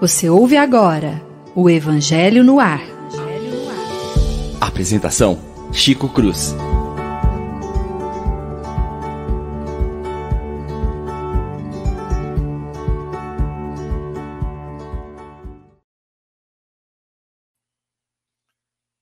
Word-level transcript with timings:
Você 0.00 0.30
ouve 0.30 0.56
agora 0.56 1.20
o 1.56 1.68
Evangelho 1.68 2.44
no 2.44 2.60
Ar. 2.60 2.80
Apresentação: 4.60 5.36
Chico 5.72 6.08
Cruz. 6.08 6.54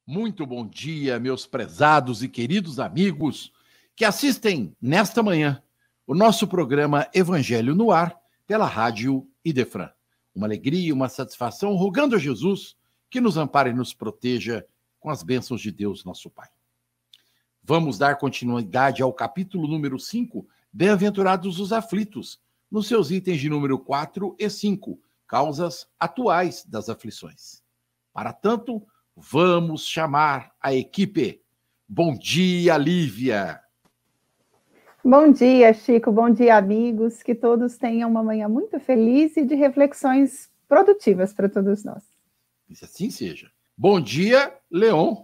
Muito 0.06 0.46
bom 0.46 0.66
dia, 0.66 1.20
meus 1.20 1.46
prezados 1.46 2.22
e 2.22 2.28
queridos 2.28 2.80
amigos 2.80 3.52
que 3.94 4.06
assistem 4.06 4.74
nesta 4.80 5.22
manhã 5.22 5.62
o 6.06 6.14
nosso 6.14 6.48
programa 6.48 7.06
Evangelho 7.12 7.74
no 7.74 7.92
Ar 7.92 8.16
pela 8.46 8.64
Rádio 8.64 9.28
Idefran 9.44 9.90
uma 10.36 10.46
alegria 10.46 10.92
uma 10.92 11.08
satisfação, 11.08 11.74
rogando 11.74 12.14
a 12.14 12.18
Jesus 12.18 12.76
que 13.08 13.20
nos 13.20 13.38
ampare 13.38 13.70
e 13.70 13.74
nos 13.74 13.94
proteja 13.94 14.66
com 15.00 15.08
as 15.08 15.22
bênçãos 15.22 15.62
de 15.62 15.72
Deus, 15.72 16.04
nosso 16.04 16.28
Pai. 16.28 16.48
Vamos 17.62 17.96
dar 17.96 18.18
continuidade 18.18 19.02
ao 19.02 19.12
capítulo 19.12 19.66
número 19.66 19.98
5, 19.98 20.46
Bem-aventurados 20.70 21.58
os 21.58 21.72
aflitos, 21.72 22.38
nos 22.70 22.86
seus 22.86 23.10
itens 23.10 23.40
de 23.40 23.48
número 23.48 23.78
4 23.78 24.36
e 24.38 24.50
5, 24.50 25.00
causas 25.26 25.88
atuais 25.98 26.66
das 26.66 26.90
aflições. 26.90 27.62
Para 28.12 28.32
tanto, 28.32 28.86
vamos 29.16 29.86
chamar 29.86 30.52
a 30.60 30.74
equipe. 30.74 31.40
Bom 31.88 32.14
dia, 32.14 32.76
Lívia! 32.76 33.65
Bom 35.08 35.30
dia, 35.30 35.72
Chico. 35.72 36.10
Bom 36.10 36.28
dia, 36.28 36.56
amigos. 36.56 37.22
Que 37.22 37.32
todos 37.32 37.78
tenham 37.78 38.10
uma 38.10 38.24
manhã 38.24 38.48
muito 38.48 38.80
feliz 38.80 39.36
e 39.36 39.44
de 39.44 39.54
reflexões 39.54 40.50
produtivas 40.68 41.32
para 41.32 41.48
todos 41.48 41.84
nós. 41.84 42.02
Que 42.66 42.84
assim 42.84 43.08
seja. 43.08 43.48
Bom 43.78 44.00
dia, 44.00 44.52
Leon. 44.68 45.14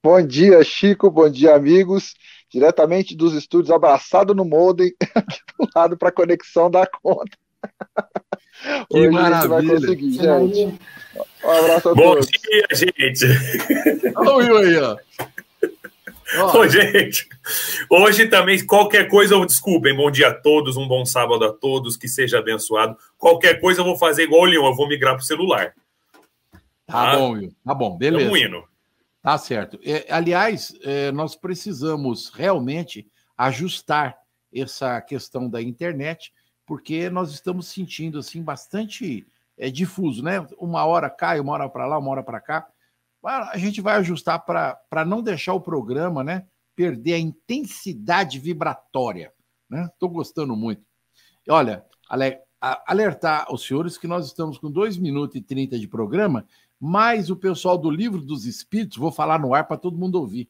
Bom 0.00 0.24
dia, 0.24 0.62
Chico. 0.62 1.10
Bom 1.10 1.28
dia, 1.28 1.56
amigos. 1.56 2.14
Diretamente 2.48 3.16
dos 3.16 3.34
estúdios, 3.34 3.72
abraçado 3.72 4.32
no 4.32 4.44
modem, 4.44 4.94
aqui 5.12 5.40
do 5.58 5.68
lado 5.74 5.98
para 5.98 6.10
a 6.10 6.12
conexão 6.12 6.70
da 6.70 6.86
conta. 6.86 7.36
Que 8.88 8.98
Hoje 8.98 9.10
maravilha. 9.10 9.54
a 9.54 9.60
gente 9.60 9.68
vai 9.68 9.80
conseguir, 9.80 10.12
gente. 10.12 10.80
Um 11.44 11.50
abraço 11.50 11.88
a 11.90 11.94
Bom 11.94 12.02
todos. 12.14 12.26
Bom 12.26 12.32
dia, 12.50 12.66
gente. 12.72 13.26
Olha 14.16 14.54
o 14.54 14.56
aí, 14.56 14.76
ó. 14.78 14.96
Ô, 16.54 16.66
gente, 16.66 17.28
hoje 17.88 18.26
também, 18.26 18.64
qualquer 18.66 19.08
coisa, 19.08 19.34
eu 19.34 19.46
desculpem, 19.46 19.94
bom 19.94 20.10
dia 20.10 20.28
a 20.28 20.34
todos, 20.34 20.76
um 20.76 20.88
bom 20.88 21.04
sábado 21.04 21.44
a 21.44 21.52
todos, 21.52 21.96
que 21.96 22.08
seja 22.08 22.40
abençoado. 22.40 22.96
Qualquer 23.16 23.60
coisa 23.60 23.80
eu 23.80 23.84
vou 23.84 23.96
fazer 23.96 24.24
igual 24.24 24.42
o 24.42 24.44
Leon, 24.44 24.66
eu 24.66 24.74
vou 24.74 24.88
migrar 24.88 25.14
para 25.14 25.22
o 25.22 25.26
celular. 25.26 25.72
Tá, 26.84 27.12
tá 27.12 27.16
bom, 27.16 27.32
Will. 27.32 27.54
Tá 27.64 27.74
bom, 27.74 27.96
beleza. 27.96 28.24
Tamo 28.24 28.36
indo. 28.36 28.64
Tá 29.22 29.38
certo. 29.38 29.78
É, 29.84 30.06
aliás, 30.10 30.76
é, 30.82 31.12
nós 31.12 31.36
precisamos 31.36 32.30
realmente 32.30 33.06
ajustar 33.38 34.16
essa 34.52 35.00
questão 35.00 35.48
da 35.48 35.62
internet, 35.62 36.32
porque 36.66 37.08
nós 37.08 37.30
estamos 37.32 37.68
sentindo 37.68 38.18
assim 38.18 38.42
bastante 38.42 39.24
é, 39.56 39.70
difuso, 39.70 40.24
né? 40.24 40.44
Uma 40.58 40.84
hora 40.86 41.08
cai, 41.08 41.38
uma 41.38 41.52
hora 41.52 41.68
para 41.68 41.86
lá, 41.86 41.98
uma 41.98 42.10
hora 42.10 42.22
para 42.22 42.40
cá 42.40 42.66
a 43.26 43.58
gente 43.58 43.80
vai 43.80 43.96
ajustar 43.96 44.38
para 44.44 45.04
não 45.04 45.20
deixar 45.20 45.52
o 45.52 45.60
programa 45.60 46.22
né, 46.22 46.46
perder 46.74 47.14
a 47.14 47.18
intensidade 47.18 48.38
vibratória. 48.38 49.32
Estou 49.70 50.08
né? 50.08 50.14
gostando 50.14 50.54
muito. 50.54 50.82
Olha, 51.48 51.84
alertar 52.86 53.46
aos 53.48 53.66
senhores 53.66 53.98
que 53.98 54.06
nós 54.06 54.26
estamos 54.26 54.58
com 54.58 54.70
2 54.70 54.96
minutos 54.98 55.36
e 55.36 55.40
30 55.40 55.78
de 55.78 55.88
programa, 55.88 56.46
mas 56.78 57.30
o 57.30 57.36
pessoal 57.36 57.76
do 57.78 57.90
Livro 57.90 58.20
dos 58.20 58.44
Espíritos, 58.44 58.98
vou 58.98 59.10
falar 59.10 59.38
no 59.38 59.54
ar 59.54 59.66
para 59.66 59.76
todo 59.76 59.98
mundo 59.98 60.20
ouvir, 60.20 60.48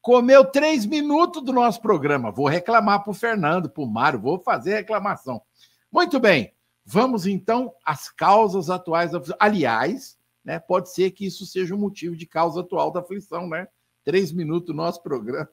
comeu 0.00 0.44
três 0.44 0.86
minutos 0.86 1.42
do 1.42 1.52
nosso 1.52 1.80
programa. 1.80 2.30
Vou 2.30 2.46
reclamar 2.46 3.02
para 3.02 3.10
o 3.10 3.14
Fernando, 3.14 3.68
para 3.68 3.82
o 3.82 3.86
Mário, 3.86 4.20
vou 4.20 4.38
fazer 4.38 4.74
reclamação. 4.74 5.42
Muito 5.90 6.18
bem, 6.18 6.52
vamos 6.84 7.26
então 7.26 7.72
às 7.84 8.08
causas 8.08 8.70
atuais. 8.70 9.12
Aliás, 9.38 10.15
né? 10.46 10.60
Pode 10.60 10.92
ser 10.92 11.10
que 11.10 11.26
isso 11.26 11.44
seja 11.44 11.74
um 11.74 11.78
motivo 11.78 12.16
de 12.16 12.24
causa 12.24 12.60
atual 12.60 12.92
da 12.92 13.00
aflição, 13.00 13.48
né? 13.48 13.66
Três 14.04 14.30
minutos 14.30 14.68
no 14.68 14.80
nosso 14.80 15.02
programa. 15.02 15.50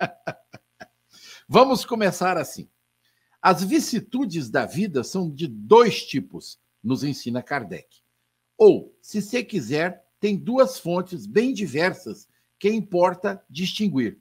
Vamos 1.48 1.84
começar 1.84 2.36
assim. 2.36 2.68
As 3.40 3.62
vicissitudes 3.62 4.50
da 4.50 4.66
vida 4.66 5.04
são 5.04 5.30
de 5.30 5.46
dois 5.46 6.04
tipos, 6.04 6.58
nos 6.82 7.04
ensina 7.04 7.40
Kardec. 7.40 8.02
Ou, 8.58 8.92
se 9.00 9.22
você 9.22 9.44
quiser, 9.44 10.04
tem 10.18 10.36
duas 10.36 10.76
fontes 10.80 11.24
bem 11.24 11.54
diversas 11.54 12.28
que 12.58 12.68
importa 12.68 13.40
distinguir. 13.48 14.18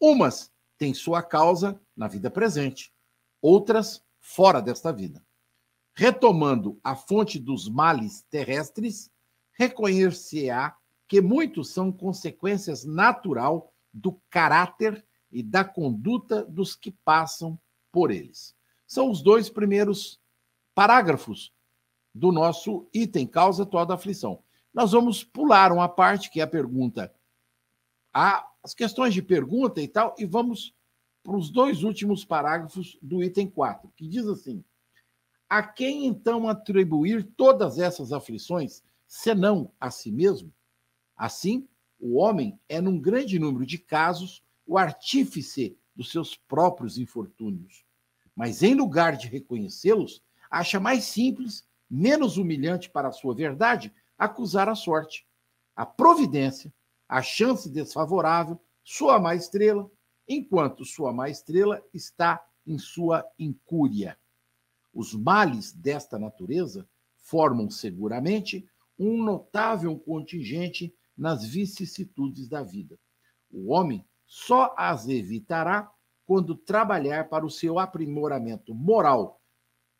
Umas 0.00 0.52
têm 0.78 0.94
sua 0.94 1.24
causa 1.24 1.80
na 1.96 2.06
vida 2.06 2.30
presente, 2.30 2.92
outras 3.42 4.00
fora 4.20 4.62
desta 4.62 4.92
vida. 4.92 5.24
Retomando 5.92 6.78
a 6.84 6.94
fonte 6.94 7.36
dos 7.36 7.68
males 7.68 8.22
terrestres, 8.30 9.10
reconhecer-se-á 9.60 10.74
que 11.06 11.20
muitos 11.20 11.68
são 11.68 11.92
consequências 11.92 12.82
natural 12.82 13.70
do 13.92 14.18
caráter 14.30 15.04
e 15.30 15.42
da 15.42 15.62
conduta 15.62 16.42
dos 16.46 16.74
que 16.74 16.90
passam 16.90 17.60
por 17.92 18.10
eles. 18.10 18.56
São 18.86 19.10
os 19.10 19.22
dois 19.22 19.50
primeiros 19.50 20.18
parágrafos 20.74 21.52
do 22.14 22.32
nosso 22.32 22.88
item 22.94 23.26
causa 23.26 23.64
atual 23.64 23.84
da 23.84 23.94
aflição. 23.94 24.42
Nós 24.72 24.92
vamos 24.92 25.22
pular 25.22 25.72
uma 25.72 25.90
parte 25.90 26.30
que 26.30 26.40
é 26.40 26.44
a 26.44 26.46
pergunta, 26.46 27.12
as 28.14 28.72
questões 28.74 29.12
de 29.12 29.20
pergunta 29.20 29.82
e 29.82 29.88
tal, 29.88 30.14
e 30.18 30.24
vamos 30.24 30.74
para 31.22 31.36
os 31.36 31.50
dois 31.50 31.82
últimos 31.82 32.24
parágrafos 32.24 32.98
do 33.02 33.22
item 33.22 33.50
4, 33.50 33.92
que 33.94 34.08
diz 34.08 34.26
assim: 34.26 34.64
A 35.50 35.62
quem 35.62 36.06
então 36.06 36.48
atribuir 36.48 37.24
todas 37.36 37.78
essas 37.78 38.10
aflições, 38.10 38.82
senão 39.10 39.72
a 39.80 39.90
si 39.90 40.12
mesmo? 40.12 40.54
Assim, 41.16 41.68
o 41.98 42.16
homem 42.16 42.58
é, 42.68 42.80
num 42.80 42.98
grande 42.98 43.40
número 43.40 43.66
de 43.66 43.76
casos, 43.76 44.40
o 44.64 44.78
artífice 44.78 45.76
dos 45.96 46.12
seus 46.12 46.36
próprios 46.36 46.96
infortúnios. 46.96 47.84
Mas, 48.36 48.62
em 48.62 48.72
lugar 48.72 49.16
de 49.16 49.26
reconhecê-los, 49.26 50.22
acha 50.48 50.78
mais 50.78 51.04
simples, 51.04 51.66
menos 51.90 52.36
humilhante 52.36 52.88
para 52.88 53.08
a 53.08 53.12
sua 53.12 53.34
verdade, 53.34 53.92
acusar 54.16 54.68
a 54.68 54.76
sorte, 54.76 55.26
a 55.74 55.84
providência, 55.84 56.72
a 57.08 57.20
chance 57.20 57.68
desfavorável, 57.68 58.62
sua 58.84 59.18
má 59.18 59.34
estrela, 59.34 59.90
enquanto 60.28 60.84
sua 60.84 61.12
má 61.12 61.28
estrela 61.28 61.84
está 61.92 62.40
em 62.64 62.78
sua 62.78 63.28
incúria. 63.36 64.16
Os 64.94 65.14
males 65.14 65.72
desta 65.72 66.16
natureza 66.16 66.88
formam 67.16 67.68
seguramente 67.68 68.69
um 69.00 69.22
notável 69.24 69.98
contingente 69.98 70.94
nas 71.16 71.42
vicissitudes 71.42 72.48
da 72.48 72.62
vida. 72.62 72.98
O 73.50 73.72
homem 73.72 74.04
só 74.26 74.74
as 74.76 75.08
evitará 75.08 75.90
quando 76.26 76.54
trabalhar 76.54 77.30
para 77.30 77.46
o 77.46 77.50
seu 77.50 77.78
aprimoramento 77.78 78.74
moral, 78.74 79.40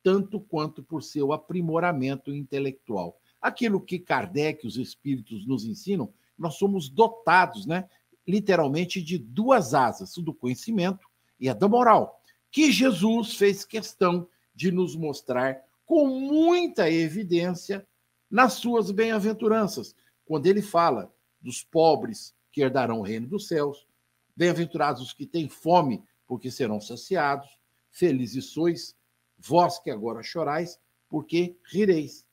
tanto 0.03 0.39
quanto 0.39 0.83
por 0.83 1.03
seu 1.03 1.33
aprimoramento 1.33 2.31
intelectual. 2.33 3.19
Aquilo 3.41 3.81
que 3.81 3.99
Kardec, 3.99 4.67
os 4.67 4.77
espíritos 4.77 5.47
nos 5.47 5.65
ensinam, 5.65 6.13
nós 6.39 6.57
somos 6.57 6.91
dotados, 6.91 7.67
né, 7.67 7.89
literalmente 8.29 9.03
de 9.03 9.17
duas 9.19 9.73
asas, 9.73 10.15
do 10.19 10.35
conhecimento 10.35 11.09
e 11.39 11.49
a 11.49 11.55
da 11.55 11.67
moral, 11.67 12.23
que 12.51 12.71
Jesus 12.71 13.35
fez 13.35 13.65
questão 13.65 14.29
de 14.55 14.71
nos 14.71 14.95
mostrar 14.95 15.59
com 15.87 16.07
muita 16.07 16.91
evidência 16.91 17.87
nas 18.31 18.55
suas 18.55 18.91
bem-aventuranças, 18.91 19.95
quando 20.25 20.47
ele 20.47 20.63
fala 20.63 21.13
dos 21.41 21.63
pobres 21.63 22.35
que 22.53 22.61
herdarão 22.63 23.01
o 23.01 23.03
reino 23.03 23.27
dos 23.27 23.49
céus, 23.49 23.87
bem-aventurados 24.37 25.03
os 25.03 25.13
que 25.13 25.27
têm 25.27 25.49
fome, 25.49 26.03
porque 26.27 26.51
serão 26.51 26.81
saciados, 26.81 27.59
felizes 27.91 28.47
sois, 28.47 28.97
vós 29.39 29.79
que 29.79 29.91
agora 29.91 30.23
chorais, 30.23 30.79
porque 31.09 31.57
rireis. 31.65 32.27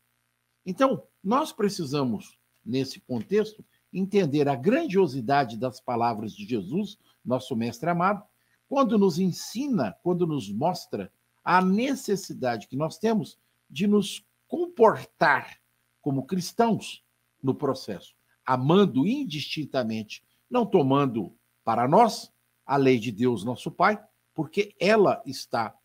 Então, 0.66 1.04
nós 1.24 1.52
precisamos, 1.52 2.38
nesse 2.64 3.00
contexto, 3.00 3.66
entender 3.92 4.48
a 4.48 4.56
grandiosidade 4.56 5.58
das 5.58 5.80
palavras 5.80 6.34
de 6.34 6.46
Jesus, 6.46 6.98
nosso 7.26 7.56
mestre 7.56 7.90
amado, 7.90 8.24
quando 8.70 8.98
nos 8.98 9.18
ensina, 9.18 9.98
quando 10.04 10.28
nos 10.28 10.52
mostra 10.52 11.12
a 11.44 11.62
necessidade 11.62 12.68
que 12.68 12.76
nós 12.76 12.98
temos 12.98 13.40
de 13.70 13.88
nos 13.88 14.26
comportar 14.48 15.58
como 16.08 16.26
cristãos 16.26 17.04
no 17.44 17.54
processo, 17.54 18.16
amando 18.46 19.06
indistintamente, 19.06 20.24
não 20.50 20.66
tomando 20.66 21.38
para 21.66 21.86
nós 21.86 22.32
a 22.66 22.78
lei 22.78 22.98
de 22.98 23.12
Deus, 23.12 23.44
nosso 23.44 23.70
Pai, 23.70 24.02
porque 24.34 24.74
ela 24.80 25.22
está 25.26 25.78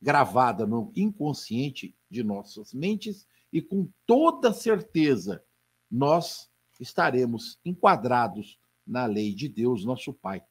gravada 0.00 0.66
no 0.66 0.90
inconsciente 0.96 1.94
de 2.08 2.22
nossas 2.22 2.72
mentes 2.72 3.26
e 3.52 3.60
com 3.60 3.90
toda 4.06 4.54
certeza 4.54 5.44
nós 5.90 6.48
estaremos 6.80 7.60
enquadrados 7.62 8.58
na 8.86 9.04
lei 9.04 9.34
de 9.34 9.50
Deus, 9.50 9.84
nosso 9.84 10.14
Pai. 10.14 10.42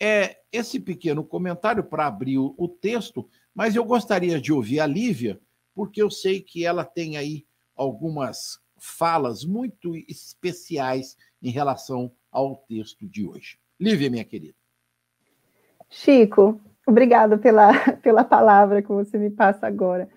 É 0.00 0.40
esse 0.50 0.80
pequeno 0.80 1.22
comentário 1.22 1.84
para 1.84 2.06
abrir 2.06 2.38
o, 2.38 2.54
o 2.56 2.68
texto, 2.68 3.28
mas 3.54 3.76
eu 3.76 3.84
gostaria 3.84 4.40
de 4.40 4.50
ouvir 4.50 4.80
a 4.80 4.86
Lívia, 4.86 5.38
porque 5.74 6.00
eu 6.00 6.10
sei 6.10 6.40
que 6.40 6.64
ela 6.64 6.86
tem 6.86 7.18
aí 7.18 7.44
algumas 7.76 8.58
falas 8.78 9.44
muito 9.44 9.96
especiais 10.08 11.16
em 11.42 11.50
relação 11.50 12.10
ao 12.30 12.56
texto 12.56 13.06
de 13.06 13.26
hoje. 13.26 13.58
Lívia, 13.80 14.10
minha 14.10 14.24
querida. 14.24 14.54
Chico, 15.88 16.60
obrigado 16.86 17.38
pela, 17.38 17.72
pela 18.02 18.24
palavra 18.24 18.82
que 18.82 18.88
você 18.88 19.16
me 19.18 19.30
passa 19.30 19.66
agora. 19.66 20.08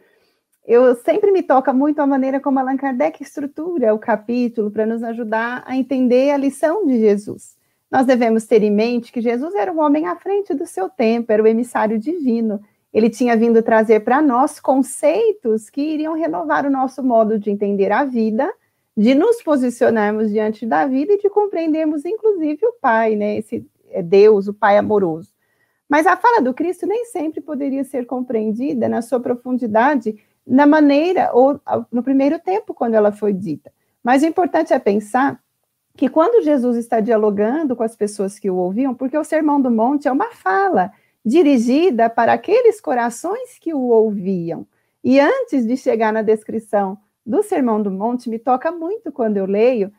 Eu 0.66 0.96
sempre 0.96 1.32
me 1.32 1.42
toca 1.42 1.72
muito 1.72 2.00
a 2.00 2.08
maneira 2.08 2.42
como 2.42 2.60
Allan 2.60 2.76
Kardec 2.76 3.24
estrutura 3.24 3.94
o 3.94 4.00
capítulo 4.00 4.70
para 4.70 4.86
nos 4.86 5.02
ajudar 5.02 5.64
a 5.66 5.78
entender 5.78 6.32
a 6.32 6.38
lição 6.38 6.86
de 6.86 7.00
Jesus. 7.00 7.56
Nós 7.90 8.06
devemos 8.06 8.46
ter 8.46 8.62
em 8.64 8.72
mente 8.72 9.14
que 9.14 9.22
Jesus 9.22 9.56
era 9.56 9.72
um 9.72 9.80
homem 9.80 10.08
à 10.08 10.16
frente 10.18 10.54
do 10.54 10.66
seu 10.66 10.90
tempo, 10.90 11.32
era 11.32 11.42
o 11.42 11.48
emissário 11.48 11.98
divino. 11.98 12.62
Ele 12.94 13.10
tinha 13.10 13.36
vindo 13.36 13.62
trazer 13.62 14.02
para 14.02 14.22
nós 14.22 14.60
conceitos 14.60 15.70
que 15.70 15.82
iriam 15.82 16.14
renovar 16.14 16.66
o 16.66 16.70
nosso 16.70 17.04
modo 17.04 17.38
de 17.38 17.52
entender 17.52 17.92
a 17.92 18.04
vida, 18.04 18.52
de 18.96 19.14
nos 19.14 19.42
posicionarmos 19.44 20.32
diante 20.32 20.66
da 20.66 20.88
vida 20.88 21.14
e 21.14 21.18
de 21.20 21.30
compreendermos, 21.30 22.06
inclusive, 22.06 22.66
o 22.66 22.74
Pai, 22.82 23.16
né? 23.16 23.38
Esse 23.38 23.66
é 23.92 24.02
Deus, 24.02 24.48
o 24.48 24.54
Pai 24.54 24.78
amoroso. 24.78 25.32
Mas 25.88 26.06
a 26.08 26.18
fala 26.18 26.42
do 26.42 26.54
Cristo 26.54 26.86
nem 26.86 27.06
sempre 27.06 27.40
poderia 27.40 27.84
ser 27.84 28.06
compreendida 28.06 28.90
na 28.90 29.02
sua 29.02 29.20
profundidade, 29.20 30.16
na 30.46 30.66
maneira 30.66 31.30
ou 31.34 31.60
no 31.92 32.02
primeiro 32.02 32.40
tempo 32.40 32.74
quando 32.74 32.96
ela 32.96 33.12
foi 33.12 33.34
dita. 33.34 33.72
Mas 34.04 34.24
o 34.24 34.26
importante 34.26 34.74
é 34.74 34.80
pensar 34.80 35.40
que 35.96 36.08
quando 36.08 36.44
Jesus 36.44 36.78
está 36.78 37.00
dialogando 37.00 37.76
com 37.76 37.84
as 37.84 37.96
pessoas 37.96 38.38
que 38.38 38.50
o 38.50 38.56
ouviam, 38.56 38.94
porque 38.94 39.18
o 39.18 39.24
Sermão 39.24 39.60
do 39.60 39.72
Monte 39.72 40.08
é 40.08 40.12
uma 40.12 40.32
fala 40.32 40.92
dirigida 41.28 42.10
para 42.10 42.34
aqueles 42.34 42.80
corações 42.80 43.60
que 43.60 43.74
o 43.74 43.90
ouviam. 43.90 44.66
E 45.04 45.20
antes 45.20 45.68
de 45.68 45.76
chegar 45.76 46.14
na 46.14 46.22
descrição 46.22 46.98
do 47.26 47.44
Sermão 47.44 47.82
do 47.82 47.92
Monte, 47.92 48.30
me 48.30 48.40
toca 48.40 48.72
muito 48.72 49.12
quando 49.12 49.38
eu 49.38 49.46
leio 49.46 49.92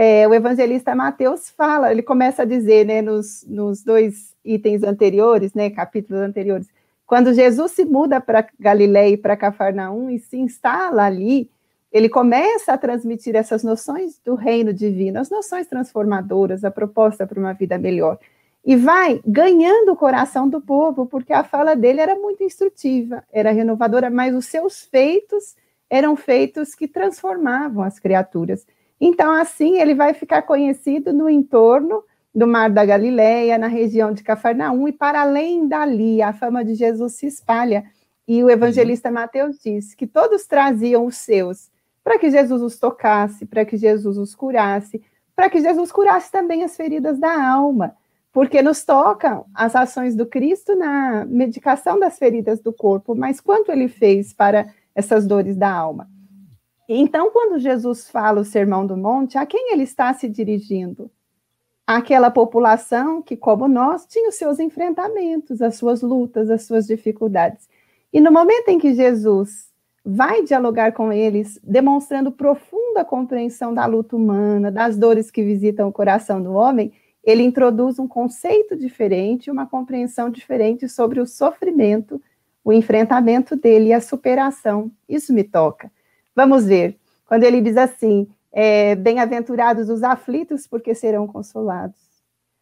é, 0.00 0.28
o 0.28 0.32
evangelista 0.32 0.94
Mateus 0.94 1.50
fala, 1.50 1.90
ele 1.90 2.04
começa 2.04 2.42
a 2.42 2.44
dizer, 2.44 2.86
né, 2.86 3.02
nos, 3.02 3.44
nos 3.48 3.82
dois 3.82 4.32
itens 4.44 4.84
anteriores, 4.84 5.54
né, 5.54 5.70
capítulos 5.70 6.22
anteriores, 6.22 6.68
quando 7.04 7.34
Jesus 7.34 7.72
se 7.72 7.84
muda 7.84 8.20
para 8.20 8.46
Galiléia 8.60 9.14
e 9.14 9.16
para 9.16 9.36
Cafarnaum 9.36 10.08
e 10.08 10.20
se 10.20 10.36
instala 10.36 11.04
ali, 11.04 11.50
ele 11.90 12.08
começa 12.08 12.72
a 12.72 12.78
transmitir 12.78 13.34
essas 13.34 13.64
noções 13.64 14.20
do 14.24 14.36
reino 14.36 14.72
divino, 14.72 15.18
as 15.18 15.30
noções 15.30 15.66
transformadoras, 15.66 16.62
a 16.62 16.70
proposta 16.70 17.26
para 17.26 17.40
uma 17.40 17.52
vida 17.52 17.76
melhor. 17.76 18.20
E 18.68 18.76
vai 18.76 19.18
ganhando 19.26 19.92
o 19.92 19.96
coração 19.96 20.46
do 20.46 20.60
povo, 20.60 21.06
porque 21.06 21.32
a 21.32 21.42
fala 21.42 21.74
dele 21.74 22.02
era 22.02 22.14
muito 22.14 22.44
instrutiva, 22.44 23.24
era 23.32 23.50
renovadora, 23.50 24.10
mas 24.10 24.34
os 24.34 24.44
seus 24.44 24.84
feitos 24.84 25.56
eram 25.88 26.14
feitos 26.14 26.74
que 26.74 26.86
transformavam 26.86 27.82
as 27.82 27.98
criaturas. 27.98 28.66
Então, 29.00 29.32
assim, 29.32 29.80
ele 29.80 29.94
vai 29.94 30.12
ficar 30.12 30.42
conhecido 30.42 31.14
no 31.14 31.30
entorno 31.30 32.04
do 32.34 32.46
Mar 32.46 32.68
da 32.68 32.84
Galileia, 32.84 33.56
na 33.56 33.68
região 33.68 34.12
de 34.12 34.22
Cafarnaum, 34.22 34.86
e 34.86 34.92
para 34.92 35.22
além 35.22 35.66
dali, 35.66 36.20
a 36.20 36.34
fama 36.34 36.62
de 36.62 36.74
Jesus 36.74 37.14
se 37.14 37.24
espalha. 37.26 37.86
E 38.28 38.44
o 38.44 38.50
evangelista 38.50 39.10
Mateus 39.10 39.58
diz 39.64 39.94
que 39.94 40.06
todos 40.06 40.46
traziam 40.46 41.06
os 41.06 41.16
seus 41.16 41.70
para 42.04 42.18
que 42.18 42.28
Jesus 42.28 42.60
os 42.60 42.78
tocasse, 42.78 43.46
para 43.46 43.64
que 43.64 43.78
Jesus 43.78 44.18
os 44.18 44.34
curasse, 44.34 45.02
para 45.34 45.48
que 45.48 45.58
Jesus 45.58 45.90
curasse 45.90 46.30
também 46.30 46.64
as 46.64 46.76
feridas 46.76 47.18
da 47.18 47.50
alma, 47.50 47.96
porque 48.38 48.62
nos 48.62 48.84
tocam 48.84 49.46
as 49.52 49.74
ações 49.74 50.14
do 50.14 50.24
Cristo 50.24 50.76
na 50.76 51.26
medicação 51.26 51.98
das 51.98 52.20
feridas 52.20 52.60
do 52.60 52.72
corpo, 52.72 53.12
mas 53.12 53.40
quanto 53.40 53.72
ele 53.72 53.88
fez 53.88 54.32
para 54.32 54.72
essas 54.94 55.26
dores 55.26 55.56
da 55.56 55.68
alma? 55.68 56.08
Então, 56.88 57.32
quando 57.32 57.58
Jesus 57.58 58.08
fala 58.08 58.40
o 58.40 58.44
Sermão 58.44 58.86
do 58.86 58.96
Monte, 58.96 59.36
a 59.36 59.44
quem 59.44 59.72
ele 59.72 59.82
está 59.82 60.14
se 60.14 60.28
dirigindo? 60.28 61.10
Aquela 61.84 62.30
população 62.30 63.20
que, 63.20 63.36
como 63.36 63.66
nós, 63.66 64.06
tinha 64.06 64.28
os 64.28 64.36
seus 64.36 64.60
enfrentamentos, 64.60 65.60
as 65.60 65.74
suas 65.74 66.00
lutas, 66.00 66.48
as 66.48 66.62
suas 66.62 66.86
dificuldades. 66.86 67.68
E 68.12 68.20
no 68.20 68.30
momento 68.30 68.68
em 68.68 68.78
que 68.78 68.94
Jesus 68.94 69.68
vai 70.04 70.44
dialogar 70.44 70.92
com 70.92 71.12
eles, 71.12 71.58
demonstrando 71.60 72.30
profunda 72.30 73.04
compreensão 73.04 73.74
da 73.74 73.84
luta 73.84 74.14
humana, 74.14 74.70
das 74.70 74.96
dores 74.96 75.28
que 75.28 75.42
visitam 75.42 75.88
o 75.88 75.92
coração 75.92 76.40
do 76.40 76.52
homem, 76.52 76.92
ele 77.28 77.42
introduz 77.42 77.98
um 77.98 78.08
conceito 78.08 78.74
diferente, 78.74 79.50
uma 79.50 79.66
compreensão 79.66 80.30
diferente 80.30 80.88
sobre 80.88 81.20
o 81.20 81.26
sofrimento, 81.26 82.22
o 82.64 82.72
enfrentamento 82.72 83.54
dele 83.54 83.88
e 83.88 83.92
a 83.92 84.00
superação. 84.00 84.90
Isso 85.06 85.34
me 85.34 85.44
toca. 85.44 85.92
Vamos 86.34 86.64
ver, 86.64 86.98
quando 87.26 87.44
ele 87.44 87.60
diz 87.60 87.76
assim: 87.76 88.26
é, 88.50 88.94
Bem-aventurados 88.94 89.90
os 89.90 90.02
aflitos, 90.02 90.66
porque 90.66 90.94
serão 90.94 91.26
consolados. 91.26 92.00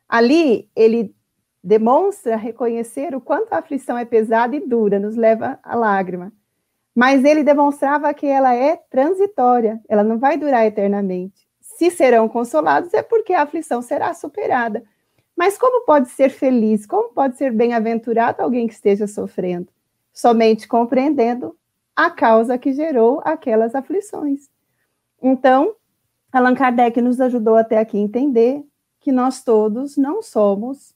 Ali, 0.08 0.68
ele 0.74 1.14
demonstra 1.62 2.34
reconhecer 2.34 3.14
o 3.14 3.20
quanto 3.20 3.52
a 3.52 3.58
aflição 3.58 3.96
é 3.96 4.04
pesada 4.04 4.56
e 4.56 4.66
dura, 4.66 4.98
nos 4.98 5.14
leva 5.14 5.60
à 5.62 5.76
lágrima. 5.76 6.32
Mas 6.92 7.24
ele 7.24 7.44
demonstrava 7.44 8.12
que 8.12 8.26
ela 8.26 8.52
é 8.52 8.76
transitória, 8.90 9.80
ela 9.88 10.02
não 10.02 10.18
vai 10.18 10.36
durar 10.36 10.66
eternamente. 10.66 11.45
Se 11.76 11.90
serão 11.90 12.26
consolados, 12.26 12.94
é 12.94 13.02
porque 13.02 13.34
a 13.34 13.42
aflição 13.42 13.82
será 13.82 14.14
superada. 14.14 14.82
Mas 15.36 15.58
como 15.58 15.84
pode 15.84 16.08
ser 16.08 16.30
feliz, 16.30 16.86
como 16.86 17.10
pode 17.10 17.36
ser 17.36 17.52
bem-aventurado 17.52 18.42
alguém 18.42 18.66
que 18.66 18.72
esteja 18.72 19.06
sofrendo? 19.06 19.68
Somente 20.10 20.66
compreendendo 20.66 21.54
a 21.94 22.10
causa 22.10 22.56
que 22.56 22.72
gerou 22.72 23.20
aquelas 23.22 23.74
aflições. 23.74 24.48
Então, 25.22 25.74
Allan 26.32 26.54
Kardec 26.54 27.00
nos 27.02 27.20
ajudou 27.20 27.56
até 27.56 27.78
aqui 27.78 27.98
a 27.98 28.00
entender 28.00 28.64
que 28.98 29.12
nós 29.12 29.44
todos 29.44 29.98
não 29.98 30.22
somos 30.22 30.94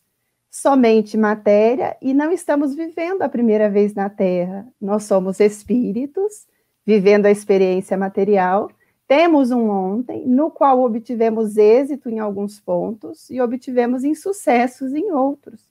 somente 0.51 1.15
matéria 1.19 1.95
e 2.01 2.15
não 2.15 2.33
estamos 2.33 2.75
vivendo 2.75 3.21
a 3.21 3.29
primeira 3.29 3.69
vez 3.69 3.93
na 3.93 4.09
Terra. 4.09 4.67
Nós 4.81 5.05
somos 5.05 5.41
espíritos 5.41 6.47
vivendo 6.87 7.27
a 7.27 7.31
experiência 7.31 7.99
material. 7.99 8.71
Temos 9.11 9.51
um 9.51 9.69
ontem 9.69 10.25
no 10.25 10.53
qual 10.53 10.81
obtivemos 10.85 11.57
êxito 11.57 12.09
em 12.09 12.21
alguns 12.21 12.61
pontos 12.61 13.29
e 13.29 13.41
obtivemos 13.41 14.05
insucessos 14.05 14.95
em 14.95 15.11
outros. 15.11 15.69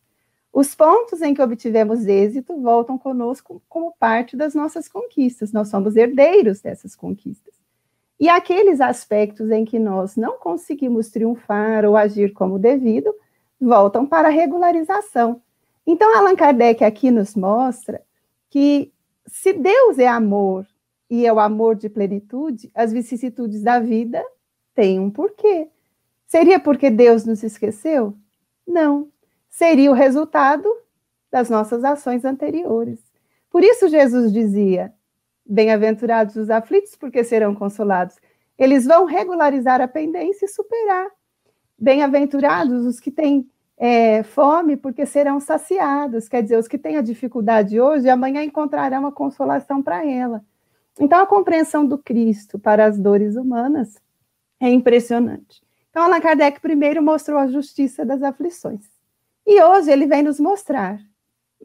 Os 0.52 0.76
pontos 0.76 1.22
em 1.22 1.34
que 1.34 1.42
obtivemos 1.42 2.06
êxito 2.06 2.60
voltam 2.60 2.98
conosco 2.98 3.62
como 3.70 3.96
parte 3.98 4.36
das 4.36 4.54
nossas 4.54 4.90
conquistas, 4.90 5.54
nós 5.54 5.70
somos 5.70 5.96
herdeiros 5.96 6.60
dessas 6.60 6.98
conquistas. 6.98 7.54
E 8.20 8.28
aqueles 8.28 8.82
aspectos 8.82 9.50
em 9.52 9.64
que 9.64 9.80
nós 9.80 10.18
não 10.18 10.38
conseguimos 10.38 11.10
triunfar 11.10 11.86
ou 11.86 11.96
agir 11.96 12.34
como 12.34 12.60
devido, 12.60 13.16
voltam 13.58 14.06
para 14.06 14.28
a 14.28 14.32
regularização. 14.32 15.42
Então, 15.88 16.14
Allan 16.14 16.36
Kardec 16.36 16.84
aqui 16.84 17.10
nos 17.10 17.36
mostra 17.36 18.02
que 18.50 18.92
se 19.26 19.54
Deus 19.54 19.98
é 19.98 20.10
amor 20.10 20.68
e 21.10 21.26
é 21.26 21.34
o 21.34 21.40
amor 21.40 21.76
de 21.76 21.90
plenitude, 21.90 22.72
as 22.74 22.92
vicissitudes 22.92 23.64
da 23.64 23.80
vida 23.80 24.24
têm 24.76 25.00
um 25.00 25.10
porquê. 25.10 25.68
Seria 26.28 26.60
porque 26.60 26.90
Deus 26.90 27.26
nos 27.26 27.44
esqueceu? 27.44 28.16
Não 28.68 29.10
seria 29.50 29.92
o 29.92 29.96
resultado 29.96 30.70
das 31.32 31.50
nossas 31.50 31.84
ações 31.84 32.24
anteriores. 32.24 33.00
Por 33.50 33.64
isso, 33.64 33.90
Jesus 33.90 34.32
dizia: 34.32 34.94
Bem-aventurados 35.46 36.36
os 36.36 36.50
aflitos, 36.50 36.96
porque 36.96 37.24
serão 37.24 37.56
consolados. 37.56 38.16
Eles 38.58 38.86
vão 38.86 39.06
regularizar 39.06 39.82
a 39.82 39.88
pendência 39.88 40.46
e 40.46 40.50
superar. 40.50 41.08
Bem-aventurados 41.78 42.86
os 42.86 43.00
que 43.00 43.10
têm 43.10 43.50
é, 43.78 44.22
fome, 44.24 44.76
porque 44.76 45.06
serão 45.06 45.40
saciados. 45.40 46.28
Quer 46.28 46.44
dizer, 46.44 46.58
os 46.58 46.68
que 46.68 46.78
têm 46.78 46.98
a 46.98 47.02
dificuldade 47.02 47.80
hoje, 47.80 48.10
amanhã 48.10 48.44
encontrarão 48.44 49.08
a 49.08 49.12
consolação 49.12 49.82
para 49.82 50.06
ela. 50.06 50.44
Então, 50.98 51.20
a 51.20 51.28
compreensão 51.28 51.86
do 51.86 51.98
Cristo 51.98 52.58
para 52.58 52.86
as 52.86 52.98
dores 52.98 53.36
humanas 53.36 53.98
é 54.60 54.70
impressionante. 54.70 55.62
Então, 55.90 56.04
Allan 56.04 56.22
Kardec 56.22 56.60
primeiro 56.60 57.02
mostrou 57.02 57.38
a 57.38 57.48
justiça 57.48 58.06
das 58.06 58.22
aflições. 58.22 58.86
E 59.46 59.62
hoje 59.64 59.92
ele 59.92 60.06
vem 60.06 60.22
nos 60.22 60.40
mostrar. 60.40 61.00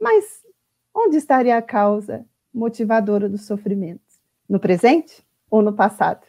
Mas 0.01 0.45
onde 0.95 1.17
estaria 1.17 1.57
a 1.57 1.63
causa 1.63 2.25
motivadora 2.53 3.29
do 3.29 3.39
sofrimento? 3.39 4.03
No 4.49 4.59
presente 4.59 5.25
ou 5.51 5.63
no 5.63 5.73
passado? 5.73 6.27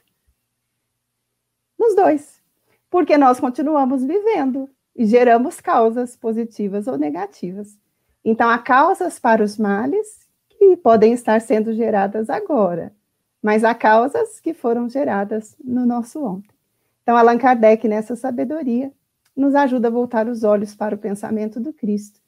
Nos 1.78 1.96
dois. 1.96 2.42
Porque 2.90 3.18
nós 3.18 3.40
continuamos 3.40 4.04
vivendo 4.04 4.70
e 4.96 5.06
geramos 5.06 5.60
causas 5.60 6.16
positivas 6.16 6.88
ou 6.88 6.98
negativas. 6.98 7.78
Então, 8.24 8.50
há 8.50 8.58
causas 8.58 9.20
para 9.20 9.44
os 9.44 9.58
males 9.58 10.25
e 10.72 10.78
podem 10.78 11.14
estar 11.14 11.40
sendo 11.42 11.74
geradas 11.74 12.30
agora, 12.30 12.94
mas 13.42 13.64
há 13.64 13.74
causas 13.74 14.40
que 14.40 14.54
foram 14.54 14.90
geradas 14.90 15.56
no 15.64 15.86
nosso 15.86 16.24
ontem. 16.24 16.56
Então, 17.04 17.16
Allan 17.16 17.38
Kardec, 17.38 17.88
nessa 17.88 18.16
sabedoria, 18.16 18.92
nos 19.36 19.54
ajuda 19.54 19.88
a 19.88 19.92
voltar 19.92 20.28
os 20.28 20.44
olhos 20.44 20.74
para 20.74 20.96
o 20.96 20.98
pensamento 20.98 21.60
do 21.60 21.74
Cristo, 21.74 22.20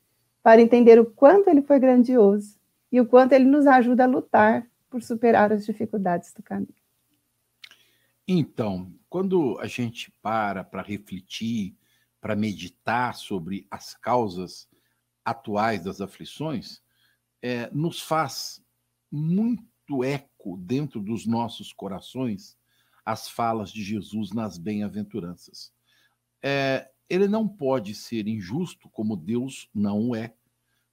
para 0.44 0.62
entender 0.62 1.00
o 1.00 1.06
quanto 1.06 1.50
ele 1.50 1.62
foi 1.62 1.80
grandioso 1.80 2.58
e 2.92 3.02
o 3.02 3.06
quanto 3.06 3.34
ele 3.34 3.46
nos 3.46 3.66
ajuda 3.66 4.04
a 4.04 4.08
lutar 4.08 4.68
por 4.90 5.02
superar 5.02 5.52
as 5.52 5.66
dificuldades 5.66 6.34
do 6.34 6.44
caminho. 6.44 6.76
Então, 8.28 8.92
quando 9.10 9.58
a 9.60 9.68
gente 9.68 10.12
para 10.22 10.64
para 10.64 10.82
refletir, 10.82 11.76
para 12.20 12.36
meditar 12.36 13.16
sobre 13.16 13.66
as 13.72 13.94
causas 13.96 14.68
atuais 15.24 15.84
das 15.84 16.02
aflições, 16.02 16.82
é, 17.48 17.70
nos 17.72 18.02
faz 18.02 18.62
muito 19.10 20.04
eco 20.04 20.58
dentro 20.58 21.00
dos 21.00 21.26
nossos 21.26 21.72
corações 21.72 22.58
as 23.06 23.30
falas 23.30 23.72
de 23.72 23.82
Jesus 23.82 24.34
nas 24.34 24.58
bem-aventuranças. 24.58 25.72
É, 26.44 26.92
ele 27.10 27.26
não 27.26 27.48
pode 27.48 27.96
ser 27.96 28.28
injusto 28.28 28.90
como 28.90 29.16
Deus 29.16 29.70
não 29.74 30.14
é. 30.14 30.34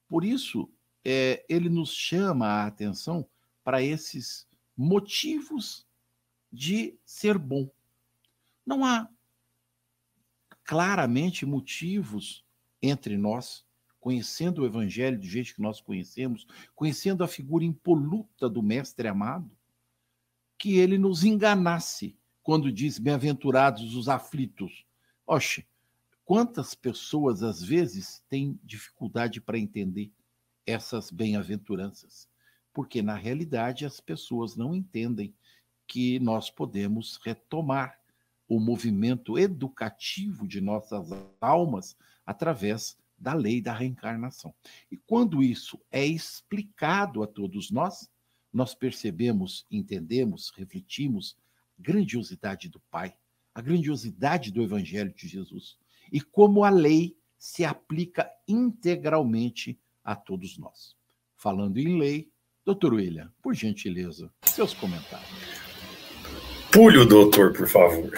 Por 0.08 0.25
isso, 0.25 0.70
é, 1.04 1.44
ele 1.49 1.68
nos 1.68 1.92
chama 1.92 2.46
a 2.46 2.66
atenção 2.66 3.28
para 3.64 3.82
esses 3.82 4.46
motivos 4.76 5.84
de 6.52 6.96
ser 7.04 7.37
bom. 7.37 7.68
Não 8.64 8.84
há 8.84 9.08
claramente 10.62 11.44
motivos 11.44 12.44
entre 12.80 13.18
nós, 13.18 13.66
conhecendo 14.04 14.61
o 14.61 14.66
Evangelho 14.66 15.18
do 15.18 15.25
jeito 15.25 15.54
que 15.54 15.62
nós 15.62 15.80
conhecemos, 15.80 16.46
conhecendo 16.75 17.25
a 17.25 17.26
figura 17.26 17.64
impoluta 17.64 18.50
do 18.50 18.62
Mestre 18.62 19.08
amado, 19.08 19.50
que 20.58 20.76
ele 20.76 20.99
nos 20.99 21.25
enganasse 21.25 22.14
quando 22.42 22.70
diz 22.70 22.99
bem-aventurados 22.99 23.96
os 23.96 24.06
aflitos. 24.06 24.84
Oxe, 25.26 25.66
quantas 26.23 26.75
pessoas 26.75 27.42
às 27.42 27.62
vezes 27.62 28.23
têm 28.28 28.61
dificuldade 28.62 29.40
para 29.40 29.58
entender 29.58 30.12
essas 30.66 31.11
bem-aventuranças? 31.11 32.28
Porque 32.75 33.00
na 33.00 33.14
realidade 33.14 33.87
as 33.87 34.00
pessoas 34.00 34.54
não 34.54 34.75
entendem 34.75 35.34
que 35.87 36.18
nós 36.18 36.50
podemos 36.50 37.18
retomar 37.25 37.99
o 38.46 38.61
movimento 38.61 39.38
educativo 39.38 40.46
de 40.46 40.61
nossas 40.61 41.08
almas 41.40 41.96
através 42.26 43.02
da 43.25 43.33
lei 43.33 43.62
da 43.62 43.73
reencarnação. 43.73 44.54
E 44.93 44.99
quando 44.99 45.43
isso 45.43 45.81
é 45.90 46.04
explicado 46.04 47.23
a 47.23 47.26
todos 47.26 47.71
nós, 47.71 48.11
nós 48.52 48.75
percebemos, 48.75 49.64
entendemos, 49.71 50.52
refletimos 50.54 51.35
a 51.78 51.83
grandiosidade 51.83 52.69
do 52.69 52.78
Pai, 52.90 53.14
a 53.54 53.62
grandiosidade 53.62 54.52
do 54.52 54.62
Evangelho 54.62 55.12
de 55.14 55.26
Jesus 55.26 55.78
e 56.12 56.21
como 56.21 56.64
a 56.64 56.69
lei 56.71 57.16
se 57.38 57.64
aplica 57.64 58.31
integralmente 58.47 59.81
a 60.04 60.14
todos 60.14 60.59
nós. 60.59 60.95
Falando 61.35 61.78
em 61.78 61.99
lei, 61.99 62.31
doutor 62.62 62.93
William, 62.93 63.33
por 63.43 63.54
gentileza, 63.54 64.31
seus 64.45 64.75
comentários. 64.75 65.64
Pule 66.71 66.99
o 66.99 67.07
doutor, 67.07 67.54
por 67.54 67.69
favor. 67.69 68.11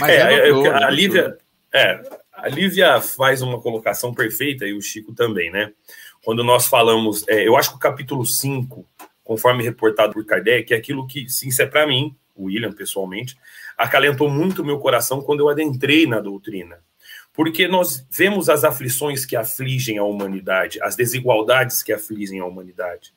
Mas 0.00 0.10
é, 0.10 0.48
é 0.48 0.52
doutor, 0.52 0.74
a, 0.74 0.90
Lívia, 0.90 1.38
é, 1.74 2.23
a 2.44 2.48
Lívia 2.50 3.00
faz 3.00 3.40
uma 3.40 3.58
colocação 3.58 4.12
perfeita, 4.12 4.66
e 4.66 4.74
o 4.74 4.82
Chico 4.82 5.14
também, 5.14 5.50
né? 5.50 5.72
Quando 6.22 6.44
nós 6.44 6.66
falamos, 6.66 7.26
é, 7.26 7.48
eu 7.48 7.56
acho 7.56 7.70
que 7.70 7.76
o 7.76 7.78
capítulo 7.78 8.26
5, 8.26 8.86
conforme 9.24 9.64
reportado 9.64 10.12
por 10.12 10.26
Kardec, 10.26 10.74
é 10.74 10.76
aquilo 10.76 11.06
que, 11.06 11.26
sim, 11.26 11.48
isso 11.48 11.62
é 11.62 11.66
para 11.66 11.86
mim, 11.86 12.14
William 12.38 12.70
pessoalmente, 12.70 13.34
acalentou 13.78 14.28
muito 14.28 14.62
meu 14.62 14.78
coração 14.78 15.22
quando 15.22 15.40
eu 15.40 15.48
adentrei 15.48 16.06
na 16.06 16.20
doutrina. 16.20 16.80
Porque 17.32 17.66
nós 17.66 18.06
vemos 18.10 18.50
as 18.50 18.62
aflições 18.62 19.24
que 19.24 19.36
afligem 19.36 19.96
a 19.96 20.04
humanidade, 20.04 20.78
as 20.82 20.94
desigualdades 20.94 21.82
que 21.82 21.94
afligem 21.94 22.40
a 22.40 22.44
humanidade. 22.44 23.14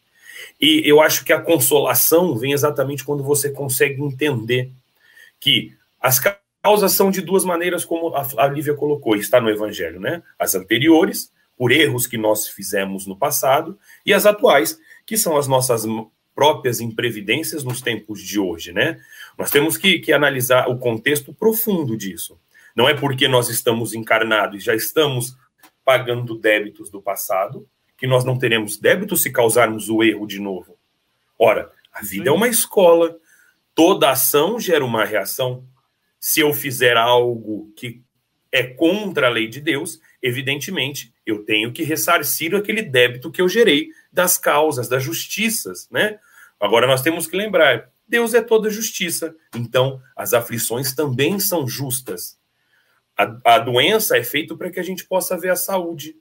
E 0.60 0.84
eu 0.86 1.02
acho 1.02 1.26
que 1.26 1.34
a 1.34 1.42
consolação 1.42 2.38
vem 2.38 2.54
exatamente 2.54 3.04
quando 3.04 3.24
você 3.24 3.52
consegue 3.52 4.02
entender 4.02 4.72
que 5.38 5.76
as 6.00 6.18
causas 6.62 6.94
são 6.94 7.12
de 7.12 7.22
duas 7.22 7.46
maneiras, 7.46 7.86
como 7.86 8.14
a 8.16 8.48
Lívia 8.48 8.74
colocou, 8.74 9.16
está 9.16 9.40
no 9.40 9.50
Evangelho, 9.50 10.00
né? 10.00 10.22
As 10.38 10.56
anteriores, 10.56 11.32
por 11.56 11.72
erros 11.72 12.06
que 12.08 12.18
nós 12.18 12.48
fizemos 12.48 13.06
no 13.06 13.18
passado, 13.18 13.78
e 14.06 14.14
as 14.14 14.26
atuais, 14.26 14.78
que 15.06 15.18
são 15.18 15.38
as 15.38 15.48
nossas 15.48 15.86
próprias 16.36 16.80
imprevidências 16.80 17.64
nos 17.64 17.82
tempos 17.82 18.22
de 18.22 18.40
hoje, 18.40 18.72
né? 18.72 19.00
Nós 19.38 19.50
temos 19.50 19.78
que, 19.78 20.00
que 20.00 20.14
analisar 20.14 20.70
o 20.70 20.78
contexto 20.78 21.34
profundo 21.34 21.98
disso. 21.98 22.40
Não 22.76 22.88
é 22.88 22.94
porque 22.94 23.28
nós 23.28 23.50
estamos 23.50 23.94
encarnados 23.96 24.62
e 24.62 24.64
já 24.66 24.76
estamos 24.76 25.36
pagando 25.84 26.38
débitos 26.38 26.92
do 26.92 27.02
passado, 27.02 27.68
que 27.98 28.06
nós 28.06 28.24
não 28.24 28.38
teremos 28.38 28.78
débito 28.78 29.18
se 29.18 29.32
causarmos 29.32 29.90
o 29.90 30.04
erro 30.04 30.28
de 30.28 30.40
novo. 30.40 30.78
Ora, 31.40 31.72
a 31.92 32.04
vida 32.04 32.30
é 32.30 32.32
uma 32.32 32.48
escola. 32.48 33.18
Toda 33.74 34.12
ação 34.12 34.60
gera 34.60 34.86
uma 34.86 35.04
reação. 35.04 35.64
Se 36.20 36.40
eu 36.40 36.54
fizer 36.54 36.98
algo 36.98 37.72
que 37.76 38.02
é 38.52 38.64
contra 38.64 39.28
a 39.28 39.30
lei 39.30 39.48
de 39.48 39.60
Deus, 39.60 40.00
evidentemente 40.22 41.14
eu 41.26 41.44
tenho 41.44 41.72
que 41.72 41.84
ressarcir 41.84 42.56
aquele 42.56 42.82
débito 42.82 43.32
que 43.32 43.42
eu 43.42 43.50
gerei 43.50 43.90
das 44.12 44.38
causas, 44.38 44.88
das 44.88 45.04
justiças, 45.04 45.88
né? 45.92 46.20
Agora 46.60 46.88
nós 46.88 47.02
temos 47.02 47.28
que 47.28 47.36
lembrar, 47.36 47.92
Deus 48.08 48.34
é 48.34 48.42
toda 48.42 48.70
justiça, 48.70 49.36
então 49.56 50.02
as 50.16 50.34
aflições 50.34 50.94
também 50.96 51.40
são 51.40 51.68
justas. 51.68 52.40
A, 53.16 53.56
a 53.56 53.60
doença 53.60 54.18
é 54.18 54.24
feita 54.24 54.56
para 54.56 54.72
que 54.72 54.80
a 54.80 54.84
gente 54.84 55.06
possa 55.06 55.38
ver 55.38 55.52
a 55.52 55.56
saúde 55.56 56.16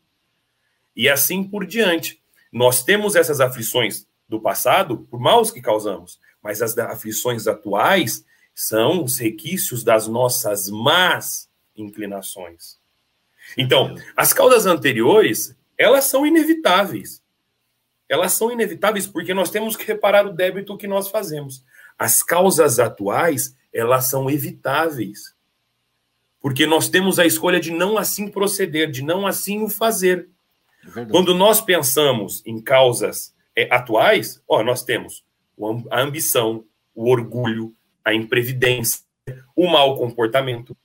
e 0.94 1.08
assim 1.08 1.44
por 1.44 1.66
diante. 1.66 2.20
Nós 2.52 2.82
temos 2.82 3.14
essas 3.14 3.40
aflições 3.40 4.06
do 4.28 4.40
passado 4.40 5.06
por 5.10 5.20
maus 5.20 5.50
que 5.50 5.60
causamos, 5.60 6.18
mas 6.42 6.60
as 6.60 6.76
aflições 6.76 7.46
atuais 7.46 8.24
são 8.56 9.04
os 9.04 9.18
requisitos 9.18 9.84
das 9.84 10.08
nossas 10.08 10.70
más 10.70 11.46
inclinações. 11.76 12.78
Então, 13.56 13.94
as 14.16 14.32
causas 14.32 14.64
anteriores, 14.64 15.54
elas 15.76 16.06
são 16.06 16.26
inevitáveis. 16.26 17.22
Elas 18.08 18.32
são 18.32 18.50
inevitáveis 18.50 19.06
porque 19.06 19.34
nós 19.34 19.50
temos 19.50 19.76
que 19.76 19.84
reparar 19.84 20.26
o 20.26 20.32
débito 20.32 20.76
que 20.78 20.86
nós 20.86 21.08
fazemos. 21.08 21.62
As 21.98 22.22
causas 22.22 22.78
atuais, 22.78 23.54
elas 23.70 24.06
são 24.06 24.30
evitáveis. 24.30 25.34
Porque 26.40 26.64
nós 26.64 26.88
temos 26.88 27.18
a 27.18 27.26
escolha 27.26 27.60
de 27.60 27.70
não 27.70 27.98
assim 27.98 28.26
proceder, 28.26 28.90
de 28.90 29.02
não 29.02 29.26
assim 29.26 29.62
o 29.62 29.68
fazer. 29.68 30.30
É 30.96 31.04
Quando 31.04 31.34
nós 31.34 31.60
pensamos 31.60 32.42
em 32.46 32.58
causas 32.58 33.34
é, 33.54 33.68
atuais, 33.70 34.42
ó, 34.48 34.62
nós 34.62 34.82
temos 34.82 35.24
a 35.90 36.00
ambição, 36.00 36.64
o 36.94 37.10
orgulho, 37.10 37.74
a 38.06 38.14
imprevidência, 38.14 39.00
o 39.56 39.66
mau 39.66 39.96
comportamento. 39.96 40.76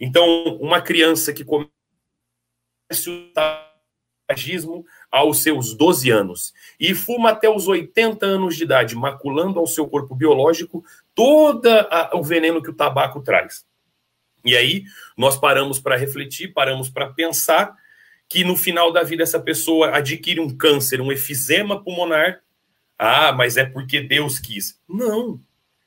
Então, 0.00 0.26
uma 0.56 0.80
criança 0.80 1.30
que 1.30 1.44
começa 1.44 1.68
o 3.06 3.32
tabagismo 3.34 4.82
aos 5.10 5.42
seus 5.42 5.74
12 5.74 6.10
anos 6.10 6.54
e 6.80 6.94
fuma 6.94 7.30
até 7.30 7.50
os 7.50 7.68
80 7.68 8.24
anos 8.24 8.56
de 8.56 8.64
idade, 8.64 8.96
maculando 8.96 9.60
ao 9.60 9.66
seu 9.66 9.86
corpo 9.86 10.14
biológico 10.14 10.82
todo 11.14 11.68
o 12.14 12.22
veneno 12.22 12.62
que 12.62 12.70
o 12.70 12.74
tabaco 12.74 13.20
traz. 13.20 13.66
E 14.42 14.56
aí, 14.56 14.84
nós 15.18 15.36
paramos 15.36 15.78
para 15.78 15.96
refletir, 15.96 16.54
paramos 16.54 16.88
para 16.88 17.12
pensar 17.12 17.76
que 18.26 18.42
no 18.42 18.56
final 18.56 18.90
da 18.90 19.02
vida 19.02 19.22
essa 19.22 19.38
pessoa 19.38 19.94
adquire 19.94 20.40
um 20.40 20.56
câncer, 20.56 21.02
um 21.02 21.12
efizema 21.12 21.84
pulmonar. 21.84 22.40
Ah, 22.98 23.32
mas 23.32 23.58
é 23.58 23.66
porque 23.66 24.00
Deus 24.00 24.38
quis. 24.38 24.80
Não. 24.88 25.38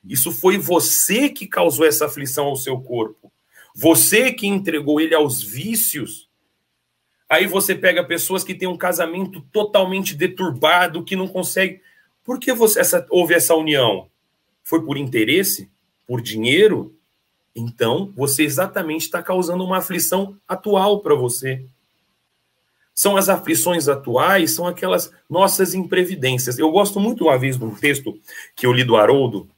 Isso 0.07 0.31
foi 0.31 0.57
você 0.57 1.29
que 1.29 1.47
causou 1.47 1.85
essa 1.85 2.05
aflição 2.05 2.45
ao 2.45 2.55
seu 2.55 2.79
corpo. 2.79 3.31
Você 3.75 4.31
que 4.31 4.47
entregou 4.47 5.01
ele 5.01 5.15
aos 5.15 5.41
vícios. 5.41 6.29
Aí 7.27 7.47
você 7.47 7.73
pega 7.73 8.03
pessoas 8.03 8.43
que 8.43 8.53
têm 8.53 8.67
um 8.67 8.77
casamento 8.77 9.41
totalmente 9.51 10.13
deturbado, 10.13 11.03
que 11.03 11.15
não 11.15 11.27
consegue. 11.27 11.81
Por 12.23 12.39
que 12.39 12.53
você, 12.53 12.79
essa, 12.79 13.05
houve 13.09 13.33
essa 13.33 13.55
união? 13.55 14.07
Foi 14.63 14.83
por 14.83 14.95
interesse? 14.97 15.69
Por 16.07 16.21
dinheiro? 16.21 16.95
Então, 17.55 18.11
você 18.15 18.43
exatamente 18.43 19.03
está 19.03 19.23
causando 19.23 19.63
uma 19.63 19.77
aflição 19.77 20.37
atual 20.47 21.01
para 21.01 21.15
você. 21.15 21.65
São 22.93 23.17
as 23.17 23.27
aflições 23.27 23.87
atuais, 23.87 24.51
são 24.51 24.67
aquelas 24.67 25.11
nossas 25.29 25.73
imprevidências. 25.73 26.57
Eu 26.57 26.71
gosto 26.71 26.99
muito 26.99 27.25
uma 27.25 27.37
vez 27.37 27.57
de 27.57 27.63
um 27.65 27.75
texto 27.75 28.17
que 28.55 28.65
eu 28.65 28.71
li 28.71 28.83
do 28.83 28.95
Haroldo, 28.95 29.49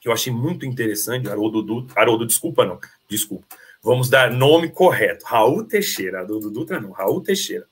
que 0.00 0.08
eu 0.08 0.12
achei 0.12 0.32
muito 0.32 0.64
interessante. 0.64 1.28
Haroldo, 1.28 1.62
Dutra, 1.62 2.00
Haroldo 2.00 2.26
desculpa, 2.26 2.64
não, 2.64 2.80
desculpa. 3.08 3.44
Vamos 3.82 4.08
dar 4.08 4.30
nome 4.32 4.70
correto. 4.70 5.24
Raul 5.26 5.64
Teixeira, 5.64 6.20
Haroldo 6.20 6.50
Dutra 6.50 6.80
não, 6.80 6.90
Raul 6.90 7.20
Teixeira. 7.20 7.66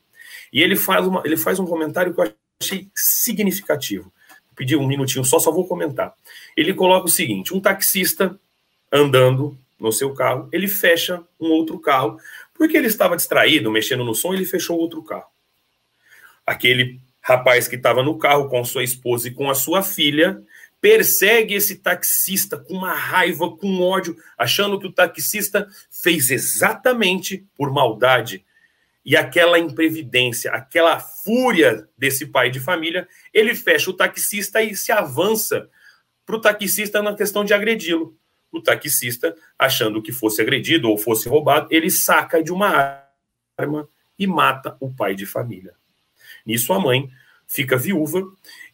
E 0.53 0.63
ele 0.63 0.77
faz, 0.77 1.07
uma, 1.07 1.23
ele 1.25 1.37
faz 1.37 1.59
um 1.59 1.67
comentário 1.67 2.15
que 2.15 2.21
eu 2.21 2.33
achei 2.61 2.89
significativo. 2.95 4.13
Pedi 4.55 4.77
um 4.77 4.87
minutinho 4.87 5.25
só, 5.25 5.39
só 5.39 5.51
vou 5.51 5.67
comentar. 5.67 6.13
Ele 6.57 6.75
coloca 6.75 7.07
o 7.07 7.11
seguinte: 7.11 7.55
um 7.55 7.61
taxista 7.61 8.39
andando 8.91 9.57
no 9.79 9.93
seu 9.93 10.13
carro, 10.13 10.49
ele 10.51 10.67
fecha 10.67 11.23
um 11.39 11.51
outro 11.51 11.79
carro, 11.79 12.19
porque 12.55 12.77
ele 12.77 12.89
estava 12.89 13.17
distraído, 13.17 13.71
mexendo 13.71 14.05
no 14.05 14.15
som, 14.15 14.35
ele 14.35 14.45
fechou 14.45 14.77
outro 14.77 15.03
carro. 15.03 15.27
Aquele 16.45 17.01
rapaz 17.23 17.69
que 17.69 17.77
estava 17.77 18.03
no 18.03 18.19
carro 18.19 18.49
com 18.49 18.65
sua 18.65 18.83
esposa 18.83 19.29
e 19.29 19.31
com 19.31 19.49
a 19.49 19.55
sua 19.55 19.83
filha 19.83 20.43
persegue 20.81 21.55
esse 21.55 21.77
taxista 21.77 22.57
com 22.57 22.75
uma 22.75 22.95
raiva, 22.95 23.51
com 23.57 23.81
ódio, 23.81 24.17
achando 24.37 24.79
que 24.79 24.87
o 24.87 24.93
taxista 24.93 25.69
fez 25.91 26.31
exatamente 26.31 27.45
por 27.57 27.73
maldade. 27.73 28.45
E 29.05 29.17
aquela 29.17 29.59
imprevidência, 29.59 30.53
aquela 30.53 31.01
fúria 31.01 31.89
desse 31.97 32.27
pai 32.27 32.51
de 32.51 32.61
família, 32.61 33.09
ele 33.33 33.55
fecha 33.55 33.91
o 33.91 33.95
taxista 33.95 34.63
e 34.63 34.77
se 34.77 34.93
avança 34.93 35.69
para 36.25 36.37
o 36.37 36.41
taxista 36.41 37.03
na 37.03 37.17
questão 37.17 37.45
de 37.45 37.55
agredi-lo. 37.55 38.17
O 38.53 38.61
taxista, 38.61 39.35
achando 39.59 40.03
que 40.03 40.13
fosse 40.13 40.41
agredido 40.41 40.89
ou 40.91 40.99
fosse 40.99 41.29
roubado, 41.29 41.69
ele 41.71 41.91
saca 41.91 42.43
de 42.43 42.53
uma 42.53 43.03
arma 43.57 43.89
e 44.19 44.27
mata 44.27 44.77
o 44.81 44.93
pai 44.93 45.15
de 45.15 45.27
família. 45.27 45.75
Nisso 46.45 46.73
a 46.73 46.81
mãe 46.81 47.11
fica 47.47 47.77
viúva 47.77 48.23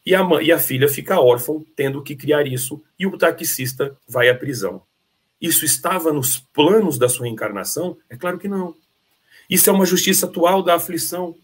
e 0.05 0.13
a, 0.13 0.23
mãe, 0.23 0.45
e 0.45 0.51
a 0.51 0.59
filha 0.59 0.87
fica 0.87 1.19
órfã, 1.19 1.53
tendo 1.75 2.03
que 2.03 2.15
criar 2.15 2.45
isso, 2.45 2.81
e 2.99 3.07
o 3.07 3.17
taxista 3.17 3.97
vai 4.07 4.29
à 4.29 4.35
prisão. 4.35 4.83
Isso 5.41 5.65
estava 5.65 6.13
nos 6.13 6.37
planos 6.37 6.99
da 6.99 7.09
sua 7.09 7.27
encarnação? 7.27 7.97
É 8.07 8.15
claro 8.15 8.37
que 8.37 8.47
não. 8.47 8.75
Isso 9.49 9.69
é 9.69 9.73
uma 9.73 9.85
justiça 9.85 10.27
atual 10.27 10.61
da 10.61 10.75
aflição. 10.75 11.35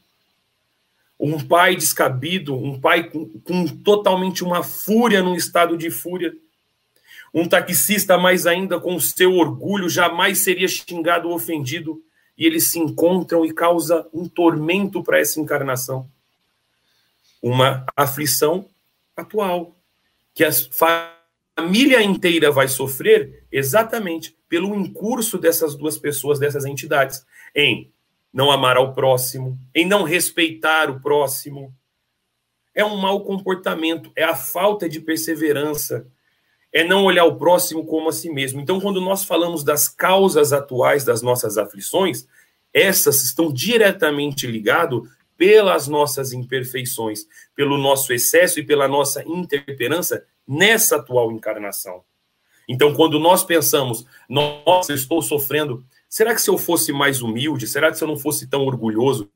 Um 1.20 1.40
pai 1.40 1.76
descabido, 1.76 2.56
um 2.56 2.80
pai 2.80 3.10
com, 3.10 3.28
com 3.40 3.66
totalmente 3.68 4.44
uma 4.44 4.64
fúria 4.64 5.24
num 5.24 5.36
estado 5.36 5.76
de 5.76 5.90
fúria. 5.90 6.34
Um 7.34 7.48
taxista, 7.48 8.18
mais 8.18 8.46
ainda, 8.46 8.80
com 8.80 9.00
seu 9.00 9.34
orgulho, 9.34 9.90
jamais 9.90 10.40
seria 10.40 10.68
xingado 10.68 11.30
ou 11.30 11.36
ofendido. 11.36 12.02
E 12.38 12.46
eles 12.46 12.68
se 12.68 12.80
encontram 12.80 13.46
e 13.46 13.54
causa 13.54 14.08
um 14.14 14.28
tormento 14.28 15.04
para 15.04 15.20
essa 15.20 15.40
encarnação 15.40 16.08
uma 17.42 17.86
aflição 17.96 18.68
atual, 19.16 19.76
que 20.34 20.44
a 20.44 20.52
família 20.52 22.02
inteira 22.04 22.52
vai 22.52 22.68
sofrer 22.68 23.46
exatamente 23.52 24.38
pelo 24.48 24.76
incurso 24.76 25.38
dessas 25.38 25.76
duas 25.76 25.98
pessoas, 25.98 26.40
dessas 26.40 26.66
entidades, 26.66 27.26
em 27.56 27.92
não 28.34 28.52
amar 28.52 28.78
ao 28.78 28.94
próximo, 28.94 29.58
em 29.74 29.86
não 29.86 30.04
respeitar 30.04 30.90
o 30.90 31.00
próximo. 31.00 31.74
É 32.74 32.86
um 32.86 32.96
mau 32.96 33.22
comportamento, 33.24 34.12
é 34.16 34.24
a 34.24 34.36
falta 34.36 34.88
de 34.88 35.00
perseverança, 35.00 36.08
é 36.72 36.84
não 36.84 37.04
olhar 37.04 37.26
o 37.26 37.36
próximo 37.36 37.86
como 37.86 38.10
a 38.10 38.14
si 38.14 38.30
mesmo. 38.30 38.62
Então, 38.62 38.80
quando 38.80 39.02
nós 39.02 39.26
falamos 39.26 39.64
das 39.64 39.90
causas 39.90 40.54
atuais 40.54 41.04
das 41.04 41.22
nossas 41.22 41.58
aflições, 41.58 42.26
essas 42.74 43.24
estão 43.24 43.52
diretamente 43.52 44.48
ligadas 44.48 45.02
pelas 45.42 45.88
nossas 45.88 46.34
imperfeições, 46.34 47.26
pelo 47.56 47.76
nosso 47.76 48.14
excesso 48.14 48.60
e 48.60 48.64
pela 48.64 48.88
nossa 48.88 49.24
intemperança 49.28 50.24
nessa 50.48 50.98
atual 50.98 51.32
encarnação. 51.32 52.04
Então, 52.70 52.94
quando 52.94 53.18
nós 53.20 53.44
pensamos, 53.44 54.06
nossa, 54.30 54.92
eu 54.92 54.96
estou 54.96 55.20
sofrendo, 55.20 55.84
será 56.08 56.36
que 56.36 56.42
se 56.44 56.48
eu 56.52 56.60
fosse 56.60 56.94
mais 56.94 57.24
humilde, 57.24 57.66
será 57.66 57.90
que 57.90 57.98
se 57.98 58.04
eu 58.04 58.08
não 58.08 58.20
fosse 58.20 58.48
tão 58.48 58.62
orgulhoso, 58.68 59.32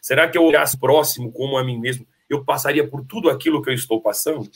será 0.00 0.26
que 0.26 0.38
eu 0.38 0.42
olhasse 0.42 0.78
próximo 0.78 1.30
como 1.30 1.58
a 1.58 1.62
mim 1.62 1.78
mesmo, 1.78 2.06
eu 2.30 2.42
passaria 2.42 2.88
por 2.88 3.04
tudo 3.04 3.28
aquilo 3.28 3.60
que 3.60 3.68
eu 3.68 3.74
estou 3.74 4.00
passando? 4.00 4.50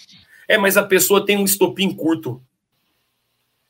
É, 0.49 0.57
mas 0.57 0.79
a 0.79 0.83
pessoa 0.83 1.27
tem 1.27 1.37
um 1.37 1.45
estopim 1.45 1.95
curto. 1.95 2.43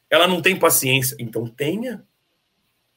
Ela 0.09 0.29
não 0.29 0.41
tem 0.41 0.57
paciência. 0.57 1.17
Então 1.19 1.49
tenha. 1.49 2.07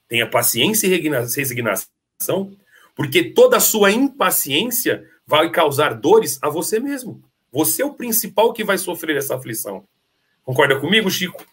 Tenha 0.08 0.30
paciência 0.30 0.86
e 0.86 1.10
resignação 1.36 2.56
porque 2.96 3.24
toda 3.32 3.58
a 3.58 3.62
sua 3.62 3.92
impaciência 3.92 5.08
vai 5.26 5.50
causar 5.50 5.96
dores 5.96 6.40
a 6.42 6.50
você 6.50 6.80
mesmo. 6.80 7.24
Você 7.52 7.82
é 7.82 7.86
o 7.86 7.94
principal 7.94 8.52
que 8.54 8.64
vai 8.64 8.78
sofrer 8.78 9.18
essa 9.18 9.36
aflição. 9.36 9.88
Concorda 10.44 10.80
comigo, 10.80 11.10
Chico? 11.10 11.46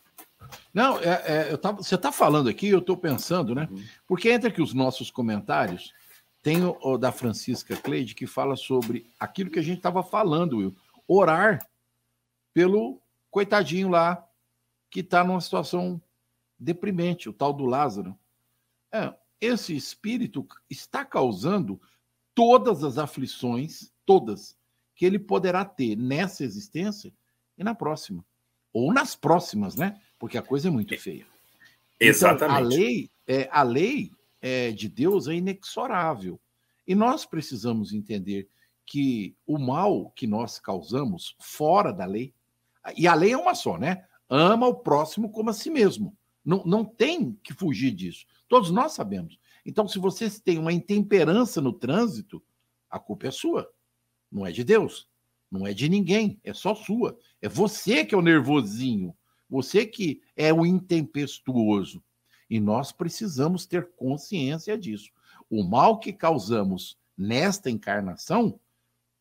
Não, 0.73 0.99
é, 0.99 1.51
é, 1.53 1.57
você 1.77 1.95
está 1.95 2.13
falando 2.13 2.49
aqui, 2.49 2.69
eu 2.69 2.79
estou 2.79 2.97
pensando, 2.97 3.55
né? 3.55 3.69
Uhum. 3.71 3.83
Porque 4.07 4.31
entre 4.31 4.49
aqui 4.49 4.63
os 4.63 4.73
nossos 4.73 5.11
comentários, 5.11 5.93
tem 6.43 6.65
o, 6.65 6.77
o, 6.81 6.97
da 6.97 7.13
Francisca 7.13 7.77
Cleide 7.77 8.15
que 8.15 8.27
fala 8.27 8.57
sobre 8.57 9.07
aquilo 9.19 9.51
que 9.51 9.59
a 9.59 9.63
gente 9.63 9.79
estava 9.79 10.03
falando, 10.03 10.59
Will. 10.59 10.75
Orar 11.07 11.59
pelo 12.55 13.01
coitadinho 13.31 13.89
lá 13.89 14.25
que 14.91 15.01
está 15.01 15.23
numa 15.23 15.41
situação 15.41 16.01
deprimente, 16.59 17.29
o 17.29 17.33
tal 17.33 17.53
do 17.53 17.65
Lázaro. 17.65 18.17
É, 18.93 19.13
esse 19.41 19.75
espírito 19.75 20.47
está 20.69 21.05
causando 21.05 21.81
todas 22.35 22.85
as 22.85 22.99
aflições, 22.99 23.93
todas, 24.05 24.57
que 24.95 25.05
ele 25.07 25.19
poderá 25.19 25.65
ter 25.65 25.97
nessa 25.97 26.45
existência 26.45 27.13
e 27.57 27.65
na 27.65 27.75
próxima. 27.75 28.25
Ou 28.73 28.93
nas 28.93 29.17
próximas, 29.17 29.75
né? 29.75 30.01
Porque 30.19 30.39
a 30.39 30.43
coisa 30.43 30.69
é 30.69 30.71
muito 30.71 30.97
feia. 30.99 31.27
Exatamente. 31.99 32.45
Então, 32.45 32.57
a 32.57 32.61
lei, 32.61 33.11
é, 33.27 33.49
a 33.51 33.63
lei 33.63 34.13
é, 34.41 34.71
de 34.71 34.89
Deus 34.89 35.27
é 35.27 35.35
inexorável. 35.35 36.41
E 36.87 36.95
nós 36.95 37.25
precisamos 37.25 37.93
entender 37.93 38.49
que 38.87 39.37
o 39.47 39.59
mal 39.59 40.11
que 40.11 40.27
nós 40.27 40.59
causamos 40.59 41.37
fora 41.39 41.93
da 41.93 42.05
lei, 42.05 42.35
e 42.97 43.07
a 43.07 43.15
lei 43.15 43.33
é 43.33 43.37
uma 43.37 43.55
só, 43.55 43.79
né? 43.79 44.05
Ama 44.29 44.67
o 44.67 44.75
próximo 44.75 45.31
como 45.31 45.51
a 45.51 45.53
si 45.53 45.71
mesmo. 45.71 46.17
Não, 46.45 46.65
não 46.65 46.85
tem 46.85 47.39
que 47.43 47.53
fugir 47.53 47.91
disso. 47.91 48.27
Todos 48.51 48.73
nós 48.73 48.95
sabemos. 48.95 49.39
Então, 49.65 49.87
se 49.87 49.97
você 50.01 50.29
tem 50.41 50.59
uma 50.59 50.73
intemperança 50.73 51.61
no 51.61 51.73
trânsito, 51.73 52.43
a 52.91 52.99
culpa 52.99 53.29
é 53.29 53.31
sua. 53.31 53.71
Não 54.31 54.45
é 54.45 54.51
de 54.51 54.65
Deus. 54.65 55.09
Não 55.49 55.65
é 55.65 55.73
de 55.73 55.89
ninguém. 55.89 56.41
É 56.43 56.53
só 56.53 56.75
sua. 56.75 57.17
É 57.41 57.49
você 57.49 58.05
que 58.05 58.13
é 58.13 58.19
o 58.19 58.23
nervosinho. 58.23 59.17
Você 59.49 59.87
que 59.87 60.21
é 60.37 60.53
o 60.53 60.67
intempestuoso. 60.67 62.03
E 62.51 62.59
nós 62.59 62.91
precisamos 62.91 63.67
ter 63.67 63.93
consciência 63.95 64.77
disso. 64.77 65.13
O 65.49 65.63
mal 65.63 66.01
que 66.01 66.13
causamos 66.13 66.99
nesta 67.17 67.71
encarnação 67.71 68.59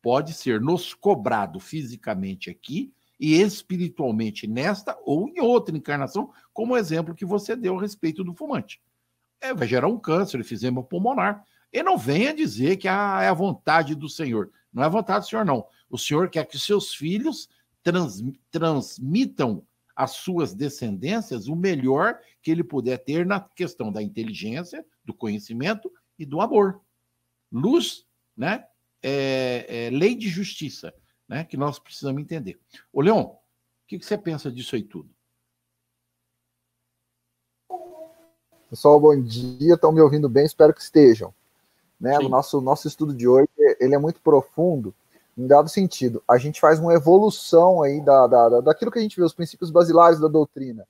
pode 0.02 0.34
ser 0.34 0.60
nos 0.60 0.92
cobrado 0.92 1.60
fisicamente 1.60 2.50
aqui 2.50 2.92
e 3.20 3.40
espiritualmente 3.40 4.48
nesta 4.48 4.98
ou 5.04 5.28
em 5.28 5.38
outra 5.40 5.76
encarnação, 5.76 6.32
como 6.52 6.74
o 6.74 6.76
exemplo 6.76 7.14
que 7.14 7.24
você 7.24 7.54
deu 7.54 7.78
a 7.78 7.80
respeito 7.80 8.24
do 8.24 8.34
fumante. 8.34 8.82
É, 9.40 9.54
vai 9.54 9.66
gerar 9.66 9.88
um 9.88 9.98
câncer, 9.98 10.40
efizema 10.40 10.82
pulmonar. 10.82 11.44
E 11.72 11.82
não 11.82 11.96
venha 11.96 12.34
dizer 12.34 12.76
que 12.76 12.88
ah, 12.88 13.20
é 13.22 13.28
a 13.28 13.34
vontade 13.34 13.94
do 13.94 14.08
Senhor. 14.08 14.50
Não 14.72 14.82
é 14.82 14.86
a 14.86 14.90
vontade 14.90 15.24
do 15.24 15.28
Senhor, 15.28 15.44
não. 15.44 15.66
O 15.88 15.96
Senhor 15.96 16.28
quer 16.28 16.44
que 16.44 16.58
seus 16.58 16.94
filhos 16.94 17.48
trans, 17.82 18.22
transmitam 18.50 19.64
às 19.94 20.12
suas 20.12 20.54
descendências 20.54 21.46
o 21.46 21.56
melhor 21.56 22.18
que 22.42 22.50
ele 22.50 22.64
puder 22.64 22.98
ter 22.98 23.26
na 23.26 23.40
questão 23.40 23.92
da 23.92 24.02
inteligência, 24.02 24.84
do 25.04 25.14
conhecimento 25.14 25.90
e 26.18 26.24
do 26.24 26.40
amor. 26.40 26.80
Luz, 27.50 28.06
né? 28.36 28.64
É, 29.02 29.86
é 29.86 29.90
lei 29.90 30.14
de 30.14 30.28
justiça 30.28 30.92
né, 31.26 31.44
que 31.44 31.56
nós 31.56 31.78
precisamos 31.78 32.20
entender. 32.20 32.60
Ô, 32.92 33.00
Leon, 33.00 33.22
o 33.22 33.38
que, 33.86 33.98
que 33.98 34.04
você 34.04 34.18
pensa 34.18 34.50
disso 34.50 34.76
aí 34.76 34.82
tudo? 34.82 35.08
Pessoal, 38.70 39.00
bom 39.00 39.20
dia. 39.20 39.74
Estão 39.74 39.90
me 39.90 40.00
ouvindo 40.00 40.28
bem? 40.28 40.44
Espero 40.44 40.72
que 40.72 40.80
estejam. 40.80 41.34
Né? 42.00 42.16
O 42.20 42.28
nosso, 42.28 42.60
nosso 42.60 42.86
estudo 42.86 43.12
de 43.12 43.26
hoje 43.26 43.48
ele 43.80 43.96
é 43.96 43.98
muito 43.98 44.20
profundo, 44.20 44.94
em 45.36 45.44
dado 45.44 45.68
sentido. 45.68 46.22
A 46.26 46.38
gente 46.38 46.60
faz 46.60 46.78
uma 46.78 46.94
evolução 46.94 47.82
aí 47.82 48.00
da, 48.00 48.28
da, 48.28 48.60
daquilo 48.60 48.92
que 48.92 49.00
a 49.00 49.02
gente 49.02 49.16
vê, 49.16 49.24
os 49.24 49.34
princípios 49.34 49.72
basilares 49.72 50.20
da 50.20 50.28
doutrina, 50.28 50.86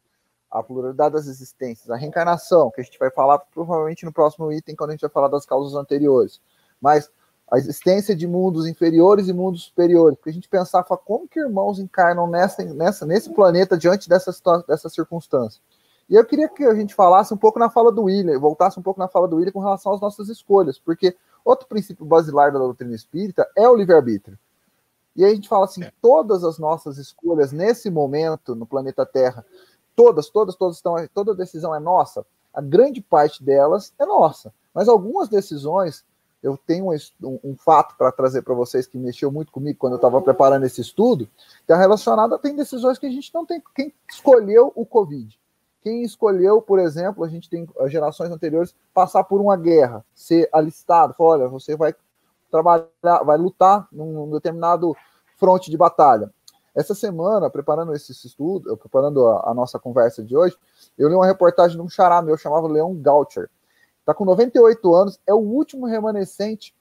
a 0.51 0.62
pluralidade 0.62 1.14
das 1.14 1.27
existências, 1.27 1.90
a 1.90 1.97
reencarnação, 1.97 2.71
que 2.71 2.83
a 2.83 2.85
gente 2.85 2.99
vai 2.99 3.11
falar 3.11 3.38
provavelmente 3.38 4.05
no 4.05 4.12
próximo 4.12 4.53
item, 4.53 4.77
quando 4.77 4.90
a 4.90 4.93
gente 4.93 5.01
vai 5.01 5.11
falar 5.11 5.29
das 5.29 5.47
causas 5.47 5.75
anteriores. 5.75 6.38
Mas 6.79 7.11
a 7.51 7.57
existência 7.57 8.14
de 8.14 8.27
mundos 8.27 8.66
inferiores 8.66 9.27
e 9.27 9.33
mundos 9.33 9.62
superiores, 9.62 10.19
porque 10.19 10.29
a 10.29 10.35
gente 10.35 10.51
pensar 10.51 10.85
como 10.85 11.27
que 11.27 11.40
irmãos 11.40 11.79
encarnam 11.79 12.27
nessa, 12.27 12.62
nessa, 12.62 13.07
nesse 13.07 13.33
planeta 13.33 13.79
diante 13.79 14.07
dessa, 14.07 14.33
dessa 14.69 14.90
circunstância. 14.90 15.62
E 16.11 16.16
eu 16.16 16.25
queria 16.25 16.49
que 16.49 16.64
a 16.64 16.75
gente 16.75 16.92
falasse 16.92 17.33
um 17.33 17.37
pouco 17.37 17.57
na 17.61 17.70
fala 17.70 17.92
do 17.92 18.03
William, 18.03 18.37
voltasse 18.40 18.77
um 18.81 18.83
pouco 18.83 18.99
na 18.99 19.07
fala 19.07 19.29
do 19.29 19.37
William 19.37 19.53
com 19.53 19.61
relação 19.61 19.94
às 19.94 20.01
nossas 20.01 20.29
escolhas, 20.29 20.77
porque 20.77 21.16
outro 21.44 21.68
princípio 21.68 22.05
basilar 22.05 22.53
da 22.53 22.59
doutrina 22.59 22.92
espírita 22.96 23.49
é 23.57 23.68
o 23.68 23.77
livre-arbítrio. 23.77 24.37
E 25.14 25.25
aí 25.25 25.31
a 25.31 25.35
gente 25.35 25.49
fala 25.49 25.66
assim, 25.66 25.85
é. 25.85 25.92
todas 26.03 26.42
as 26.42 26.59
nossas 26.59 26.99
escolhas 26.99 27.53
nesse 27.53 27.88
momento 27.90 28.57
no 28.57 28.66
planeta 28.66 29.07
Terra, 29.07 29.46
todas, 29.94 30.29
todas, 30.29 30.57
todas 30.57 30.77
estão, 30.77 30.96
toda 31.14 31.33
decisão 31.33 31.73
é 31.73 31.79
nossa. 31.79 32.27
A 32.53 32.61
grande 32.61 33.01
parte 33.01 33.44
delas 33.44 33.94
é 33.96 34.05
nossa, 34.05 34.53
mas 34.75 34.88
algumas 34.88 35.29
decisões 35.29 36.05
eu 36.42 36.59
tenho 36.66 36.90
um, 36.90 37.38
um 37.44 37.57
fato 37.57 37.96
para 37.96 38.11
trazer 38.11 38.42
para 38.42 38.55
vocês 38.55 38.87
que 38.87 38.99
mexeu 38.99 39.31
muito 39.31 39.53
comigo 39.53 39.79
quando 39.79 39.92
eu 39.92 39.96
estava 39.96 40.20
preparando 40.20 40.64
esse 40.64 40.81
estudo, 40.81 41.29
que 41.66 41.73
é 41.73 41.77
relacionado 41.77 42.35
a 42.35 42.38
tem 42.38 42.57
decisões 42.57 42.99
que 42.99 43.07
a 43.07 43.11
gente 43.11 43.33
não 43.33 43.46
tem. 43.46 43.62
Quem 43.75 43.94
escolheu 44.09 44.73
o 44.75 44.85
Covid? 44.85 45.39
Quem 45.83 46.03
escolheu, 46.03 46.61
por 46.61 46.79
exemplo, 46.79 47.25
a 47.25 47.29
gente 47.29 47.49
tem 47.49 47.66
gerações 47.87 48.31
anteriores, 48.31 48.75
passar 48.93 49.25
por 49.25 49.40
uma 49.40 49.57
guerra, 49.57 50.05
ser 50.14 50.49
alistado, 50.53 51.14
olha, 51.19 51.49
você 51.49 51.75
vai 51.75 51.95
trabalhar, 52.51 53.23
vai 53.25 53.38
lutar 53.38 53.88
num, 53.90 54.31
determinado 54.31 54.95
fronte 55.38 55.71
de 55.71 55.77
batalha. 55.77 56.31
Essa 56.75 56.95
semana, 56.95 57.49
preparando 57.49 57.95
esse 57.95 58.12
estudo, 58.12 58.77
preparando 58.77 59.27
a, 59.27 59.51
a, 59.51 59.55
nossa 59.55 59.79
conversa 59.79 60.23
de 60.23 60.37
hoje, 60.37 60.57
eu 60.99 61.09
li 61.09 61.14
uma 61.14 61.27
reportagem 61.27 61.77
de 61.77 61.83
um 61.83 61.88
xará 61.88 62.21
meu, 62.21 62.37
chamava 62.37 62.69
Leon 62.69 62.95
Gaucher. 62.97 63.49
Está 64.01 64.12
com 64.12 64.25
98 64.25 64.95
anos, 64.95 65.21
é 65.27 65.33
o 65.33 65.38
último 65.38 65.87
remanescente 65.87 66.75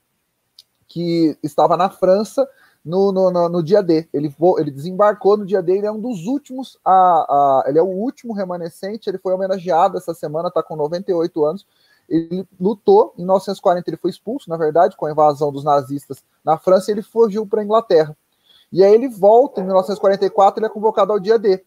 que 0.87 1.37
estava 1.41 1.77
na 1.77 1.89
França 1.89 2.47
no, 2.83 3.11
no, 3.11 3.31
no, 3.31 3.49
no, 3.49 3.63
dia 3.63 3.83
D. 3.83 4.07
Ele, 4.13 4.33
ele 4.57 4.71
desembarcou 4.71 5.37
no 5.37 5.45
dia 5.45 5.61
D, 5.61 5.77
ele 5.77 5.87
é 5.87 5.91
um 5.91 5.99
dos 5.99 6.25
últimos, 6.25 6.79
a, 6.83 6.91
a, 6.91 7.63
ele 7.67 7.79
é 7.79 7.81
o 7.81 7.87
último 7.87 8.33
remanescente, 8.33 9.09
ele 9.09 9.17
foi 9.17 9.33
homenageado 9.33 9.97
essa 9.97 10.13
semana, 10.13 10.47
está 10.47 10.63
com 10.63 10.75
98 10.75 11.45
anos. 11.45 11.65
Ele 12.07 12.47
lutou, 12.59 13.13
em 13.15 13.21
1940 13.21 13.89
ele 13.89 13.97
foi 13.97 14.09
expulso, 14.09 14.49
na 14.49 14.57
verdade, 14.57 14.97
com 14.97 15.05
a 15.05 15.11
invasão 15.11 15.51
dos 15.51 15.63
nazistas 15.63 16.23
na 16.43 16.57
França, 16.57 16.89
e 16.89 16.93
ele 16.93 17.03
fugiu 17.03 17.45
para 17.45 17.61
a 17.61 17.63
Inglaterra. 17.63 18.17
E 18.71 18.83
aí 18.83 18.93
ele 18.93 19.07
volta, 19.07 19.61
em 19.61 19.63
1944, 19.63 20.59
ele 20.59 20.65
é 20.65 20.69
convocado 20.69 21.11
ao 21.11 21.19
dia 21.19 21.37
D. 21.37 21.63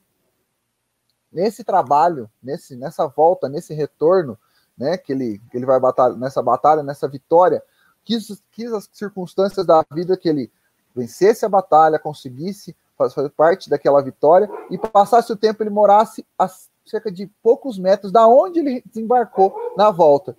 Nesse 1.32 1.62
trabalho, 1.64 2.28
nesse, 2.42 2.76
nessa 2.76 3.06
volta, 3.06 3.48
nesse 3.48 3.72
retorno, 3.72 4.38
né, 4.76 4.96
que 4.96 5.12
ele, 5.12 5.40
que 5.50 5.56
ele 5.56 5.66
vai 5.66 5.78
batalha, 5.78 6.14
nessa 6.16 6.42
batalha, 6.42 6.82
nessa 6.82 7.06
vitória, 7.06 7.62
quis, 8.04 8.42
quis 8.50 8.72
as 8.72 8.88
circunstâncias 8.92 9.64
da 9.64 9.84
vida 9.92 10.16
que 10.16 10.28
ele 10.28 10.50
vencesse 10.94 11.44
a 11.44 11.48
batalha, 11.48 11.98
conseguisse 11.98 12.76
fazer 12.96 13.30
parte 13.30 13.68
daquela 13.68 14.00
vitória 14.02 14.48
e 14.70 14.78
passasse 14.78 15.32
o 15.32 15.36
tempo 15.36 15.62
ele 15.62 15.70
morasse 15.70 16.24
a 16.38 16.48
cerca 16.84 17.10
de 17.10 17.26
poucos 17.42 17.78
metros 17.78 18.12
da 18.12 18.26
onde 18.28 18.60
ele 18.60 18.82
desembarcou 18.86 19.54
na 19.76 19.90
volta. 19.90 20.36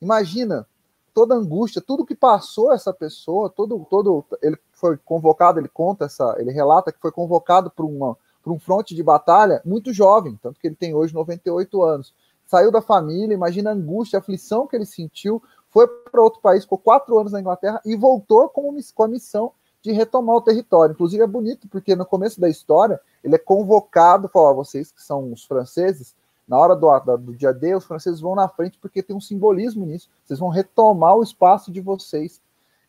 Imagina 0.00 0.66
toda 1.12 1.34
a 1.34 1.38
angústia, 1.38 1.82
tudo 1.82 2.04
que 2.04 2.14
passou 2.14 2.72
essa 2.72 2.92
pessoa, 2.92 3.48
todo 3.48 3.86
todo 3.90 4.24
ele 4.42 4.58
foi 4.72 4.96
convocado, 4.98 5.58
ele 5.58 5.68
conta 5.68 6.04
essa, 6.04 6.36
ele 6.38 6.52
relata 6.52 6.92
que 6.92 7.00
foi 7.00 7.10
convocado 7.10 7.70
para 7.70 7.84
uma 7.84 8.16
para 8.42 8.52
um 8.52 8.60
fronte 8.60 8.94
de 8.94 9.02
batalha 9.02 9.60
muito 9.64 9.92
jovem, 9.92 10.38
tanto 10.40 10.60
que 10.60 10.68
ele 10.68 10.76
tem 10.76 10.94
hoje 10.94 11.12
98 11.12 11.82
anos. 11.82 12.14
Saiu 12.46 12.70
da 12.70 12.80
família, 12.80 13.34
imagina 13.34 13.70
a 13.70 13.72
angústia, 13.72 14.18
a 14.18 14.20
aflição 14.20 14.68
que 14.68 14.76
ele 14.76 14.86
sentiu, 14.86 15.42
foi 15.68 15.88
para 15.88 16.22
outro 16.22 16.40
país, 16.40 16.62
ficou 16.62 16.78
quatro 16.78 17.18
anos 17.18 17.32
na 17.32 17.40
Inglaterra 17.40 17.80
e 17.84 17.96
voltou 17.96 18.48
com, 18.48 18.72
com 18.94 19.02
a 19.02 19.08
missão 19.08 19.52
de 19.86 19.92
retomar 19.92 20.36
o 20.36 20.40
território. 20.40 20.92
Inclusive 20.92 21.22
é 21.22 21.26
bonito, 21.26 21.68
porque 21.68 21.94
no 21.94 22.04
começo 22.04 22.40
da 22.40 22.48
história, 22.48 23.00
ele 23.22 23.36
é 23.36 23.38
convocado, 23.38 24.28
fala, 24.28 24.52
vocês 24.52 24.90
que 24.90 25.02
são 25.02 25.32
os 25.32 25.44
franceses, 25.44 26.14
na 26.46 26.58
hora 26.58 26.74
do, 26.74 27.16
do 27.18 27.34
dia 27.34 27.52
D, 27.52 27.74
os 27.74 27.84
franceses 27.84 28.20
vão 28.20 28.34
na 28.34 28.48
frente 28.48 28.78
porque 28.78 29.02
tem 29.02 29.14
um 29.14 29.20
simbolismo 29.20 29.86
nisso. 29.86 30.08
Vocês 30.24 30.38
vão 30.38 30.48
retomar 30.48 31.16
o 31.16 31.22
espaço 31.22 31.72
de 31.72 31.80
vocês. 31.80 32.40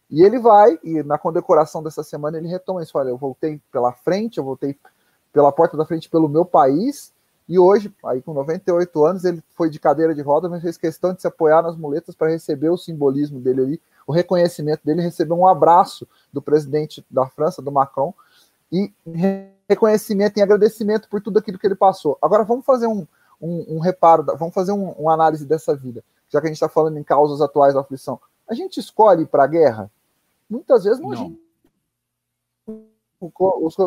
E 0.10 0.24
ele 0.24 0.40
vai, 0.40 0.80
e 0.84 1.04
na 1.04 1.18
condecoração 1.18 1.84
dessa 1.84 2.04
semana 2.04 2.38
ele 2.38 2.48
retoma 2.48 2.82
isso. 2.82 2.98
Olha, 2.98 3.10
eu 3.10 3.18
voltei 3.18 3.62
pela 3.72 3.92
frente, 3.92 4.38
eu 4.38 4.44
voltei 4.44 4.76
pela 5.34 5.52
porta 5.52 5.78
da 5.78 5.86
frente 5.86 6.10
pelo 6.10 6.30
meu 6.30 6.46
país, 6.46 7.14
e 7.48 7.58
hoje, 7.58 7.94
aí 8.06 8.22
com 8.22 8.34
98 8.34 9.06
anos, 9.06 9.24
ele 9.24 9.42
foi 9.56 9.70
de 9.70 9.80
cadeira 9.80 10.14
de 10.14 10.22
roda, 10.22 10.50
mas 10.50 10.62
fez 10.62 10.78
questão 10.78 11.14
de 11.14 11.22
se 11.22 11.28
apoiar 11.28 11.62
nas 11.62 11.78
muletas 11.78 12.14
para 12.14 12.30
receber 12.30 12.70
o 12.70 12.78
simbolismo 12.78 13.40
dele 13.40 13.62
ali, 13.62 13.82
o 14.06 14.12
reconhecimento 14.12 14.82
dele, 14.84 15.02
recebeu 15.02 15.38
um 15.38 15.48
abraço 15.48 16.08
do 16.32 16.42
presidente 16.42 17.06
da 17.10 17.26
França, 17.28 17.62
do 17.62 17.72
Macron, 17.72 18.14
e 18.70 18.92
reconhecimento 19.70 20.38
e 20.38 20.42
agradecimento 20.42 21.08
por 21.08 21.22
tudo 21.22 21.40
aquilo 21.40 21.58
que 21.58 21.66
ele 21.66 21.76
passou. 21.76 22.18
Agora 22.22 22.44
vamos 22.44 22.66
fazer 22.66 22.88
um, 22.88 23.08
um, 23.42 23.78
um 23.78 23.80
reparo, 23.80 24.26
vamos 24.38 24.54
fazer 24.54 24.74
um, 24.74 24.92
uma 24.92 25.14
análise 25.14 25.46
dessa 25.46 25.74
vida, 25.74 26.04
já 26.30 26.42
que 26.42 26.48
a 26.48 26.50
gente 26.50 26.58
está 26.58 26.68
falando 26.68 26.98
em 26.98 27.04
causas 27.04 27.40
atuais 27.40 27.74
da 27.74 27.80
aflição. 27.80 28.20
A 28.50 28.54
gente 28.54 28.78
escolhe 28.78 29.26
para 29.26 29.46
a 29.46 29.48
guerra? 29.48 29.92
Muitas 30.50 30.84
vezes 30.84 31.00
não, 31.00 31.12
não. 31.12 31.38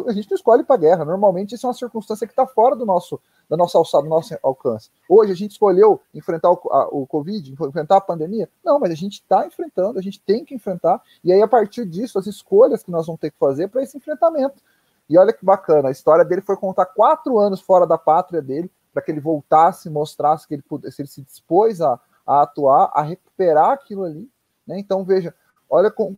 A 0.06 0.12
gente 0.12 0.28
não 0.28 0.34
escolhe 0.34 0.64
para 0.64 0.76
guerra. 0.76 1.04
Normalmente 1.04 1.54
isso 1.54 1.64
é 1.64 1.68
uma 1.68 1.74
circunstância 1.74 2.26
que 2.26 2.32
está 2.32 2.46
fora 2.46 2.74
do 2.74 2.84
nosso, 2.84 3.20
da 3.48 3.56
nossa 3.56 3.78
alçada, 3.78 4.02
do 4.02 4.10
nosso 4.10 4.36
alcance. 4.42 4.90
Hoje 5.08 5.30
a 5.30 5.36
gente 5.36 5.52
escolheu 5.52 6.00
enfrentar 6.12 6.50
o, 6.50 6.60
a, 6.70 6.88
o 6.88 7.06
Covid, 7.06 7.52
enfrentar 7.52 7.98
a 7.98 8.00
pandemia. 8.00 8.50
Não, 8.64 8.80
mas 8.80 8.90
a 8.90 8.94
gente 8.96 9.14
está 9.14 9.46
enfrentando, 9.46 9.98
a 9.98 10.02
gente 10.02 10.20
tem 10.20 10.44
que 10.44 10.54
enfrentar. 10.54 11.00
E 11.22 11.32
aí, 11.32 11.40
a 11.40 11.46
partir 11.46 11.86
disso, 11.86 12.18
as 12.18 12.26
escolhas 12.26 12.82
que 12.82 12.90
nós 12.90 13.06
vamos 13.06 13.20
ter 13.20 13.30
que 13.30 13.38
fazer 13.38 13.68
para 13.68 13.82
esse 13.82 13.96
enfrentamento. 13.96 14.60
E 15.08 15.16
olha 15.16 15.32
que 15.32 15.44
bacana, 15.44 15.88
a 15.88 15.92
história 15.92 16.24
dele 16.24 16.40
foi 16.40 16.56
contar 16.56 16.86
quatro 16.86 17.38
anos 17.38 17.60
fora 17.60 17.86
da 17.86 17.98
pátria 17.98 18.42
dele, 18.42 18.70
para 18.92 19.02
que 19.02 19.12
ele 19.12 19.20
voltasse, 19.20 19.88
mostrasse 19.88 20.46
que 20.46 20.54
ele, 20.54 20.64
se 20.90 21.02
ele 21.02 21.08
se 21.08 21.22
dispôs 21.22 21.80
a, 21.80 22.00
a 22.26 22.42
atuar, 22.42 22.90
a 22.92 23.02
recuperar 23.02 23.70
aquilo 23.70 24.04
ali. 24.04 24.28
Né? 24.66 24.78
Então, 24.80 25.04
veja, 25.04 25.32
olha 25.68 25.90
com 25.90 26.16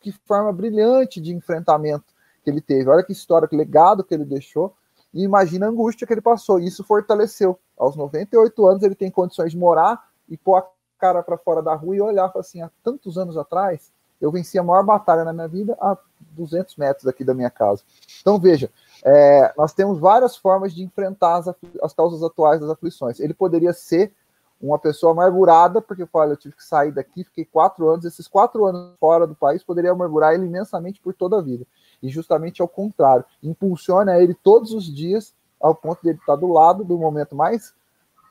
que 0.00 0.12
forma 0.12 0.52
brilhante 0.52 1.20
de 1.20 1.34
enfrentamento 1.34 2.15
que 2.46 2.50
ele 2.50 2.60
teve, 2.60 2.88
olha 2.88 3.02
que 3.02 3.10
história, 3.10 3.48
que 3.48 3.56
legado 3.56 4.04
que 4.04 4.14
ele 4.14 4.24
deixou, 4.24 4.72
e 5.12 5.24
imagina 5.24 5.66
a 5.66 5.68
angústia 5.68 6.06
que 6.06 6.12
ele 6.12 6.20
passou. 6.20 6.60
E 6.60 6.66
isso 6.66 6.84
fortaleceu. 6.84 7.58
Aos 7.76 7.96
98 7.96 8.66
anos, 8.66 8.82
ele 8.84 8.94
tem 8.94 9.10
condições 9.10 9.50
de 9.50 9.58
morar 9.58 10.08
e 10.28 10.36
pôr 10.36 10.58
a 10.58 10.66
cara 10.96 11.24
para 11.24 11.36
fora 11.36 11.60
da 11.60 11.74
rua 11.74 11.96
e 11.96 12.00
olhar 12.00 12.30
assim: 12.36 12.62
há 12.62 12.70
tantos 12.84 13.18
anos 13.18 13.36
atrás, 13.36 13.90
eu 14.20 14.30
venci 14.30 14.56
a 14.58 14.62
maior 14.62 14.84
batalha 14.84 15.24
na 15.24 15.32
minha 15.32 15.48
vida 15.48 15.76
a 15.80 15.98
200 16.20 16.76
metros 16.76 17.08
aqui 17.08 17.24
da 17.24 17.34
minha 17.34 17.50
casa. 17.50 17.82
Então, 18.20 18.38
veja, 18.38 18.70
é, 19.04 19.52
nós 19.58 19.72
temos 19.72 19.98
várias 19.98 20.36
formas 20.36 20.72
de 20.72 20.84
enfrentar 20.84 21.38
as, 21.38 21.48
as 21.82 21.92
causas 21.92 22.22
atuais 22.22 22.60
das 22.60 22.70
aflições. 22.70 23.18
Ele 23.18 23.34
poderia 23.34 23.72
ser 23.72 24.12
uma 24.60 24.78
pessoa 24.78 25.12
amargurada, 25.12 25.82
porque 25.82 26.06
olha, 26.12 26.30
eu 26.30 26.36
tive 26.36 26.54
que 26.54 26.64
sair 26.64 26.92
daqui, 26.92 27.24
fiquei 27.24 27.44
quatro 27.44 27.88
anos, 27.88 28.04
esses 28.04 28.28
quatro 28.28 28.64
anos 28.64 28.94
fora 29.00 29.26
do 29.26 29.34
país 29.34 29.64
poderia 29.64 29.90
amargurar 29.90 30.32
ele 30.32 30.46
imensamente 30.46 31.00
por 31.00 31.12
toda 31.12 31.38
a 31.38 31.42
vida 31.42 31.66
e 32.02 32.08
justamente 32.08 32.62
ao 32.62 32.68
contrário, 32.68 33.24
impulsiona 33.42 34.18
ele 34.18 34.34
todos 34.34 34.72
os 34.72 34.84
dias 34.84 35.34
ao 35.60 35.74
ponto 35.74 36.02
de 36.02 36.10
ele 36.10 36.18
estar 36.18 36.36
do 36.36 36.48
lado 36.48 36.84
do 36.84 36.98
momento 36.98 37.34
mais 37.34 37.74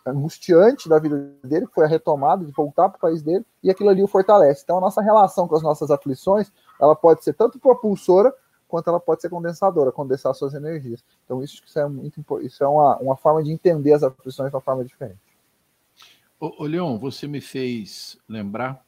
angustiante 0.06 0.88
da 0.88 0.99
vida 0.99 1.34
dele, 1.43 1.65
que 1.65 1.73
foi 1.73 1.86
a 1.86 1.88
retomada 1.88 2.45
de 2.45 2.51
voltar 2.51 2.89
para 2.89 2.97
o 2.97 3.01
país 3.01 3.23
dele, 3.23 3.43
e 3.63 3.71
aquilo 3.71 3.89
ali 3.89 4.04
o 4.04 4.08
fortalece. 4.08 4.62
Então, 4.63 4.78
a 4.78 4.82
nossa 4.82 5.01
relação 5.01 5.47
com 5.47 5.56
as 5.56 5.63
nossas 5.63 5.89
aflições, 5.89 6.51
ela 6.80 6.95
pode 6.95 7.23
ser 7.23 7.34
tanto 7.34 7.58
propulsora, 7.58 8.34
quanto 8.67 8.89
ela 8.89 8.99
pode 8.99 9.21
ser 9.21 9.30
condensadora, 9.30 9.91
condensar 9.91 10.34
suas 10.36 10.54
energias. 10.54 11.04
Então, 11.23 11.43
isso, 11.43 11.62
isso 11.65 11.80
é 11.80 11.88
muito 11.88 12.23
isso 12.41 12.63
é 12.63 12.67
uma, 12.67 12.97
uma 12.97 13.15
forma 13.15 13.43
de 13.43 13.51
entender 13.51 13.93
as 13.93 14.04
aflições 14.04 14.49
de 14.49 14.56
uma 14.56 14.62
forma 14.62 14.84
diferente. 14.86 15.19
Ô, 16.39 16.63
ô 16.63 16.67
Leon, 16.67 16.97
você 16.99 17.28
me 17.28 17.41
fez 17.41 18.17
lembrar, 18.28 18.86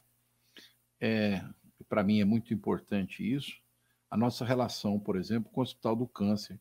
é, 1.00 1.42
para 1.88 2.04
mim 2.04 2.20
é 2.20 2.24
muito 2.24 2.52
importante 2.54 3.22
isso, 3.34 3.56
a 4.10 4.16
nossa 4.16 4.44
relação, 4.44 4.98
por 4.98 5.16
exemplo, 5.16 5.50
com 5.50 5.60
o 5.60 5.62
Hospital 5.62 5.96
do 5.96 6.06
Câncer. 6.06 6.58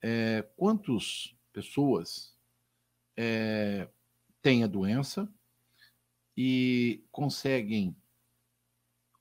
É, 0.00 0.42
quantas 0.56 1.34
pessoas 1.52 2.36
é, 3.16 3.88
têm 4.40 4.64
a 4.64 4.66
doença 4.66 5.32
e 6.36 7.04
conseguem, 7.10 7.96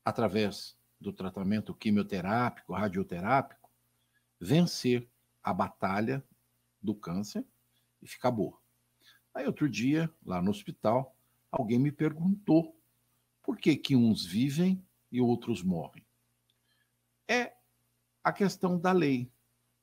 através 0.03 0.75
do 0.99 1.13
tratamento 1.13 1.73
quimioterápico, 1.73 2.73
radioterápico, 2.73 3.69
vencer 4.39 5.07
a 5.43 5.53
batalha 5.53 6.23
do 6.81 6.95
câncer 6.95 7.45
e 8.01 8.07
ficar 8.07 8.31
boa. 8.31 8.59
Aí 9.33 9.45
outro 9.45 9.69
dia, 9.69 10.11
lá 10.25 10.41
no 10.41 10.51
hospital, 10.51 11.15
alguém 11.51 11.79
me 11.79 11.91
perguntou 11.91 12.75
por 13.41 13.57
que 13.57 13.75
que 13.75 13.95
uns 13.95 14.25
vivem 14.25 14.83
e 15.11 15.21
outros 15.21 15.61
morrem 15.61 16.05
é 17.31 17.55
a 18.23 18.33
questão 18.33 18.77
da 18.77 18.91
lei. 18.91 19.31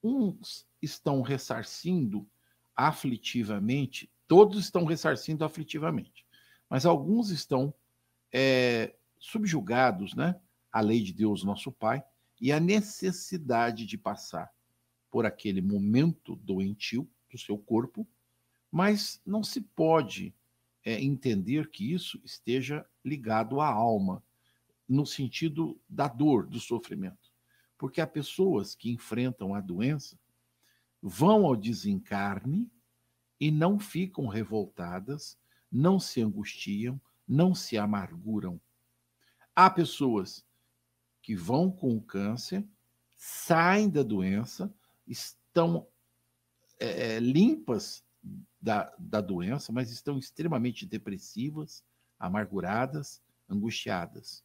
Uns 0.02 0.66
estão 0.82 1.22
ressarcindo 1.22 2.28
aflitivamente, 2.76 4.10
todos 4.28 4.58
estão 4.58 4.84
ressarcindo 4.84 5.44
aflitivamente, 5.44 6.24
mas 6.68 6.86
alguns 6.86 7.30
estão 7.30 7.74
é, 8.32 8.94
subjugados 9.18 10.14
né, 10.14 10.38
à 10.70 10.80
lei 10.80 11.02
de 11.02 11.12
Deus, 11.12 11.42
nosso 11.42 11.72
Pai, 11.72 12.04
e 12.40 12.52
à 12.52 12.60
necessidade 12.60 13.84
de 13.84 13.98
passar 13.98 14.52
por 15.10 15.26
aquele 15.26 15.60
momento 15.60 16.36
doentio 16.36 17.08
do 17.30 17.38
seu 17.38 17.58
corpo, 17.58 18.06
mas 18.70 19.20
não 19.26 19.42
se 19.42 19.60
pode 19.60 20.34
é, 20.84 21.02
entender 21.02 21.70
que 21.70 21.92
isso 21.92 22.20
esteja 22.24 22.86
ligado 23.04 23.60
à 23.60 23.66
alma, 23.66 24.22
no 24.88 25.04
sentido 25.04 25.80
da 25.88 26.06
dor, 26.06 26.46
do 26.46 26.60
sofrimento. 26.60 27.27
Porque 27.78 28.00
há 28.00 28.06
pessoas 28.06 28.74
que 28.74 28.90
enfrentam 28.90 29.54
a 29.54 29.60
doença, 29.60 30.18
vão 31.00 31.46
ao 31.46 31.56
desencarne 31.56 32.70
e 33.40 33.50
não 33.50 33.78
ficam 33.78 34.26
revoltadas, 34.26 35.38
não 35.70 36.00
se 36.00 36.20
angustiam, 36.20 37.00
não 37.26 37.54
se 37.54 37.78
amarguram. 37.78 38.60
há 39.54 39.70
pessoas 39.70 40.44
que 41.22 41.34
vão 41.34 41.70
com 41.70 41.96
o 41.96 42.02
câncer, 42.02 42.66
saem 43.16 43.90
da 43.90 44.02
doença, 44.02 44.72
estão 45.06 45.86
é, 46.78 47.16
é, 47.16 47.20
limpas 47.20 48.04
da, 48.60 48.94
da 48.98 49.20
doença, 49.20 49.72
mas 49.72 49.90
estão 49.90 50.18
extremamente 50.18 50.86
depressivas, 50.86 51.84
amarguradas, 52.18 53.22
angustiadas. 53.48 54.44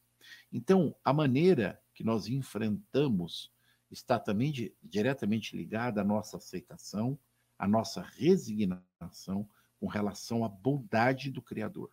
Então, 0.52 0.94
a 1.04 1.12
maneira 1.12 1.80
que 1.94 2.04
nós 2.04 2.26
enfrentamos 2.26 3.52
está 3.90 4.18
também 4.18 4.50
de, 4.50 4.74
diretamente 4.82 5.56
ligada 5.56 6.00
à 6.00 6.04
nossa 6.04 6.36
aceitação, 6.36 7.18
à 7.58 7.66
nossa 7.66 8.02
resignação 8.02 9.48
com 9.78 9.86
relação 9.86 10.44
à 10.44 10.48
bondade 10.48 11.30
do 11.30 11.40
Criador. 11.40 11.90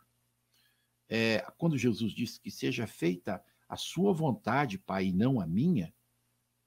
É, 1.07 1.41
quando 1.57 1.77
Jesus 1.77 2.13
disse 2.13 2.39
que 2.39 2.49
seja 2.49 2.87
feita 2.87 3.43
a 3.67 3.77
sua 3.77 4.13
vontade, 4.13 4.77
Pai, 4.77 5.07
e 5.07 5.13
não 5.13 5.39
a 5.39 5.45
minha, 5.45 5.93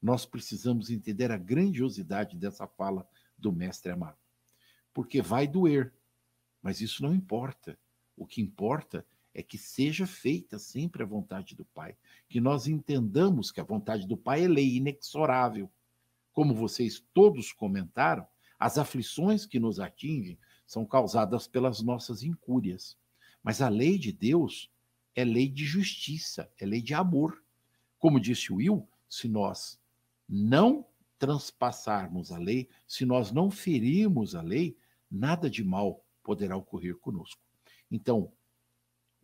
nós 0.00 0.26
precisamos 0.26 0.90
entender 0.90 1.32
a 1.32 1.38
grandiosidade 1.38 2.36
dessa 2.36 2.66
fala 2.66 3.08
do 3.36 3.50
Mestre 3.50 3.90
amado. 3.90 4.18
Porque 4.92 5.20
vai 5.20 5.48
doer, 5.48 5.92
mas 6.62 6.80
isso 6.80 7.02
não 7.02 7.14
importa. 7.14 7.78
O 8.16 8.26
que 8.26 8.40
importa 8.40 9.04
é 9.34 9.42
que 9.42 9.58
seja 9.58 10.06
feita 10.06 10.58
sempre 10.58 11.02
a 11.02 11.06
vontade 11.06 11.56
do 11.56 11.64
Pai, 11.64 11.96
que 12.28 12.40
nós 12.40 12.68
entendamos 12.68 13.50
que 13.50 13.60
a 13.60 13.64
vontade 13.64 14.06
do 14.06 14.16
Pai 14.16 14.44
é 14.44 14.48
lei 14.48 14.76
inexorável. 14.76 15.70
Como 16.32 16.54
vocês 16.54 17.04
todos 17.12 17.52
comentaram, 17.52 18.26
as 18.58 18.78
aflições 18.78 19.44
que 19.44 19.58
nos 19.58 19.80
atingem 19.80 20.38
são 20.66 20.86
causadas 20.86 21.48
pelas 21.48 21.82
nossas 21.82 22.22
incúrias. 22.22 22.96
Mas 23.42 23.60
a 23.60 23.68
lei 23.68 23.98
de 23.98 24.12
Deus 24.12 24.70
é 25.14 25.24
lei 25.24 25.48
de 25.48 25.64
justiça, 25.64 26.50
é 26.58 26.64
lei 26.64 26.80
de 26.80 26.94
amor. 26.94 27.42
Como 27.98 28.20
disse 28.20 28.52
Will, 28.52 28.88
se 29.08 29.28
nós 29.28 29.78
não 30.28 30.86
transpassarmos 31.18 32.32
a 32.32 32.38
lei, 32.38 32.68
se 32.86 33.04
nós 33.04 33.32
não 33.32 33.50
ferirmos 33.50 34.34
a 34.34 34.42
lei, 34.42 34.76
nada 35.10 35.50
de 35.50 35.62
mal 35.62 36.04
poderá 36.22 36.56
ocorrer 36.56 36.96
conosco. 36.96 37.40
Então, 37.90 38.32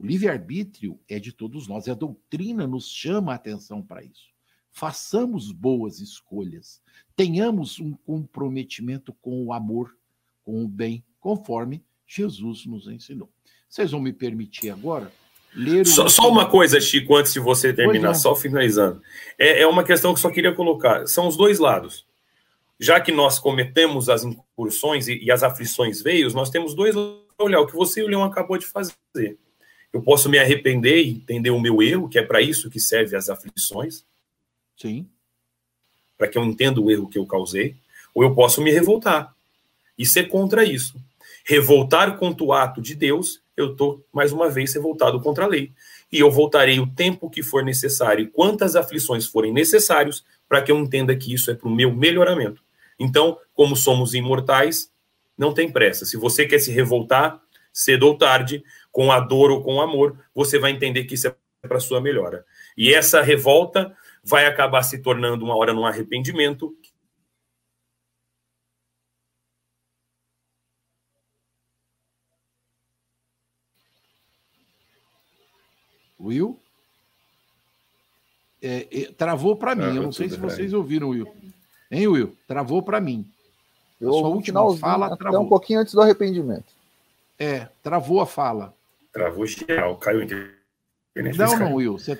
o 0.00 0.06
livre-arbítrio 0.06 0.98
é 1.06 1.18
de 1.18 1.30
todos 1.30 1.68
nós, 1.68 1.86
e 1.86 1.90
a 1.90 1.94
doutrina 1.94 2.66
nos 2.66 2.88
chama 2.88 3.32
a 3.32 3.34
atenção 3.34 3.82
para 3.82 4.02
isso. 4.02 4.30
Façamos 4.72 5.52
boas 5.52 6.00
escolhas, 6.00 6.80
tenhamos 7.14 7.78
um 7.78 7.92
comprometimento 7.92 9.12
com 9.20 9.44
o 9.44 9.52
amor, 9.52 9.94
com 10.42 10.64
o 10.64 10.68
bem, 10.68 11.04
conforme 11.20 11.84
Jesus 12.06 12.64
nos 12.64 12.88
ensinou. 12.88 13.28
Vocês 13.68 13.90
vão 13.90 14.00
me 14.00 14.10
permitir 14.10 14.70
agora 14.70 15.12
ler 15.54 15.82
o. 15.82 15.86
Só, 15.86 16.08
só 16.08 16.30
uma 16.30 16.48
coisa, 16.48 16.80
Chico, 16.80 17.14
antes 17.14 17.34
de 17.34 17.40
você 17.40 17.70
terminar, 17.70 18.14
só 18.14 18.34
finalizando. 18.34 19.02
É, 19.38 19.60
é 19.60 19.66
uma 19.66 19.84
questão 19.84 20.14
que 20.14 20.20
só 20.20 20.30
queria 20.30 20.54
colocar: 20.54 21.06
são 21.06 21.28
os 21.28 21.36
dois 21.36 21.58
lados. 21.58 22.06
Já 22.78 22.98
que 22.98 23.12
nós 23.12 23.38
cometemos 23.38 24.08
as 24.08 24.24
incursões 24.24 25.08
e, 25.08 25.22
e 25.22 25.30
as 25.30 25.42
aflições 25.42 26.00
veio, 26.00 26.32
nós 26.32 26.48
temos 26.48 26.74
dois 26.74 26.96
olhar 27.38 27.60
o 27.60 27.66
que 27.66 27.74
você 27.74 28.00
e 28.00 28.04
o 28.04 28.08
Leão 28.08 28.24
acabou 28.24 28.56
de 28.56 28.64
fazer 28.64 28.94
eu 29.92 30.03
posso 30.03 30.29
me 30.29 30.38
arrepender 30.38 31.05
e 31.05 31.11
entender 31.11 31.50
o 31.50 31.61
meu 31.61 31.83
erro, 31.83 32.09
que 32.09 32.18
é 32.18 32.22
para 32.22 32.40
isso 32.40 32.70
que 32.70 32.79
serve 32.79 33.16
as 33.16 33.29
aflições. 33.29 34.05
Sim. 34.76 35.07
Para 36.16 36.29
que 36.29 36.38
eu 36.38 36.44
entenda 36.44 36.81
o 36.81 36.90
erro 36.90 37.09
que 37.09 37.18
eu 37.18 37.26
causei. 37.26 37.76
Ou 38.14 38.22
eu 38.22 38.35
posso 38.35 38.62
me 38.62 38.70
revoltar 38.70 39.35
e 39.98 40.07
ser 40.07 40.24
contra 40.29 40.64
isso. 40.64 40.98
Revoltar 41.44 42.16
contra 42.18 42.44
o 42.44 42.53
ato 42.53 42.81
de 42.81 42.94
Deus, 42.94 43.40
eu 43.57 43.72
estou, 43.72 44.05
mais 44.12 44.33
uma 44.33 44.48
vez, 44.48 44.72
revoltado 44.72 45.20
contra 45.20 45.44
a 45.44 45.48
lei. 45.48 45.72
E 46.12 46.18
eu 46.18 46.31
voltarei 46.31 46.81
o 46.81 46.87
tempo 46.87 47.31
que 47.31 47.42
for 47.42 47.64
necessário 47.64 48.24
e 48.24 48.29
quantas 48.29 48.76
aflições 48.76 49.26
forem 49.26 49.53
necessários 49.53 50.24
para 50.48 50.62
que 50.62 50.70
eu 50.72 50.79
entenda 50.79 51.14
que 51.14 51.33
isso 51.33 51.50
é 51.50 51.55
para 51.55 51.68
o 51.68 51.74
meu 51.74 51.92
melhoramento. 51.94 52.62
Então, 52.98 53.38
como 53.55 53.76
somos 53.76 54.14
imortais, 54.14 54.90
não 55.37 55.55
tem 55.55 55.70
pressa. 55.70 56.05
Se 56.05 56.16
você 56.16 56.46
quer 56.46 56.59
se 56.59 56.70
revoltar, 56.70 57.40
cedo 57.72 58.07
ou 58.07 58.16
tarde, 58.16 58.62
com 58.90 59.12
a 59.12 59.20
dor 59.20 59.50
ou 59.50 59.62
com 59.62 59.76
o 59.76 59.81
amor, 59.81 60.18
você 60.35 60.59
vai 60.59 60.72
entender 60.72 61.05
que 61.05 61.14
isso 61.14 61.29
é 61.29 61.35
para 61.62 61.81
sua 61.81 62.00
melhora. 62.00 62.44
E 62.76 62.92
essa 62.92 63.22
revolta 63.22 63.94
vai 64.22 64.46
acabar 64.46 64.83
se 64.83 64.98
tornando 64.98 65.44
uma 65.44 65.57
hora 65.57 65.72
num 65.72 65.87
arrependimento. 65.87 66.76
Will? 76.18 76.61
É, 78.62 78.87
é, 78.90 79.12
travou 79.12 79.57
para 79.57 79.74
mim. 79.74 79.96
eu 79.96 80.03
não 80.03 80.12
sei 80.12 80.29
se 80.29 80.37
vocês 80.37 80.74
ouviram, 80.74 81.09
Will. 81.09 81.26
Hein, 81.90 82.09
Will? 82.09 82.37
Travou 82.46 82.83
para 82.83 83.00
mim. 83.00 83.26
Eu 83.98 84.11
a 84.11 84.12
sua 84.12 84.29
última 84.29 84.76
fala 84.76 85.16
travou. 85.16 85.42
um 85.42 85.48
pouquinho 85.48 85.81
antes 85.81 85.94
do 85.94 86.03
arrependimento. 86.03 86.72
É, 87.38 87.68
travou 87.83 88.20
a 88.20 88.26
fala. 88.26 88.74
Travou 89.12 89.46
geral, 89.46 89.96
caiu 89.96 90.22
internet. 90.22 90.60
Não, 91.36 91.58
não, 91.58 91.74
Will. 91.74 91.98
Você... 91.98 92.18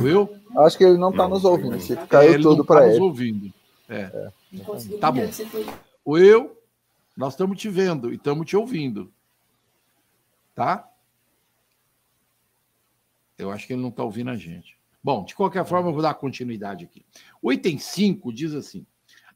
Will? 0.00 0.28
Acho 0.58 0.78
que 0.78 0.84
ele 0.84 0.96
não 0.96 1.10
está 1.10 1.28
nos 1.28 1.44
ouvindo. 1.44 1.78
Você 1.78 1.96
caiu 1.96 2.34
é, 2.34 2.38
tudo 2.38 2.64
para 2.64 2.80
tá 2.80 2.86
ele. 2.86 2.98
nos 2.98 3.08
ouvindo. 3.08 3.52
É. 3.88 4.00
é. 4.00 4.98
Tá 5.00 5.10
bom. 5.10 5.22
Will, 6.06 6.56
nós 7.16 7.32
estamos 7.32 7.58
te 7.58 7.68
vendo 7.68 8.12
e 8.12 8.16
estamos 8.16 8.46
te 8.46 8.56
ouvindo. 8.56 9.12
Tá? 10.54 10.88
Eu 13.36 13.50
acho 13.50 13.66
que 13.66 13.72
ele 13.72 13.82
não 13.82 13.90
está 13.90 14.04
ouvindo 14.04 14.30
a 14.30 14.36
gente. 14.36 14.78
Bom, 15.02 15.24
de 15.24 15.34
qualquer 15.34 15.64
forma, 15.64 15.88
eu 15.88 15.92
vou 15.92 16.02
dar 16.02 16.14
continuidade 16.14 16.84
aqui. 16.84 17.04
O 17.40 17.52
item 17.52 17.78
5 17.78 18.32
diz 18.32 18.54
assim: 18.54 18.86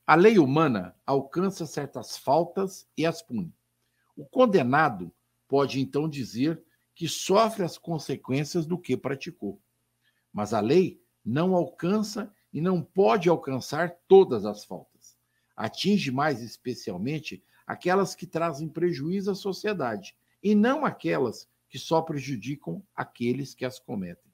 a 0.06 0.14
lei 0.14 0.38
humana 0.38 0.94
alcança 1.06 1.66
certas 1.66 2.16
faltas 2.16 2.86
e 2.96 3.06
as 3.06 3.22
pune. 3.22 3.54
O 4.16 4.24
condenado 4.24 5.12
pode 5.48 5.80
então 5.80 6.08
dizer 6.08 6.60
que 6.94 7.08
sofre 7.08 7.64
as 7.64 7.78
consequências 7.78 8.66
do 8.66 8.78
que 8.78 8.96
praticou. 8.96 9.60
Mas 10.32 10.52
a 10.52 10.60
lei 10.60 11.00
não 11.24 11.54
alcança 11.54 12.32
e 12.52 12.60
não 12.60 12.82
pode 12.82 13.28
alcançar 13.28 13.96
todas 14.06 14.44
as 14.44 14.64
faltas. 14.64 15.16
Atinge 15.56 16.10
mais 16.10 16.42
especialmente 16.42 17.42
aquelas 17.66 18.14
que 18.14 18.26
trazem 18.26 18.68
prejuízo 18.68 19.30
à 19.30 19.34
sociedade 19.34 20.16
e 20.42 20.54
não 20.54 20.84
aquelas 20.84 21.48
que 21.68 21.78
só 21.78 22.02
prejudicam 22.02 22.82
aqueles 22.94 23.54
que 23.54 23.64
as 23.64 23.78
cometem. 23.78 24.30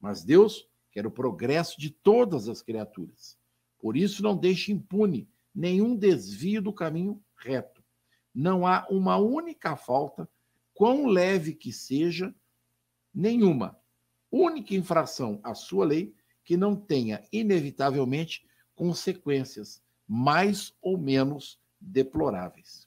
Mas 0.00 0.22
Deus 0.22 0.68
quer 0.92 1.06
o 1.06 1.10
progresso 1.10 1.80
de 1.80 1.90
todas 1.90 2.48
as 2.48 2.62
criaturas. 2.62 3.36
Por 3.78 3.96
isso, 3.96 4.22
não 4.22 4.36
deixe 4.36 4.72
impune 4.72 5.28
nenhum 5.54 5.96
desvio 5.96 6.62
do 6.62 6.72
caminho 6.72 7.22
reto. 7.36 7.82
Não 8.34 8.66
há 8.66 8.86
uma 8.90 9.16
única 9.16 9.76
falta 9.76 10.28
quão 10.76 11.06
leve 11.06 11.54
que 11.54 11.72
seja, 11.72 12.34
nenhuma 13.12 13.80
única 14.30 14.74
infração 14.74 15.40
à 15.42 15.54
sua 15.54 15.86
lei 15.86 16.14
que 16.44 16.54
não 16.54 16.76
tenha, 16.76 17.26
inevitavelmente, 17.32 18.46
consequências 18.74 19.82
mais 20.06 20.74
ou 20.82 20.98
menos 20.98 21.58
deploráveis. 21.80 22.86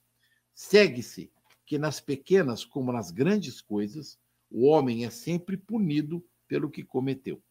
Segue-se 0.53 1.31
que 1.65 1.79
nas 1.79 1.99
pequenas 1.99 2.63
como 2.63 2.91
nas 2.91 3.09
grandes 3.09 3.59
coisas, 3.59 4.19
o 4.51 4.67
homem 4.67 5.03
é 5.03 5.09
sempre 5.09 5.57
punido 5.57 6.23
pelo 6.47 6.69
que 6.69 6.83
cometeu. 6.83 7.41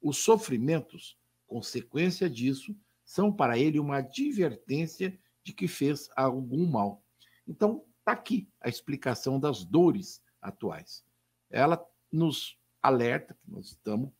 Os 0.00 0.16
sofrimentos, 0.16 1.18
consequência 1.46 2.28
disso, 2.28 2.74
são 3.04 3.30
para 3.30 3.58
ele 3.58 3.78
uma 3.78 3.98
advertência 3.98 5.18
de 5.42 5.52
que 5.52 5.68
fez 5.68 6.08
algum 6.16 6.66
mal. 6.66 7.04
Então, 7.46 7.84
Está 8.04 8.12
aqui 8.12 8.46
a 8.60 8.68
explicação 8.68 9.40
das 9.40 9.64
dores 9.64 10.22
atuais. 10.38 11.02
Ela 11.48 11.82
nos 12.12 12.58
alerta 12.82 13.32
que 13.32 13.50
nós 13.50 13.68
estamos 13.68 14.12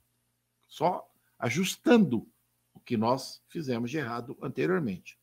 só 0.66 1.06
ajustando 1.38 2.26
o 2.72 2.80
que 2.80 2.96
nós 2.96 3.42
fizemos 3.46 3.90
de 3.90 3.98
errado 3.98 4.38
anteriormente. 4.40 5.18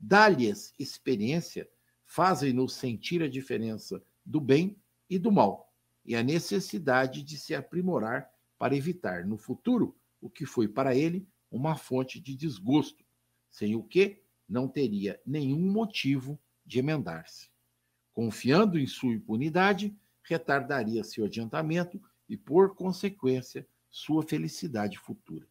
Dá-lhes 0.00 0.72
experiência 0.78 1.68
fazem-nos 2.06 2.72
sentir 2.72 3.22
a 3.22 3.28
diferença 3.28 4.02
do 4.24 4.40
bem 4.40 4.80
e 5.10 5.18
do 5.18 5.30
mal 5.30 5.70
e 6.02 6.16
a 6.16 6.22
necessidade 6.22 7.22
de 7.22 7.36
se 7.36 7.54
aprimorar 7.54 8.32
para 8.56 8.74
evitar 8.74 9.26
no 9.26 9.36
futuro 9.36 9.94
o 10.18 10.30
que 10.30 10.46
foi 10.46 10.66
para 10.66 10.96
ele 10.96 11.28
uma 11.50 11.76
fonte 11.76 12.18
de 12.18 12.34
desgosto, 12.34 13.04
sem 13.50 13.76
o 13.76 13.82
que 13.82 14.22
não 14.48 14.66
teria 14.66 15.20
nenhum 15.26 15.70
motivo 15.70 16.40
de 16.64 16.78
emendar-se. 16.78 17.50
Confiando 18.18 18.80
em 18.80 18.84
sua 18.84 19.12
impunidade, 19.12 19.96
retardaria 20.24 21.04
seu 21.04 21.26
adiantamento 21.26 22.02
e, 22.28 22.36
por 22.36 22.74
consequência, 22.74 23.64
sua 23.88 24.24
felicidade 24.24 24.98
futura. 24.98 25.46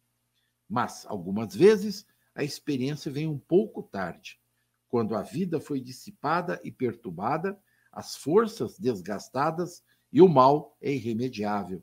Mas, 0.68 1.06
algumas 1.06 1.56
vezes, 1.56 2.06
a 2.34 2.44
experiência 2.44 3.10
vem 3.10 3.26
um 3.26 3.38
pouco 3.38 3.82
tarde, 3.82 4.38
quando 4.86 5.16
a 5.16 5.22
vida 5.22 5.58
foi 5.58 5.80
dissipada 5.80 6.60
e 6.62 6.70
perturbada, 6.70 7.58
as 7.90 8.16
forças 8.16 8.78
desgastadas 8.78 9.82
e 10.12 10.20
o 10.20 10.28
mal 10.28 10.76
é 10.78 10.92
irremediável. 10.92 11.82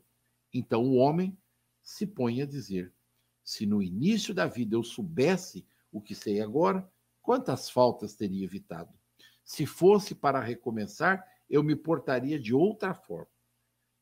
Então 0.54 0.84
o 0.84 0.94
homem 0.94 1.36
se 1.82 2.06
põe 2.06 2.42
a 2.42 2.46
dizer: 2.46 2.94
se 3.42 3.66
no 3.66 3.82
início 3.82 4.32
da 4.32 4.46
vida 4.46 4.76
eu 4.76 4.84
soubesse 4.84 5.66
o 5.90 6.00
que 6.00 6.14
sei 6.14 6.40
agora, 6.40 6.88
quantas 7.20 7.68
faltas 7.68 8.14
teria 8.14 8.44
evitado? 8.44 8.96
Se 9.46 9.64
fosse 9.64 10.12
para 10.12 10.40
recomeçar, 10.40 11.24
eu 11.48 11.62
me 11.62 11.76
portaria 11.76 12.36
de 12.36 12.52
outra 12.52 12.92
forma. 12.92 13.30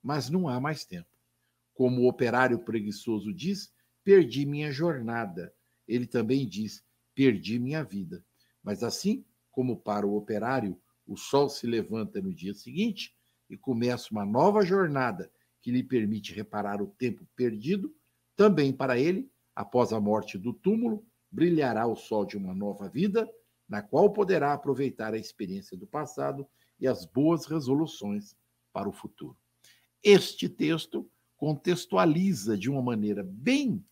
Mas 0.02 0.30
não 0.30 0.48
há 0.48 0.58
mais 0.58 0.86
tempo. 0.86 1.10
Como 1.74 2.00
o 2.00 2.08
operário 2.08 2.58
preguiçoso 2.58 3.30
diz, 3.30 3.70
perdi 4.02 4.46
minha 4.46 4.72
jornada. 4.72 5.54
Ele 5.86 6.06
também 6.06 6.48
diz, 6.48 6.82
perdi 7.14 7.58
minha 7.58 7.84
vida. 7.84 8.24
Mas 8.62 8.82
assim 8.82 9.22
como 9.52 9.76
para 9.76 10.06
o 10.06 10.16
operário 10.16 10.80
o 11.06 11.14
sol 11.14 11.50
se 11.50 11.66
levanta 11.66 12.22
no 12.22 12.32
dia 12.32 12.54
seguinte 12.54 13.14
e 13.50 13.56
começa 13.56 14.08
uma 14.10 14.24
nova 14.24 14.64
jornada 14.64 15.30
que 15.60 15.70
lhe 15.70 15.82
permite 15.82 16.32
reparar 16.32 16.80
o 16.80 16.86
tempo 16.86 17.26
perdido, 17.36 17.94
também 18.34 18.72
para 18.72 18.98
ele, 18.98 19.30
após 19.54 19.92
a 19.92 20.00
morte 20.00 20.38
do 20.38 20.54
túmulo, 20.54 21.06
brilhará 21.30 21.86
o 21.86 21.94
sol 21.94 22.24
de 22.24 22.38
uma 22.38 22.54
nova 22.54 22.88
vida, 22.88 23.30
na 23.68 23.82
qual 23.82 24.12
poderá 24.12 24.52
aproveitar 24.52 25.14
a 25.14 25.18
experiência 25.18 25.76
do 25.76 25.86
passado 25.86 26.46
e 26.78 26.86
as 26.86 27.04
boas 27.04 27.46
resoluções 27.46 28.36
para 28.72 28.88
o 28.88 28.92
futuro. 28.92 29.36
Este 30.02 30.48
texto 30.48 31.08
contextualiza 31.36 32.56
de 32.56 32.70
uma 32.70 32.82
maneira 32.82 33.22
bem 33.22 33.84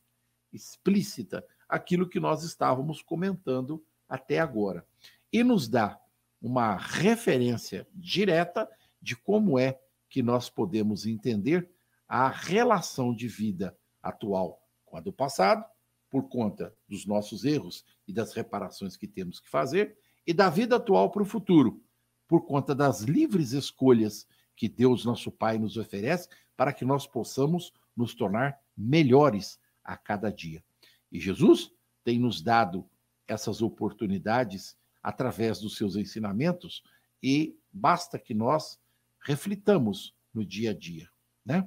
explícita 0.52 1.44
aquilo 1.68 2.08
que 2.08 2.20
nós 2.20 2.42
estávamos 2.42 3.02
comentando 3.02 3.82
até 4.08 4.38
agora 4.38 4.86
e 5.32 5.42
nos 5.42 5.68
dá 5.68 5.98
uma 6.40 6.76
referência 6.76 7.86
direta 7.94 8.68
de 9.00 9.16
como 9.16 9.58
é 9.58 9.80
que 10.10 10.22
nós 10.22 10.50
podemos 10.50 11.06
entender 11.06 11.70
a 12.06 12.28
relação 12.28 13.14
de 13.14 13.26
vida 13.26 13.76
atual 14.02 14.62
com 14.84 14.98
a 14.98 15.00
do 15.00 15.12
passado, 15.12 15.64
por 16.12 16.28
conta 16.28 16.76
dos 16.86 17.06
nossos 17.06 17.42
erros 17.42 17.86
e 18.06 18.12
das 18.12 18.34
reparações 18.34 18.98
que 18.98 19.08
temos 19.08 19.40
que 19.40 19.48
fazer, 19.48 19.96
e 20.26 20.34
da 20.34 20.50
vida 20.50 20.76
atual 20.76 21.10
para 21.10 21.22
o 21.22 21.26
futuro, 21.26 21.82
por 22.28 22.44
conta 22.44 22.74
das 22.74 23.00
livres 23.00 23.52
escolhas 23.52 24.28
que 24.54 24.68
Deus, 24.68 25.06
nosso 25.06 25.32
Pai, 25.32 25.58
nos 25.58 25.78
oferece 25.78 26.28
para 26.54 26.70
que 26.70 26.84
nós 26.84 27.06
possamos 27.06 27.72
nos 27.96 28.14
tornar 28.14 28.60
melhores 28.76 29.58
a 29.82 29.96
cada 29.96 30.30
dia. 30.30 30.62
E 31.10 31.18
Jesus 31.18 31.72
tem 32.04 32.18
nos 32.18 32.42
dado 32.42 32.86
essas 33.26 33.62
oportunidades 33.62 34.76
através 35.02 35.60
dos 35.60 35.78
seus 35.78 35.96
ensinamentos 35.96 36.84
e 37.22 37.56
basta 37.72 38.18
que 38.18 38.34
nós 38.34 38.78
reflitamos 39.20 40.14
no 40.32 40.44
dia 40.44 40.72
a 40.72 40.74
dia, 40.74 41.08
né? 41.42 41.66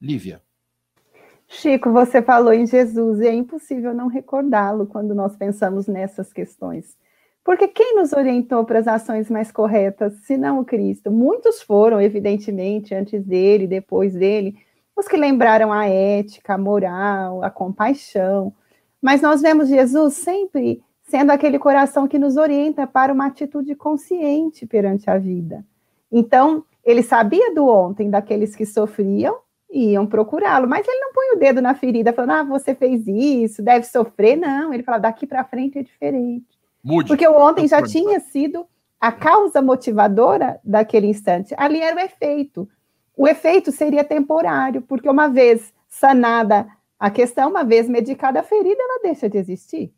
Lívia. 0.00 0.45
Chico, 1.48 1.92
você 1.92 2.20
falou 2.20 2.52
em 2.52 2.66
Jesus 2.66 3.20
e 3.20 3.26
é 3.26 3.32
impossível 3.32 3.94
não 3.94 4.08
recordá-lo 4.08 4.86
quando 4.86 5.14
nós 5.14 5.36
pensamos 5.36 5.86
nessas 5.86 6.32
questões. 6.32 6.96
Porque 7.44 7.68
quem 7.68 7.94
nos 7.94 8.12
orientou 8.12 8.64
para 8.64 8.80
as 8.80 8.88
ações 8.88 9.30
mais 9.30 9.52
corretas, 9.52 10.14
se 10.24 10.36
não 10.36 10.58
o 10.58 10.64
Cristo? 10.64 11.12
Muitos 11.12 11.62
foram, 11.62 12.00
evidentemente, 12.00 12.92
antes 12.92 13.22
dele, 13.24 13.68
depois 13.68 14.14
dele, 14.14 14.56
os 14.96 15.06
que 15.06 15.16
lembraram 15.16 15.72
a 15.72 15.86
ética, 15.86 16.54
a 16.54 16.58
moral, 16.58 17.44
a 17.44 17.50
compaixão. 17.50 18.52
Mas 19.00 19.22
nós 19.22 19.40
vemos 19.40 19.68
Jesus 19.68 20.14
sempre 20.14 20.82
sendo 21.04 21.30
aquele 21.30 21.58
coração 21.58 22.08
que 22.08 22.18
nos 22.18 22.36
orienta 22.36 22.84
para 22.84 23.12
uma 23.12 23.26
atitude 23.26 23.76
consciente 23.76 24.66
perante 24.66 25.08
a 25.08 25.16
vida. 25.16 25.64
Então, 26.10 26.64
ele 26.84 27.02
sabia 27.02 27.54
do 27.54 27.68
ontem 27.68 28.10
daqueles 28.10 28.56
que 28.56 28.66
sofriam 28.66 29.36
iam 29.70 30.06
procurá-lo, 30.06 30.68
mas 30.68 30.86
ele 30.86 31.00
não 31.00 31.12
põe 31.12 31.32
o 31.32 31.38
dedo 31.38 31.60
na 31.60 31.74
ferida 31.74 32.12
falando: 32.12 32.30
"Ah, 32.30 32.42
você 32.44 32.74
fez 32.74 33.06
isso, 33.06 33.62
deve 33.62 33.86
sofrer". 33.86 34.36
Não, 34.36 34.72
ele 34.72 34.82
fala: 34.82 34.98
"Daqui 34.98 35.26
para 35.26 35.44
frente 35.44 35.78
é 35.78 35.82
diferente". 35.82 36.46
Mude. 36.82 37.08
Porque 37.08 37.26
o 37.26 37.36
ontem 37.36 37.66
já 37.66 37.82
tinha 37.82 38.20
sido 38.20 38.66
a 39.00 39.12
causa 39.12 39.60
motivadora 39.60 40.60
daquele 40.64 41.06
instante. 41.06 41.54
Ali 41.58 41.80
era 41.80 41.96
o 41.96 42.00
efeito. 42.00 42.68
O 43.16 43.26
efeito 43.26 43.72
seria 43.72 44.04
temporário, 44.04 44.82
porque 44.82 45.08
uma 45.08 45.28
vez 45.28 45.72
sanada 45.88 46.66
a 46.98 47.10
questão, 47.10 47.50
uma 47.50 47.64
vez 47.64 47.88
medicada 47.88 48.40
a 48.40 48.42
ferida, 48.42 48.80
ela 48.80 49.02
deixa 49.02 49.28
de 49.28 49.38
existir. 49.38 49.92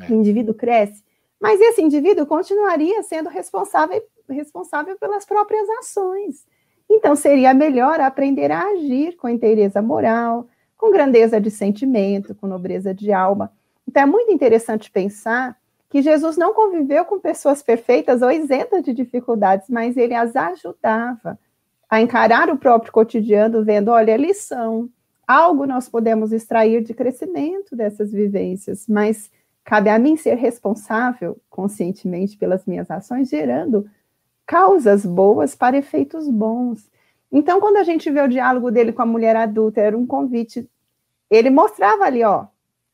É. 0.00 0.12
O 0.12 0.14
indivíduo 0.14 0.54
cresce, 0.54 1.02
mas 1.40 1.60
esse 1.60 1.82
indivíduo 1.82 2.26
continuaria 2.26 3.02
sendo 3.02 3.28
responsável, 3.28 4.02
responsável 4.28 4.96
pelas 4.98 5.24
próprias 5.24 5.68
ações. 5.80 6.46
Então, 6.90 7.14
seria 7.14 7.54
melhor 7.54 8.00
aprender 8.00 8.50
a 8.50 8.62
agir 8.62 9.16
com 9.16 9.28
inteireza 9.28 9.80
moral, 9.80 10.48
com 10.76 10.90
grandeza 10.90 11.40
de 11.40 11.50
sentimento, 11.50 12.34
com 12.34 12.46
nobreza 12.46 12.92
de 12.92 13.12
alma. 13.12 13.52
Então, 13.86 14.02
é 14.02 14.06
muito 14.06 14.32
interessante 14.32 14.90
pensar 14.90 15.56
que 15.88 16.02
Jesus 16.02 16.36
não 16.36 16.52
conviveu 16.52 17.04
com 17.04 17.20
pessoas 17.20 17.62
perfeitas 17.62 18.22
ou 18.22 18.30
isentas 18.30 18.82
de 18.82 18.92
dificuldades, 18.92 19.68
mas 19.68 19.96
ele 19.96 20.14
as 20.14 20.34
ajudava 20.34 21.38
a 21.88 22.00
encarar 22.00 22.50
o 22.50 22.58
próprio 22.58 22.92
cotidiano, 22.92 23.64
vendo, 23.64 23.90
olha, 23.90 24.16
lição, 24.16 24.88
algo 25.26 25.66
nós 25.66 25.88
podemos 25.88 26.32
extrair 26.32 26.82
de 26.82 26.94
crescimento 26.94 27.74
dessas 27.74 28.12
vivências, 28.12 28.86
mas 28.88 29.30
Cabe 29.64 29.88
a 29.90 29.98
mim 29.98 30.16
ser 30.16 30.34
responsável 30.34 31.40
conscientemente 31.48 32.36
pelas 32.36 32.64
minhas 32.66 32.90
ações, 32.90 33.28
gerando 33.28 33.88
causas 34.50 35.06
boas 35.06 35.54
para 35.54 35.76
efeitos 35.76 36.28
bons. 36.28 36.90
Então, 37.30 37.60
quando 37.60 37.76
a 37.76 37.84
gente 37.84 38.10
vê 38.10 38.20
o 38.20 38.26
diálogo 38.26 38.72
dele 38.72 38.92
com 38.92 39.00
a 39.00 39.06
mulher 39.06 39.36
adulta, 39.36 39.80
era 39.80 39.96
um 39.96 40.04
convite. 40.04 40.68
Ele 41.30 41.48
mostrava 41.50 42.02
ali, 42.02 42.24
ó, 42.24 42.46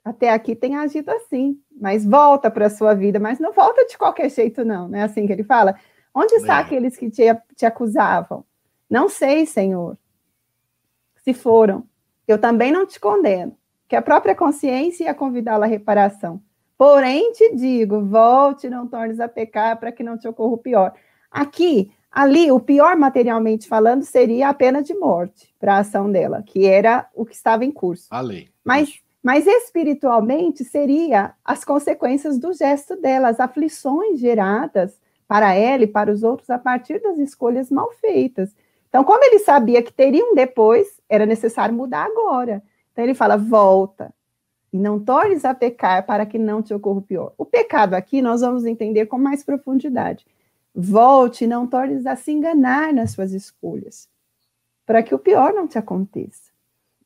até 0.04 0.28
aqui 0.28 0.54
tem 0.54 0.76
agido 0.76 1.10
assim, 1.10 1.58
mas 1.80 2.04
volta 2.04 2.50
para 2.50 2.66
a 2.66 2.70
sua 2.70 2.92
vida, 2.92 3.18
mas 3.18 3.38
não 3.38 3.54
volta 3.54 3.86
de 3.86 3.96
qualquer 3.96 4.28
jeito, 4.28 4.66
não, 4.66 4.86
não 4.86 4.98
é 4.98 5.02
assim 5.04 5.26
que 5.26 5.32
ele 5.32 5.44
fala? 5.44 5.74
Onde 6.14 6.34
está 6.34 6.58
é. 6.58 6.60
aqueles 6.60 6.94
que 6.94 7.08
te, 7.10 7.22
te 7.56 7.64
acusavam? 7.64 8.44
Não 8.88 9.08
sei, 9.08 9.46
Senhor. 9.46 9.96
Se 11.24 11.32
foram, 11.32 11.84
eu 12.28 12.38
também 12.38 12.70
não 12.70 12.84
te 12.84 13.00
condeno, 13.00 13.56
que 13.88 13.96
a 13.96 14.02
própria 14.02 14.34
consciência 14.34 15.04
ia 15.04 15.14
convidá-la 15.14 15.64
à 15.64 15.68
reparação. 15.68 16.38
Porém, 16.76 17.32
te 17.32 17.54
digo, 17.54 18.04
volte, 18.04 18.68
não 18.68 18.86
tornes 18.86 19.20
a 19.20 19.26
pecar 19.26 19.80
para 19.80 19.90
que 19.90 20.02
não 20.02 20.18
te 20.18 20.28
ocorra 20.28 20.52
o 20.52 20.58
pior. 20.58 20.92
Aqui, 21.36 21.92
ali, 22.10 22.50
o 22.50 22.58
pior 22.58 22.96
materialmente 22.96 23.68
falando 23.68 24.04
seria 24.04 24.48
a 24.48 24.54
pena 24.54 24.82
de 24.82 24.94
morte 24.94 25.54
para 25.60 25.74
a 25.74 25.78
ação 25.80 26.10
dela, 26.10 26.42
que 26.42 26.64
era 26.64 27.06
o 27.14 27.26
que 27.26 27.34
estava 27.34 27.62
em 27.62 27.70
curso. 27.70 28.06
A 28.10 28.22
lei. 28.22 28.48
Mas, 28.64 29.00
mas 29.22 29.46
espiritualmente 29.46 30.64
seria 30.64 31.34
as 31.44 31.62
consequências 31.62 32.38
do 32.38 32.54
gesto 32.54 32.96
dela, 32.96 33.28
as 33.28 33.38
aflições 33.38 34.18
geradas 34.18 34.98
para 35.28 35.52
ela 35.52 35.82
e 35.82 35.86
para 35.86 36.10
os 36.10 36.22
outros 36.22 36.48
a 36.48 36.58
partir 36.58 37.02
das 37.02 37.18
escolhas 37.18 37.70
mal 37.70 37.92
feitas. 38.00 38.56
Então, 38.88 39.04
como 39.04 39.22
ele 39.22 39.40
sabia 39.40 39.82
que 39.82 39.92
teria 39.92 40.24
um 40.24 40.34
depois, 40.34 40.86
era 41.06 41.26
necessário 41.26 41.74
mudar 41.74 42.06
agora. 42.06 42.62
Então 42.92 43.04
ele 43.04 43.12
fala: 43.12 43.36
volta, 43.36 44.10
e 44.72 44.78
não 44.78 44.98
tornes 44.98 45.44
a 45.44 45.52
pecar 45.52 46.06
para 46.06 46.24
que 46.24 46.38
não 46.38 46.62
te 46.62 46.72
ocorra 46.72 47.00
o 47.00 47.02
pior. 47.02 47.34
O 47.36 47.44
pecado 47.44 47.92
aqui 47.92 48.22
nós 48.22 48.40
vamos 48.40 48.64
entender 48.64 49.04
com 49.04 49.18
mais 49.18 49.44
profundidade. 49.44 50.24
Volte 50.78 51.44
e 51.44 51.48
não 51.48 51.66
tornes 51.66 52.04
a 52.06 52.14
se 52.14 52.30
enganar 52.30 52.92
nas 52.92 53.12
suas 53.12 53.32
escolhas, 53.32 54.10
para 54.84 55.02
que 55.02 55.14
o 55.14 55.18
pior 55.18 55.54
não 55.54 55.66
te 55.66 55.78
aconteça. 55.78 56.50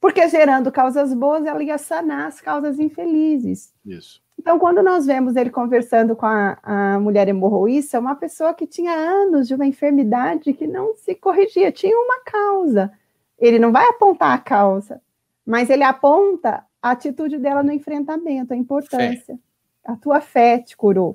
Porque 0.00 0.26
gerando 0.28 0.72
causas 0.72 1.14
boas, 1.14 1.46
ela 1.46 1.62
ia 1.62 1.78
sanar 1.78 2.26
as 2.26 2.40
causas 2.40 2.80
infelizes. 2.80 3.72
Isso. 3.86 4.20
Então, 4.36 4.58
quando 4.58 4.82
nós 4.82 5.06
vemos 5.06 5.36
ele 5.36 5.50
conversando 5.50 6.16
com 6.16 6.24
a, 6.24 6.58
a 6.62 6.98
mulher 6.98 7.28
hemorroíça, 7.28 8.00
uma 8.00 8.16
pessoa 8.16 8.54
que 8.54 8.66
tinha 8.66 8.92
anos 8.92 9.46
de 9.46 9.54
uma 9.54 9.66
enfermidade 9.66 10.54
que 10.54 10.66
não 10.66 10.96
se 10.96 11.14
corrigia, 11.14 11.70
tinha 11.70 11.94
uma 11.96 12.20
causa. 12.24 12.90
Ele 13.38 13.58
não 13.58 13.70
vai 13.70 13.86
apontar 13.86 14.32
a 14.32 14.38
causa, 14.38 15.00
mas 15.44 15.68
ele 15.68 15.84
aponta 15.84 16.64
a 16.82 16.90
atitude 16.90 17.38
dela 17.38 17.62
no 17.62 17.70
enfrentamento, 17.70 18.54
a 18.54 18.56
importância. 18.56 19.36
Fé. 19.36 19.38
A 19.84 19.94
tua 19.94 20.20
fé 20.20 20.58
te 20.58 20.74
curou. 20.76 21.10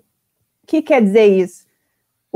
O 0.64 0.68
que 0.68 0.82
quer 0.82 1.02
dizer 1.02 1.26
isso? 1.26 1.65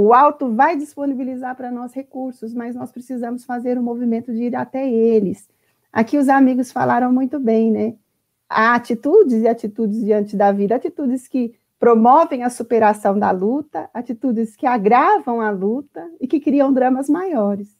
O 0.02 0.14
alto 0.14 0.56
vai 0.56 0.78
disponibilizar 0.78 1.54
para 1.58 1.70
nós 1.70 1.94
recursos, 1.94 2.54
mas 2.54 2.74
nós 2.74 2.90
precisamos 2.90 3.44
fazer 3.44 3.78
o 3.78 3.84
movimento 3.84 4.32
de 4.32 4.44
ir 4.44 4.56
até 4.56 4.90
eles. 4.90 5.50
Aqui 5.92 6.18
os 6.18 6.30
amigos 6.30 6.72
falaram 6.72 7.12
muito 7.12 7.38
bem, 7.38 7.70
né? 7.70 7.96
Há 8.48 8.76
atitudes 8.76 9.44
e 9.44 9.48
atitudes 9.50 10.00
diante 10.00 10.38
da 10.38 10.54
vida, 10.54 10.76
atitudes 10.76 11.28
que 11.28 11.54
promovem 11.78 12.44
a 12.44 12.50
superação 12.50 13.20
da 13.20 13.30
luta, 13.32 13.90
atitudes 13.94 14.56
que 14.56 14.66
agravam 14.66 15.42
a 15.42 15.50
luta 15.52 16.10
e 16.22 16.30
que 16.30 16.40
criam 16.40 16.72
dramas 16.72 17.10
maiores 17.10 17.78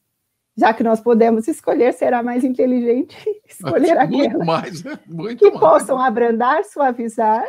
já 0.58 0.74
que 0.74 0.84
nós 0.84 1.00
podemos 1.00 1.48
escolher, 1.48 1.94
será 1.94 2.22
mais 2.22 2.44
inteligente 2.44 3.16
escolher 3.48 3.98
aquelas 3.98 4.46
mais, 4.46 4.84
né? 4.84 5.00
Que 5.38 5.50
mais. 5.52 5.58
possam 5.58 5.98
abrandar, 5.98 6.66
suavizar 6.66 7.46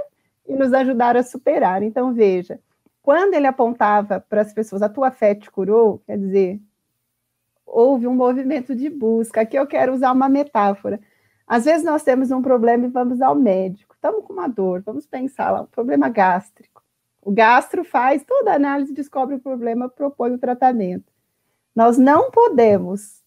e 0.46 0.54
nos 0.54 0.72
ajudar 0.72 1.16
a 1.16 1.24
superar. 1.24 1.82
Então, 1.82 2.14
veja, 2.14 2.60
quando 3.02 3.34
ele 3.34 3.46
apontava 3.46 4.20
para 4.20 4.42
as 4.42 4.52
pessoas, 4.52 4.82
a 4.82 4.88
tua 4.88 5.10
fé 5.10 5.34
te 5.34 5.50
curou, 5.50 5.98
quer 6.06 6.18
dizer, 6.18 6.60
houve 7.66 8.06
um 8.06 8.14
movimento 8.14 8.74
de 8.74 8.90
busca. 8.90 9.40
Aqui 9.40 9.58
eu 9.58 9.66
quero 9.66 9.94
usar 9.94 10.12
uma 10.12 10.28
metáfora. 10.28 11.00
Às 11.46 11.64
vezes 11.64 11.84
nós 11.84 12.02
temos 12.02 12.30
um 12.30 12.42
problema 12.42 12.86
e 12.86 12.90
vamos 12.90 13.20
ao 13.20 13.34
médico. 13.34 13.94
Estamos 13.94 14.24
com 14.24 14.32
uma 14.32 14.48
dor, 14.48 14.82
vamos 14.82 15.06
pensar 15.06 15.50
lá, 15.50 15.62
um 15.62 15.66
problema 15.66 16.08
gástrico. 16.08 16.82
O 17.22 17.30
gastro 17.32 17.84
faz 17.84 18.24
toda 18.24 18.52
a 18.52 18.56
análise, 18.56 18.92
descobre 18.92 19.34
o 19.34 19.40
problema, 19.40 19.88
propõe 19.88 20.32
o 20.32 20.38
tratamento. 20.38 21.12
Nós 21.74 21.98
não 21.98 22.30
podemos 22.30 23.22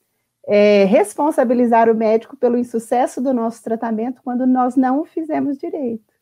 é, 0.47 0.83
responsabilizar 0.85 1.89
o 1.89 1.95
médico 1.95 2.35
pelo 2.35 2.57
insucesso 2.57 3.21
do 3.21 3.33
nosso 3.33 3.63
tratamento 3.63 4.21
quando 4.23 4.45
nós 4.45 4.75
não 4.75 4.99
o 4.99 5.05
fizemos 5.05 5.57
direito. 5.57 6.12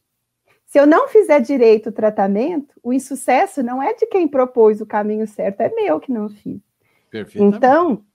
Se 0.72 0.80
eu 0.80 0.88
não 0.88 1.10
fizer 1.10 1.42
direito 1.42 1.90
o 1.90 1.92
tratamento, 1.92 2.74
o 2.82 2.94
insucesso 2.94 3.62
não 3.62 3.84
é 3.84 3.94
de 3.94 4.06
quem 4.06 4.26
propôs 4.26 4.80
o 4.80 4.86
caminho 4.86 5.28
certo, 5.28 5.60
é 5.60 5.70
meu 5.70 6.00
que 6.00 6.12
não 6.12 6.30
fiz. 6.30 6.62
Então, 7.36 8.06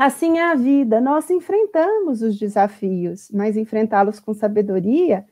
Assim 0.00 0.38
é 0.38 0.44
a 0.50 0.54
vida, 0.54 0.98
nós 0.98 1.28
enfrentamos 1.28 2.22
os 2.22 2.38
desafios, 2.38 3.30
mas 3.30 3.54
enfrentá-los 3.54 4.18
com 4.18 4.32
sabedoria 4.32 5.26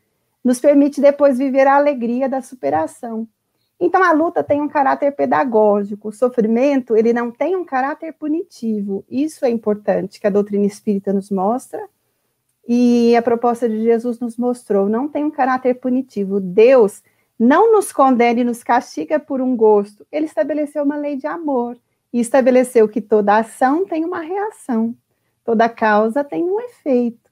nos 0.45 0.61
permite 0.61 1.01
depois 1.01 1.39
viver 1.39 1.67
a 1.67 1.77
alegria 1.77 2.29
da 2.29 2.43
superação. 2.43 3.27
Então 3.81 4.03
a 4.03 4.13
luta 4.13 4.45
tem 4.45 4.61
um 4.61 4.69
caráter 4.69 5.13
pedagógico, 5.13 6.09
o 6.09 6.13
sofrimento, 6.13 6.95
ele 6.95 7.15
não 7.15 7.31
tem 7.31 7.57
um 7.57 7.65
caráter 7.65 8.13
punitivo. 8.13 9.03
Isso 9.09 9.47
é 9.47 9.49
importante 9.49 10.21
que 10.21 10.27
a 10.27 10.31
doutrina 10.31 10.67
espírita 10.67 11.15
nos 11.15 11.31
mostra 11.31 11.89
e 12.71 13.17
a 13.17 13.23
proposta 13.23 13.67
de 13.67 13.83
Jesus 13.83 14.21
nos 14.21 14.37
mostrou, 14.37 14.91
não 14.91 15.09
tem 15.09 15.25
um 15.25 15.31
caráter 15.31 15.73
punitivo. 15.81 16.39
Deus 16.39 17.03
não 17.39 17.73
nos 17.73 17.91
condena 17.91 18.41
e 18.41 18.45
nos 18.45 18.63
castiga 18.63 19.19
por 19.19 19.41
um 19.41 19.57
gosto. 19.57 20.07
Ele 20.13 20.27
estabeleceu 20.27 20.85
uma 20.85 20.99
lei 20.99 21.17
de 21.17 21.27
amor 21.27 21.79
e 22.13 22.21
estabeleceu 22.21 22.87
que 22.87 23.01
toda 23.01 23.39
ação 23.39 23.87
tem 23.87 24.05
uma 24.05 24.21
reação, 24.21 24.95
toda 25.43 25.67
causa 25.67 26.23
tem 26.23 26.45
um 26.45 26.61
efeito. 26.61 27.31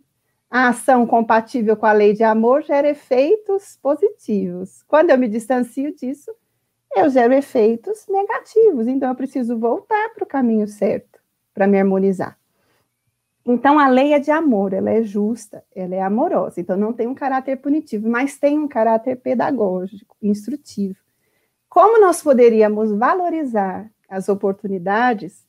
A 0.51 0.69
ação 0.69 1.07
compatível 1.07 1.77
com 1.77 1.85
a 1.85 1.93
lei 1.93 2.15
de 2.15 2.25
amor 2.25 2.63
gera 2.63 2.89
efeitos 2.89 3.79
positivos. 3.83 4.83
Quando 4.85 5.11
eu 5.11 5.19
me 5.19 5.29
distancio 5.29 5.95
disso, 5.95 6.33
eu 6.97 7.11
gero 7.11 7.35
efeitos 7.35 8.07
negativos. 8.09 8.87
Então, 8.87 9.11
eu 9.11 9.15
preciso 9.15 9.59
voltar 9.59 10.15
para 10.15 10.25
o 10.25 10.27
caminho 10.27 10.67
certo 10.67 11.21
para 11.53 11.67
me 11.67 11.79
harmonizar. 11.79 12.39
Então, 13.47 13.79
a 13.79 13.87
lei 13.87 14.13
é 14.13 14.19
de 14.19 14.31
amor, 14.31 14.73
ela 14.73 14.91
é 14.91 15.03
justa, 15.03 15.63
ela 15.75 15.95
é 15.95 16.03
amorosa. 16.03 16.61
Então, 16.61 16.77
não 16.77 16.93
tem 16.93 17.07
um 17.07 17.15
caráter 17.15 17.57
punitivo, 17.57 18.09
mas 18.09 18.37
tem 18.37 18.59
um 18.59 18.67
caráter 18.67 19.17
pedagógico, 19.17 20.17
instrutivo. 20.21 20.99
Como 21.69 22.01
nós 22.01 22.21
poderíamos 22.21 22.91
valorizar 22.91 23.89
as 24.09 24.29
oportunidades, 24.29 25.47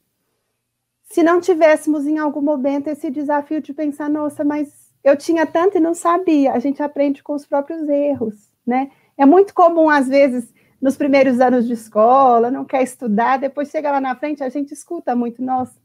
se 1.02 1.24
não 1.24 1.42
tivéssemos 1.42 2.06
em 2.06 2.20
algum 2.20 2.42
momento 2.42 2.88
esse 2.88 3.10
desafio 3.10 3.62
de 3.62 3.74
pensar, 3.74 4.10
nossa, 4.10 4.44
mas 4.44 4.94
eu 5.04 5.18
tinha 5.18 5.48
tanto 5.48 5.78
e 5.78 5.80
não 5.80 5.96
sabia. 5.96 6.54
A 6.54 6.60
gente 6.60 6.84
aprende 6.84 7.24
com 7.24 7.34
os 7.34 7.48
próprios 7.48 7.90
erros, 7.90 8.52
né? 8.66 8.92
É 9.18 9.26
muito 9.26 9.56
comum, 9.56 9.90
às 9.90 10.08
vezes, 10.08 10.54
nos 10.80 10.96
primeiros 10.96 11.40
anos 11.40 11.66
de 11.66 11.74
escola, 11.74 12.52
não 12.52 12.64
quer 12.64 12.84
estudar, 12.84 13.38
depois 13.38 13.70
chega 13.70 13.90
lá 13.90 14.00
na 14.00 14.16
frente, 14.16 14.44
a 14.44 14.50
gente 14.50 14.72
escuta 14.74 15.16
muito, 15.16 15.42
nossa, 15.42 15.80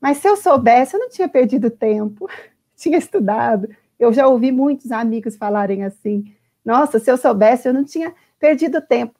mas 0.00 0.18
se 0.18 0.28
eu 0.28 0.36
soubesse, 0.36 0.94
eu 0.94 1.00
não 1.00 1.08
tinha 1.08 1.28
perdido 1.28 1.70
tempo, 1.70 2.28
tinha 2.76 2.98
estudado. 2.98 3.68
Eu 3.98 4.12
já 4.12 4.26
ouvi 4.26 4.52
muitos 4.52 4.92
amigos 4.92 5.36
falarem 5.36 5.84
assim, 5.84 6.34
nossa, 6.64 6.98
se 6.98 7.10
eu 7.10 7.16
soubesse, 7.16 7.68
eu 7.68 7.74
não 7.74 7.84
tinha 7.84 8.14
perdido 8.38 8.80
tempo 8.80 9.18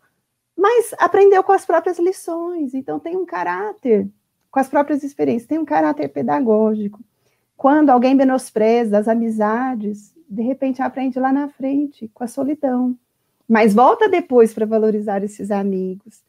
mas 0.56 0.94
aprendeu 0.98 1.44
com 1.44 1.52
as 1.52 1.66
próprias 1.66 1.98
lições, 1.98 2.72
então 2.72 2.98
tem 2.98 3.14
um 3.14 3.26
caráter, 3.26 4.08
com 4.50 4.58
as 4.58 4.68
próprias 4.68 5.04
experiências, 5.04 5.46
tem 5.46 5.58
um 5.58 5.66
caráter 5.66 6.08
pedagógico. 6.08 6.98
Quando 7.56 7.90
alguém 7.90 8.14
menospreza 8.14 8.98
as 8.98 9.06
amizades, 9.06 10.14
de 10.28 10.42
repente 10.42 10.80
aprende 10.80 11.20
lá 11.20 11.30
na 11.30 11.48
frente, 11.48 12.08
com 12.14 12.24
a 12.24 12.26
solidão. 12.26 12.96
Mas 13.46 13.74
volta 13.74 14.08
depois 14.08 14.54
para 14.54 14.64
valorizar 14.64 15.22
esses 15.22 15.50
amigos. 15.50 16.22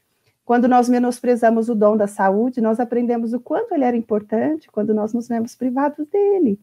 Quando 0.47 0.65
nós 0.65 0.87
menosprezamos 0.87 1.67
o 1.67 1.75
dom 1.75 1.97
da 1.97 2.07
saúde, 2.07 2.61
nós 2.61 2.79
aprendemos 2.79 3.33
o 3.33 3.39
quanto 3.39 3.75
ele 3.75 3.83
era 3.83 3.97
importante 3.97 4.71
quando 4.71 4.93
nós 4.93 5.11
nos 5.13 5.27
vemos 5.27 5.57
privados 5.57 6.07
dele. 6.07 6.57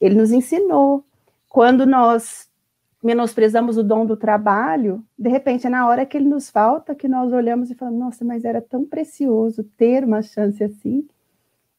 Ele 0.00 0.14
nos 0.14 0.32
ensinou. 0.32 1.04
Quando 1.46 1.84
nós 1.84 2.48
menosprezamos 3.02 3.76
o 3.76 3.82
dom 3.82 4.06
do 4.06 4.16
trabalho, 4.16 5.04
de 5.18 5.28
repente 5.28 5.66
é 5.66 5.70
na 5.70 5.86
hora 5.86 6.06
que 6.06 6.16
ele 6.16 6.30
nos 6.30 6.48
falta 6.48 6.94
que 6.94 7.06
nós 7.08 7.30
olhamos 7.30 7.70
e 7.70 7.74
falamos, 7.74 8.00
nossa, 8.00 8.24
mas 8.24 8.42
era 8.42 8.62
tão 8.62 8.86
precioso 8.86 9.64
ter 9.76 10.02
uma 10.02 10.22
chance 10.22 10.64
assim. 10.64 11.06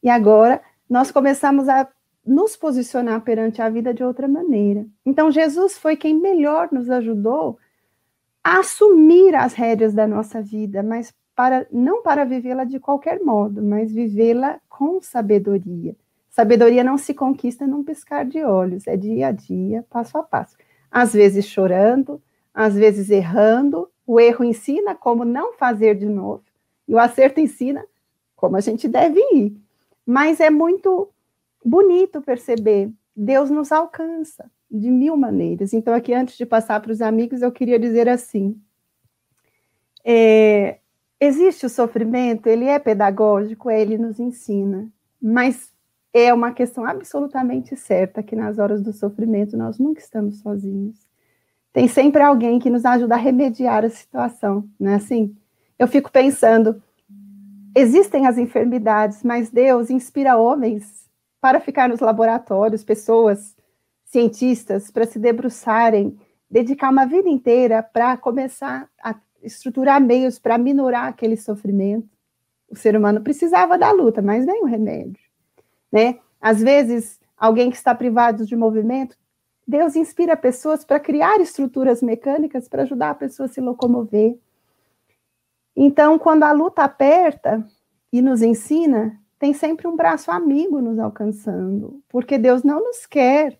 E 0.03 0.11
agora 0.11 0.61
nós 0.87 1.09
começamos 1.09 1.67
a 1.67 1.87
nos 2.23 2.55
posicionar 2.55 3.19
perante 3.21 3.63
a 3.63 3.67
vida 3.67 3.91
de 3.91 4.03
outra 4.03 4.27
maneira. 4.27 4.85
Então 5.03 5.31
Jesus 5.31 5.75
foi 5.75 5.97
quem 5.97 6.13
melhor 6.13 6.69
nos 6.71 6.87
ajudou 6.87 7.57
a 8.43 8.59
assumir 8.59 9.33
as 9.33 9.55
rédeas 9.55 9.91
da 9.91 10.05
nossa 10.05 10.39
vida, 10.39 10.83
mas 10.83 11.11
para 11.35 11.65
não 11.71 12.03
para 12.03 12.25
vivê-la 12.25 12.63
de 12.63 12.79
qualquer 12.79 13.19
modo, 13.21 13.61
mas 13.61 13.91
vivê-la 13.91 14.59
com 14.69 15.01
sabedoria. 15.01 15.95
Sabedoria 16.29 16.83
não 16.83 16.97
se 16.97 17.13
conquista 17.13 17.67
num 17.67 17.83
piscar 17.83 18.25
de 18.25 18.43
olhos, 18.43 18.87
é 18.87 18.95
dia 18.95 19.27
a 19.27 19.31
dia, 19.31 19.85
passo 19.89 20.17
a 20.17 20.23
passo 20.23 20.55
às 20.91 21.13
vezes 21.13 21.45
chorando, 21.45 22.21
às 22.53 22.75
vezes 22.75 23.09
errando. 23.09 23.89
O 24.05 24.19
erro 24.19 24.43
ensina 24.43 24.93
como 24.93 25.23
não 25.23 25.53
fazer 25.53 25.95
de 25.95 26.07
novo, 26.07 26.43
e 26.85 26.93
o 26.93 26.99
acerto 26.99 27.39
ensina 27.39 27.85
como 28.35 28.57
a 28.57 28.59
gente 28.59 28.87
deve 28.87 29.21
ir. 29.33 29.55
Mas 30.05 30.41
é 30.41 30.49
muito 30.49 31.09
bonito 31.63 32.21
perceber, 32.21 32.91
Deus 33.15 33.49
nos 33.49 33.71
alcança 33.71 34.51
de 34.69 34.89
mil 34.89 35.15
maneiras. 35.15 35.73
Então, 35.73 35.93
aqui, 35.93 36.13
antes 36.13 36.37
de 36.37 36.45
passar 36.45 36.81
para 36.81 36.91
os 36.91 37.01
amigos, 37.01 37.41
eu 37.41 37.51
queria 37.51 37.79
dizer 37.79 38.09
assim: 38.09 38.59
é, 40.03 40.79
existe 41.21 41.67
o 41.67 41.69
sofrimento, 41.69 42.47
ele 42.47 42.65
é 42.65 42.79
pedagógico, 42.79 43.69
ele 43.69 43.95
nos 43.95 44.19
ensina, 44.19 44.89
mas 45.21 45.71
é 46.11 46.33
uma 46.33 46.51
questão 46.51 46.83
absolutamente 46.83 47.75
certa 47.75 48.23
que 48.23 48.35
nas 48.35 48.57
horas 48.57 48.81
do 48.81 48.91
sofrimento 48.91 49.55
nós 49.55 49.77
nunca 49.77 50.01
estamos 50.01 50.39
sozinhos. 50.39 50.97
Tem 51.71 51.87
sempre 51.87 52.23
alguém 52.23 52.59
que 52.59 52.71
nos 52.71 52.83
ajuda 52.83 53.13
a 53.13 53.19
remediar 53.19 53.85
a 53.85 53.89
situação, 53.89 54.67
não 54.79 54.91
é 54.91 54.95
assim? 54.95 55.37
Eu 55.77 55.87
fico 55.87 56.11
pensando, 56.11 56.81
existem 57.75 58.25
as 58.25 58.39
enfermidades, 58.39 59.23
mas 59.23 59.51
Deus 59.51 59.91
inspira 59.91 60.37
homens 60.37 61.07
para 61.39 61.59
ficar 61.59 61.87
nos 61.87 61.99
laboratórios, 61.99 62.83
pessoas, 62.83 63.55
cientistas, 64.05 64.89
para 64.91 65.05
se 65.05 65.19
debruçarem, 65.19 66.17
dedicar 66.49 66.89
uma 66.89 67.05
vida 67.05 67.29
inteira 67.29 67.81
para 67.81 68.17
começar 68.17 68.89
a 69.01 69.15
estruturar 69.43 70.01
meios 70.01 70.39
para 70.39 70.57
minorar 70.57 71.07
aquele 71.07 71.37
sofrimento. 71.37 72.09
O 72.69 72.75
ser 72.75 72.95
humano 72.95 73.21
precisava 73.21 73.77
da 73.77 73.91
luta, 73.91 74.21
mas 74.21 74.45
nem 74.45 74.63
o 74.63 74.65
remédio 74.65 75.31
né? 75.91 76.19
Às 76.39 76.61
vezes, 76.61 77.19
alguém 77.37 77.69
que 77.69 77.75
está 77.75 77.93
privado 77.93 78.45
de 78.45 78.55
movimento, 78.55 79.17
Deus 79.67 79.95
inspira 79.95 80.35
pessoas 80.37 80.85
para 80.85 80.99
criar 80.99 81.39
estruturas 81.39 82.01
mecânicas 82.01 82.67
para 82.67 82.83
ajudar 82.83 83.11
a 83.11 83.15
pessoa 83.15 83.45
a 83.45 83.49
se 83.49 83.61
locomover. 83.61 84.37
Então, 85.75 86.17
quando 86.17 86.43
a 86.43 86.51
luta 86.51 86.83
aperta 86.83 87.65
e 88.11 88.21
nos 88.21 88.41
ensina, 88.41 89.19
tem 89.37 89.53
sempre 89.53 89.87
um 89.87 89.95
braço 89.95 90.31
amigo 90.31 90.81
nos 90.81 90.99
alcançando, 90.99 92.01
porque 92.09 92.37
Deus 92.37 92.63
não 92.63 92.83
nos 92.83 93.05
quer 93.05 93.59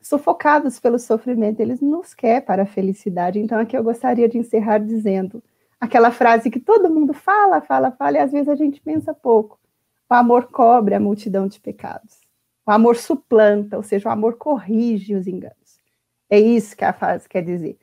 sufocados 0.00 0.78
pelo 0.78 0.98
sofrimento, 0.98 1.60
ele 1.60 1.76
nos 1.80 2.14
quer 2.14 2.44
para 2.44 2.62
a 2.62 2.66
felicidade. 2.66 3.38
Então, 3.38 3.58
aqui 3.58 3.76
eu 3.76 3.82
gostaria 3.82 4.28
de 4.28 4.38
encerrar 4.38 4.78
dizendo 4.78 5.42
aquela 5.80 6.10
frase 6.10 6.50
que 6.50 6.60
todo 6.60 6.92
mundo 6.92 7.12
fala, 7.12 7.60
fala, 7.60 7.90
fala, 7.90 8.18
e 8.18 8.20
às 8.20 8.32
vezes 8.32 8.48
a 8.48 8.54
gente 8.54 8.80
pensa 8.80 9.12
pouco. 9.14 9.58
O 10.10 10.14
amor 10.14 10.46
cobre 10.50 10.94
a 10.94 11.00
multidão 11.00 11.46
de 11.46 11.60
pecados. 11.60 12.20
O 12.66 12.70
amor 12.70 12.96
suplanta, 12.96 13.76
ou 13.76 13.82
seja, 13.82 14.08
o 14.08 14.12
amor 14.12 14.36
corrige 14.36 15.14
os 15.14 15.26
enganos. 15.26 15.80
É 16.30 16.38
isso 16.38 16.76
que 16.76 16.84
a 16.84 16.92
frase 16.92 17.28
quer 17.28 17.42
dizer. 17.42 17.78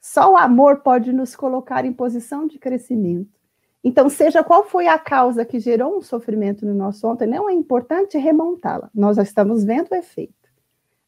Só 0.00 0.32
o 0.32 0.36
amor 0.36 0.78
pode 0.80 1.12
nos 1.12 1.36
colocar 1.36 1.84
em 1.84 1.92
posição 1.92 2.46
de 2.46 2.58
crescimento. 2.58 3.30
Então, 3.84 4.08
seja 4.08 4.42
qual 4.42 4.64
foi 4.64 4.86
a 4.86 4.98
causa 4.98 5.44
que 5.44 5.58
gerou 5.58 5.98
um 5.98 6.02
sofrimento 6.02 6.64
no 6.64 6.74
nosso 6.74 7.06
ontem, 7.06 7.26
não 7.26 7.48
é 7.48 7.52
importante 7.52 8.16
remontá-la. 8.16 8.90
Nós 8.94 9.16
já 9.16 9.22
estamos 9.22 9.64
vendo 9.64 9.90
o 9.92 9.94
efeito. 9.94 10.41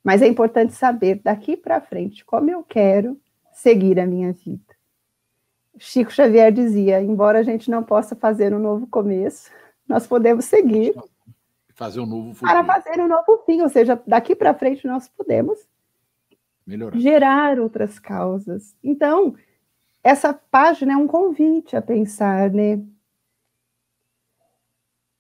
Mas 0.05 0.21
é 0.21 0.29
importante 0.29 0.75
saber 0.75 1.23
daqui 1.25 1.57
para 1.57 1.81
frente 1.81 2.23
como 2.27 2.51
eu 2.51 2.63
quero 2.63 3.19
seguir 3.55 3.99
a 3.99 4.07
minha 4.07 4.33
vida. 4.33 4.75
Chico 5.79 6.13
Xavier 6.13 6.53
dizia: 6.53 7.01
embora 7.01 7.39
a 7.39 7.43
gente 7.43 7.71
não 7.71 7.83
possa 7.83 8.15
fazer 8.15 8.53
um 8.55 8.59
novo 8.59 8.87
começo, 8.87 9.51
nós 9.89 10.07
podemos 10.07 10.45
seguir. 10.45 10.95
Fazer 11.71 12.01
um 12.01 12.07
novo 12.07 12.35
futuro. 12.35 12.53
Para 12.53 12.65
fazer 12.65 13.01
um 13.01 13.09
novo 13.09 13.43
fim, 13.47 13.63
ou 13.63 13.69
seja, 13.69 14.01
daqui 14.07 14.37
para 14.37 14.55
frente 14.55 14.87
nós 14.87 15.09
podemos 15.09 15.59
Melhorar. 16.67 16.97
gerar 16.99 17.59
outras 17.59 17.99
causas. 17.99 18.77
Então, 18.85 19.35
essa 20.03 20.33
página 20.33 20.93
é 20.93 20.97
um 20.97 21.07
convite 21.07 21.77
a 21.77 21.83
pensar, 21.83 22.51
né? 22.51 22.81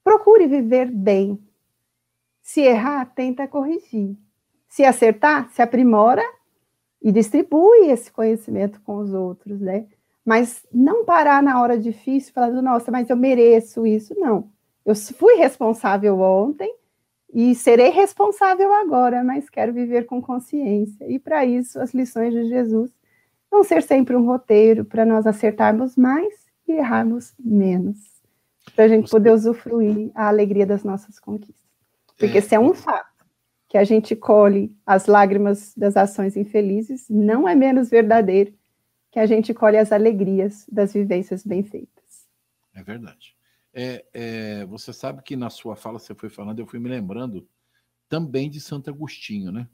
Procure 0.04 0.46
viver 0.46 0.90
bem. 0.90 1.42
Se 2.42 2.60
errar, 2.60 3.06
tenta 3.06 3.48
corrigir. 3.48 4.16
Se 4.74 4.84
acertar, 4.84 5.48
se 5.50 5.62
aprimora 5.62 6.20
e 7.00 7.12
distribui 7.12 7.90
esse 7.90 8.10
conhecimento 8.10 8.80
com 8.80 8.96
os 8.96 9.14
outros, 9.14 9.60
né? 9.60 9.86
Mas 10.26 10.66
não 10.72 11.04
parar 11.04 11.40
na 11.40 11.62
hora 11.62 11.78
difícil 11.78 12.32
falando, 12.32 12.60
nossa, 12.60 12.90
mas 12.90 13.08
eu 13.08 13.16
mereço 13.16 13.86
isso. 13.86 14.18
Não. 14.18 14.50
Eu 14.84 14.96
fui 14.96 15.34
responsável 15.34 16.18
ontem 16.18 16.74
e 17.32 17.54
serei 17.54 17.90
responsável 17.90 18.72
agora, 18.74 19.22
mas 19.22 19.48
quero 19.48 19.72
viver 19.72 20.06
com 20.06 20.20
consciência. 20.20 21.08
E 21.08 21.20
para 21.20 21.46
isso, 21.46 21.78
as 21.78 21.94
lições 21.94 22.34
de 22.34 22.48
Jesus 22.48 22.90
vão 23.48 23.62
ser 23.62 23.80
sempre 23.80 24.16
um 24.16 24.26
roteiro 24.26 24.84
para 24.84 25.06
nós 25.06 25.24
acertarmos 25.24 25.96
mais 25.96 26.34
e 26.66 26.72
errarmos 26.72 27.32
menos, 27.38 27.96
para 28.74 28.86
a 28.86 28.88
gente 28.88 29.08
poder 29.08 29.30
usufruir 29.30 30.10
a 30.16 30.26
alegria 30.26 30.66
das 30.66 30.82
nossas 30.82 31.20
conquistas. 31.20 31.64
Porque 32.18 32.38
é. 32.38 32.40
se 32.40 32.56
é 32.56 32.58
um 32.58 32.74
fato 32.74 33.13
que 33.74 33.78
a 33.78 33.82
gente 33.82 34.14
colhe 34.14 34.72
as 34.86 35.06
lágrimas 35.06 35.74
das 35.76 35.96
ações 35.96 36.36
infelizes, 36.36 37.08
não 37.10 37.48
é 37.48 37.56
menos 37.56 37.90
verdadeiro 37.90 38.54
que 39.10 39.18
a 39.18 39.26
gente 39.26 39.52
colhe 39.52 39.76
as 39.76 39.90
alegrias 39.90 40.64
das 40.70 40.92
vivências 40.92 41.44
bem 41.44 41.64
feitas. 41.64 42.28
É 42.72 42.84
verdade. 42.84 43.36
É, 43.72 44.04
é, 44.14 44.64
você 44.66 44.92
sabe 44.92 45.24
que 45.24 45.34
na 45.34 45.50
sua 45.50 45.74
fala, 45.74 45.98
você 45.98 46.14
foi 46.14 46.28
falando, 46.28 46.60
eu 46.60 46.68
fui 46.68 46.78
me 46.78 46.88
lembrando 46.88 47.48
também 48.08 48.48
de 48.48 48.60
Santo 48.60 48.90
Agostinho, 48.90 49.50
né? 49.50 49.68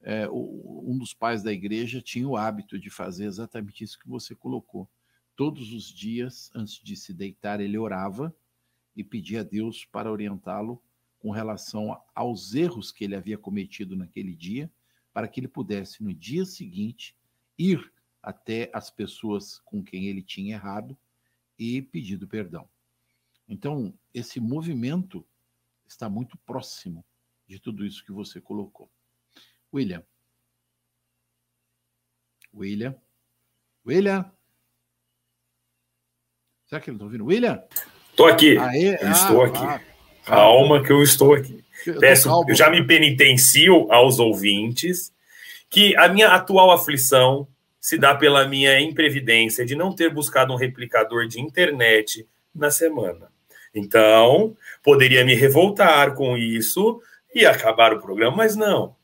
É, 0.00 0.28
o, 0.28 0.84
um 0.86 0.96
dos 0.96 1.12
pais 1.12 1.42
da 1.42 1.52
igreja 1.52 2.00
tinha 2.00 2.28
o 2.28 2.36
hábito 2.36 2.78
de 2.78 2.88
fazer 2.88 3.24
exatamente 3.24 3.82
isso 3.82 3.98
que 3.98 4.08
você 4.08 4.32
colocou. 4.32 4.88
Todos 5.34 5.72
os 5.72 5.92
dias, 5.92 6.52
antes 6.54 6.74
de 6.74 6.94
se 6.94 7.12
deitar, 7.12 7.58
ele 7.58 7.78
orava 7.78 8.32
e 8.94 9.02
pedia 9.02 9.40
a 9.40 9.42
Deus 9.42 9.84
para 9.84 10.08
orientá-lo 10.08 10.80
com 11.18 11.30
relação 11.30 12.00
aos 12.14 12.54
erros 12.54 12.92
que 12.92 13.04
ele 13.04 13.16
havia 13.16 13.36
cometido 13.36 13.96
naquele 13.96 14.34
dia, 14.34 14.70
para 15.12 15.26
que 15.26 15.40
ele 15.40 15.48
pudesse, 15.48 16.02
no 16.02 16.14
dia 16.14 16.44
seguinte, 16.44 17.16
ir 17.58 17.92
até 18.22 18.70
as 18.72 18.90
pessoas 18.90 19.58
com 19.60 19.82
quem 19.82 20.06
ele 20.06 20.22
tinha 20.22 20.54
errado 20.54 20.96
e 21.58 21.82
pedido 21.82 22.28
perdão. 22.28 22.68
Então, 23.48 23.92
esse 24.12 24.38
movimento 24.38 25.26
está 25.86 26.08
muito 26.08 26.36
próximo 26.38 27.04
de 27.46 27.58
tudo 27.58 27.84
isso 27.84 28.04
que 28.04 28.12
você 28.12 28.40
colocou. 28.40 28.90
William. 29.72 30.04
William. 32.54 32.94
William. 33.86 34.30
Será 36.66 36.80
que 36.80 36.90
ele 36.90 36.96
está 36.96 37.04
ouvindo? 37.06 37.24
William? 37.24 37.66
Estou 38.10 38.26
aqui. 38.26 38.58
Aê, 38.58 38.96
ah, 38.96 39.10
estou 39.10 39.42
aqui. 39.42 39.58
Ah, 39.58 39.80
Calma 40.28 40.82
que 40.82 40.92
eu 40.92 41.02
estou 41.02 41.34
aqui. 41.34 41.64
Peço, 41.98 42.28
eu 42.46 42.54
já 42.54 42.68
me 42.68 42.84
penitencio 42.86 43.90
aos 43.90 44.18
ouvintes 44.18 45.10
que 45.70 45.96
a 45.96 46.08
minha 46.08 46.28
atual 46.28 46.70
aflição 46.70 47.48
se 47.80 47.96
dá 47.96 48.14
pela 48.14 48.46
minha 48.46 48.78
imprevidência 48.78 49.64
de 49.64 49.74
não 49.74 49.94
ter 49.94 50.12
buscado 50.12 50.52
um 50.52 50.56
replicador 50.56 51.26
de 51.26 51.40
internet 51.40 52.28
na 52.54 52.70
semana. 52.70 53.28
Então, 53.74 54.54
poderia 54.82 55.24
me 55.24 55.34
revoltar 55.34 56.14
com 56.14 56.36
isso 56.36 57.00
e 57.34 57.46
acabar 57.46 57.94
o 57.94 58.00
programa, 58.00 58.36
mas 58.36 58.54
não. 58.56 58.94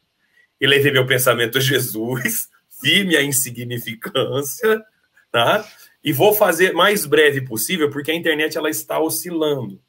Elevei 0.60 0.92
meu 0.92 1.06
pensamento 1.06 1.56
a 1.56 1.60
Jesus, 1.60 2.48
vi 2.82 3.04
minha 3.04 3.22
insignificância, 3.22 4.84
tá? 5.30 5.64
E 6.02 6.12
vou 6.12 6.34
fazer 6.34 6.74
mais 6.74 7.06
breve 7.06 7.40
possível, 7.40 7.90
porque 7.90 8.10
a 8.10 8.14
internet 8.14 8.58
ela 8.58 8.68
está 8.68 9.00
oscilando. 9.00 9.80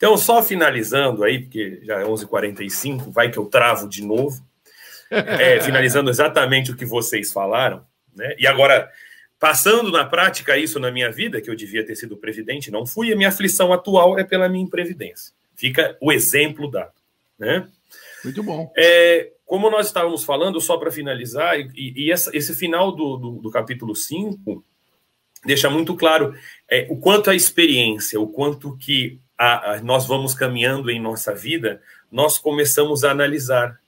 Então, 0.00 0.16
só 0.16 0.42
finalizando 0.42 1.22
aí, 1.22 1.40
porque 1.40 1.78
já 1.82 2.00
é 2.00 2.04
11h45, 2.04 3.12
vai 3.12 3.30
que 3.30 3.36
eu 3.36 3.44
travo 3.44 3.86
de 3.86 4.02
novo. 4.02 4.42
É, 5.10 5.60
finalizando 5.60 6.08
exatamente 6.08 6.70
o 6.70 6.76
que 6.76 6.86
vocês 6.86 7.30
falaram, 7.30 7.84
né? 8.16 8.34
E 8.38 8.46
agora, 8.46 8.90
passando 9.38 9.92
na 9.92 10.06
prática 10.06 10.56
isso 10.56 10.80
na 10.80 10.90
minha 10.90 11.12
vida, 11.12 11.38
que 11.42 11.50
eu 11.50 11.54
devia 11.54 11.84
ter 11.84 11.96
sido 11.96 12.16
previdente, 12.16 12.70
não 12.70 12.86
fui, 12.86 13.12
a 13.12 13.16
minha 13.16 13.28
aflição 13.28 13.74
atual 13.74 14.18
é 14.18 14.24
pela 14.24 14.48
minha 14.48 14.64
imprevidência. 14.64 15.34
Fica 15.54 15.94
o 16.00 16.10
exemplo 16.10 16.70
dado, 16.70 16.94
né? 17.38 17.68
Muito 18.24 18.42
bom. 18.42 18.72
É, 18.78 19.32
como 19.44 19.68
nós 19.68 19.88
estávamos 19.88 20.24
falando, 20.24 20.62
só 20.62 20.78
para 20.78 20.90
finalizar, 20.90 21.60
e, 21.60 21.92
e 22.06 22.10
essa, 22.10 22.34
esse 22.34 22.54
final 22.54 22.90
do, 22.90 23.18
do, 23.18 23.30
do, 23.32 23.50
capítulo 23.50 23.94
5 23.94 24.64
deixa 25.44 25.68
muito 25.68 25.94
claro 25.94 26.34
é, 26.70 26.86
o 26.88 26.96
quanto 26.96 27.28
a 27.28 27.34
experiência, 27.34 28.18
o 28.18 28.28
quanto 28.28 28.78
que 28.78 29.20
a, 29.40 29.72
a, 29.72 29.80
nós 29.80 30.06
vamos 30.06 30.34
caminhando 30.34 30.90
em 30.90 31.00
nossa 31.00 31.34
vida, 31.34 31.80
nós 32.12 32.36
começamos 32.36 33.04
a 33.04 33.10
analisar 33.10 33.80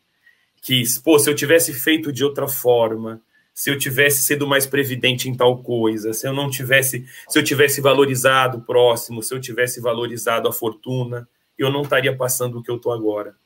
que, 0.63 0.83
pô, 1.05 1.19
se 1.19 1.29
eu 1.29 1.35
tivesse 1.35 1.75
feito 1.75 2.11
de 2.11 2.25
outra 2.25 2.49
forma, 2.49 3.21
se 3.53 3.69
eu 3.69 3.77
tivesse 3.79 4.23
sido 4.23 4.47
mais 4.47 4.65
previdente 4.65 5.29
em 5.29 5.35
tal 5.35 5.63
coisa, 5.63 6.15
se 6.15 6.27
eu 6.27 6.33
não 6.33 6.49
tivesse, 6.49 7.05
se 7.29 7.39
eu 7.39 7.45
tivesse 7.45 7.83
valorizado 7.83 8.59
o 8.59 8.61
próximo, 8.63 9.23
se 9.23 9.35
eu 9.35 9.39
tivesse 9.39 9.79
valorizado 9.79 10.49
a 10.49 10.53
fortuna, 10.55 11.29
eu 11.59 11.71
não 11.71 11.83
estaria 11.83 12.17
passando 12.17 12.59
o 12.59 12.63
que 12.63 12.71
eu 12.71 12.77
estou 12.77 12.91
agora. 12.91 13.37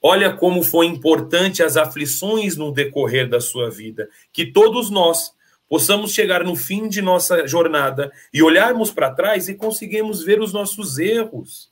Olha 0.00 0.32
como 0.32 0.62
foi 0.62 0.86
importante 0.86 1.62
as 1.62 1.76
aflições 1.76 2.56
no 2.56 2.72
decorrer 2.72 3.28
da 3.28 3.42
sua 3.42 3.70
vida, 3.70 4.08
que 4.32 4.46
todos 4.46 4.88
nós 4.88 5.33
possamos 5.68 6.12
chegar 6.12 6.44
no 6.44 6.54
fim 6.56 6.88
de 6.88 7.00
nossa 7.00 7.46
jornada 7.46 8.12
e 8.32 8.42
olharmos 8.42 8.90
para 8.90 9.10
trás 9.10 9.48
e 9.48 9.54
conseguirmos 9.54 10.22
ver 10.22 10.40
os 10.40 10.52
nossos 10.52 10.98
erros. 10.98 11.70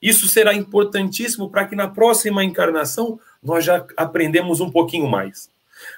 Isso 0.00 0.28
será 0.28 0.54
importantíssimo 0.54 1.50
para 1.50 1.66
que 1.66 1.74
na 1.74 1.88
próxima 1.88 2.44
encarnação 2.44 3.18
nós 3.42 3.64
já 3.64 3.84
aprendemos 3.96 4.60
um 4.60 4.70
pouquinho 4.70 5.08
mais. 5.08 5.50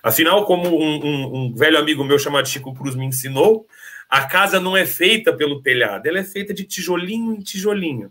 Afinal, 0.03 0.45
como 0.45 0.69
um, 0.69 1.05
um, 1.05 1.37
um, 1.37 1.55
velho 1.55 1.79
amigo 1.79 2.05
meu 2.05 2.19
chamado 2.19 2.49
Chico 2.49 2.75
Cruz 2.75 2.95
me 2.95 3.07
ensinou, 3.07 3.67
a 4.09 4.27
casa 4.27 4.59
não 4.59 4.77
é 4.77 4.85
feita 4.85 5.33
pelo 5.33 5.63
telhado, 5.63 6.07
ela 6.07 6.19
é 6.19 6.25
feita 6.25 6.53
de 6.53 6.65
tijolinho 6.65 7.35
em 7.35 7.41
tijolinho. 7.41 8.11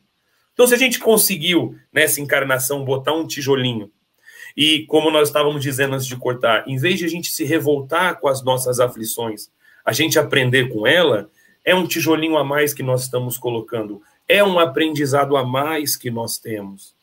Então, 0.54 0.68
se 0.68 0.74
a 0.74 0.78
gente 0.78 1.00
conseguiu 1.00 1.76
nessa 1.92 2.22
encarnação 2.22 2.84
botar 2.84 3.14
um 3.14 3.26
tijolinho 3.26 3.92
e, 4.56 4.86
como 4.86 5.12
nós 5.12 5.30
estávamos 5.30 5.62
dizendo 5.62 5.96
antes 5.96 6.08
de 6.08 6.16
cortar, 6.16 6.68
em 6.68 6.78
vez 6.78 7.00
de 7.00 7.06
a 7.06 7.10
gente 7.10 7.32
se 7.32 7.44
revoltar 7.44 8.20
com 8.20 8.28
as 8.28 8.44
nossas 8.44 8.80
aflições, 8.80 9.50
a 9.86 9.94
gente 9.94 10.20
aprender 10.20 10.70
com 10.70 10.86
ela, 10.86 11.30
é 11.64 11.74
um 11.74 11.88
tijolinho 11.88 12.38
a 12.38 12.44
mais 12.44 12.74
que 12.74 12.84
nós 12.84 13.04
estamos 13.04 13.38
colocando, 13.38 14.02
é 14.28 14.44
um 14.44 14.60
aprendizado 14.60 15.36
a 15.36 15.44
mais 15.44 15.96
que 15.96 16.12
nós 16.12 16.38
temos. 16.38 16.94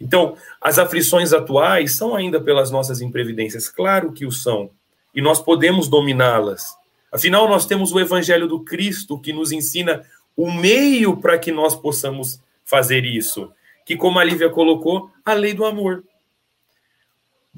Então, 0.00 0.36
as 0.60 0.78
aflições 0.78 1.32
atuais 1.32 1.96
são 1.96 2.14
ainda 2.14 2.40
pelas 2.40 2.70
nossas 2.70 3.00
imprevidências, 3.00 3.68
claro 3.68 4.12
que 4.12 4.26
o 4.26 4.32
são, 4.32 4.70
e 5.14 5.20
nós 5.20 5.40
podemos 5.40 5.88
dominá-las. 5.88 6.76
Afinal, 7.10 7.48
nós 7.48 7.66
temos 7.66 7.92
o 7.92 7.98
Evangelho 7.98 8.46
do 8.46 8.60
Cristo 8.60 9.18
que 9.18 9.32
nos 9.32 9.50
ensina 9.50 10.04
o 10.36 10.52
meio 10.52 11.16
para 11.16 11.38
que 11.38 11.50
nós 11.50 11.74
possamos 11.74 12.40
fazer 12.64 13.04
isso, 13.04 13.50
que, 13.84 13.96
como 13.96 14.18
a 14.18 14.24
Lívia 14.24 14.50
colocou, 14.50 15.10
a 15.24 15.32
lei 15.32 15.54
do 15.54 15.64
amor. 15.64 16.04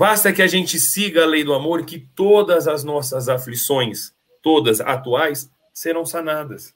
Basta 0.00 0.32
que 0.32 0.40
a 0.40 0.46
gente 0.46 0.80
siga 0.80 1.24
a 1.24 1.26
lei 1.26 1.44
do 1.44 1.52
amor, 1.52 1.84
que 1.84 1.98
todas 1.98 2.66
as 2.66 2.82
nossas 2.82 3.28
aflições, 3.28 4.14
todas 4.40 4.80
atuais, 4.80 5.50
serão 5.74 6.06
sanadas. 6.06 6.74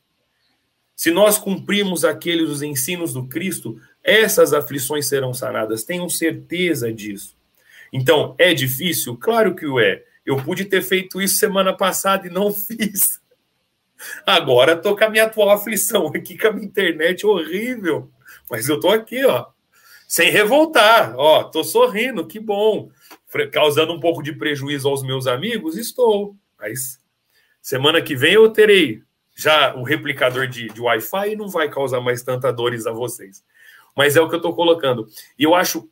Se 0.94 1.10
nós 1.10 1.38
cumprirmos 1.38 2.04
aqueles 2.04 2.50
os 2.50 2.60
ensinos 2.60 3.14
do 3.14 3.26
Cristo, 3.26 3.80
essas 4.02 4.52
aflições 4.52 5.06
serão 5.06 5.32
sanadas. 5.32 5.84
Tenham 5.84 6.06
certeza 6.06 6.92
disso. 6.92 7.34
Então, 7.90 8.34
é 8.36 8.52
difícil? 8.52 9.16
Claro 9.16 9.54
que 9.54 9.64
o 9.64 9.80
é. 9.80 10.04
Eu 10.26 10.36
pude 10.36 10.66
ter 10.66 10.82
feito 10.82 11.18
isso 11.18 11.38
semana 11.38 11.72
passada 11.72 12.26
e 12.26 12.30
não 12.30 12.52
fiz. 12.52 13.22
Agora 14.26 14.74
estou 14.74 14.94
com 14.94 15.04
a 15.04 15.08
minha 15.08 15.24
atual 15.24 15.48
aflição 15.48 16.08
aqui 16.08 16.36
com 16.36 16.48
a 16.48 16.52
minha 16.52 16.66
internet 16.66 17.24
horrível. 17.26 18.10
Mas 18.50 18.68
eu 18.68 18.74
estou 18.74 18.90
aqui, 18.90 19.24
ó, 19.24 19.46
sem 20.14 20.30
revoltar. 20.30 21.12
Ó, 21.16 21.40
estou 21.40 21.64
sorrindo, 21.64 22.24
que 22.24 22.38
bom 22.38 22.88
causando 23.50 23.92
um 23.92 23.98
pouco 23.98 24.22
de 24.22 24.32
prejuízo 24.32 24.88
aos 24.88 25.02
meus 25.02 25.26
amigos? 25.26 25.76
Estou. 25.76 26.36
Mas 26.56 27.00
semana 27.60 28.00
que 28.00 28.14
vem 28.14 28.34
eu 28.34 28.48
terei 28.48 29.02
já 29.36 29.74
o 29.74 29.82
replicador 29.82 30.46
de, 30.46 30.68
de 30.68 30.80
Wi-Fi 30.80 31.32
e 31.32 31.36
não 31.36 31.48
vai 31.48 31.68
causar 31.68 32.00
mais 32.00 32.22
tanta 32.22 32.52
dores 32.52 32.86
a 32.86 32.92
vocês. 32.92 33.44
Mas 33.96 34.14
é 34.14 34.20
o 34.20 34.28
que 34.28 34.36
eu 34.36 34.38
estou 34.38 34.54
colocando. 34.54 35.08
E 35.36 35.42
eu 35.42 35.52
acho 35.52 35.90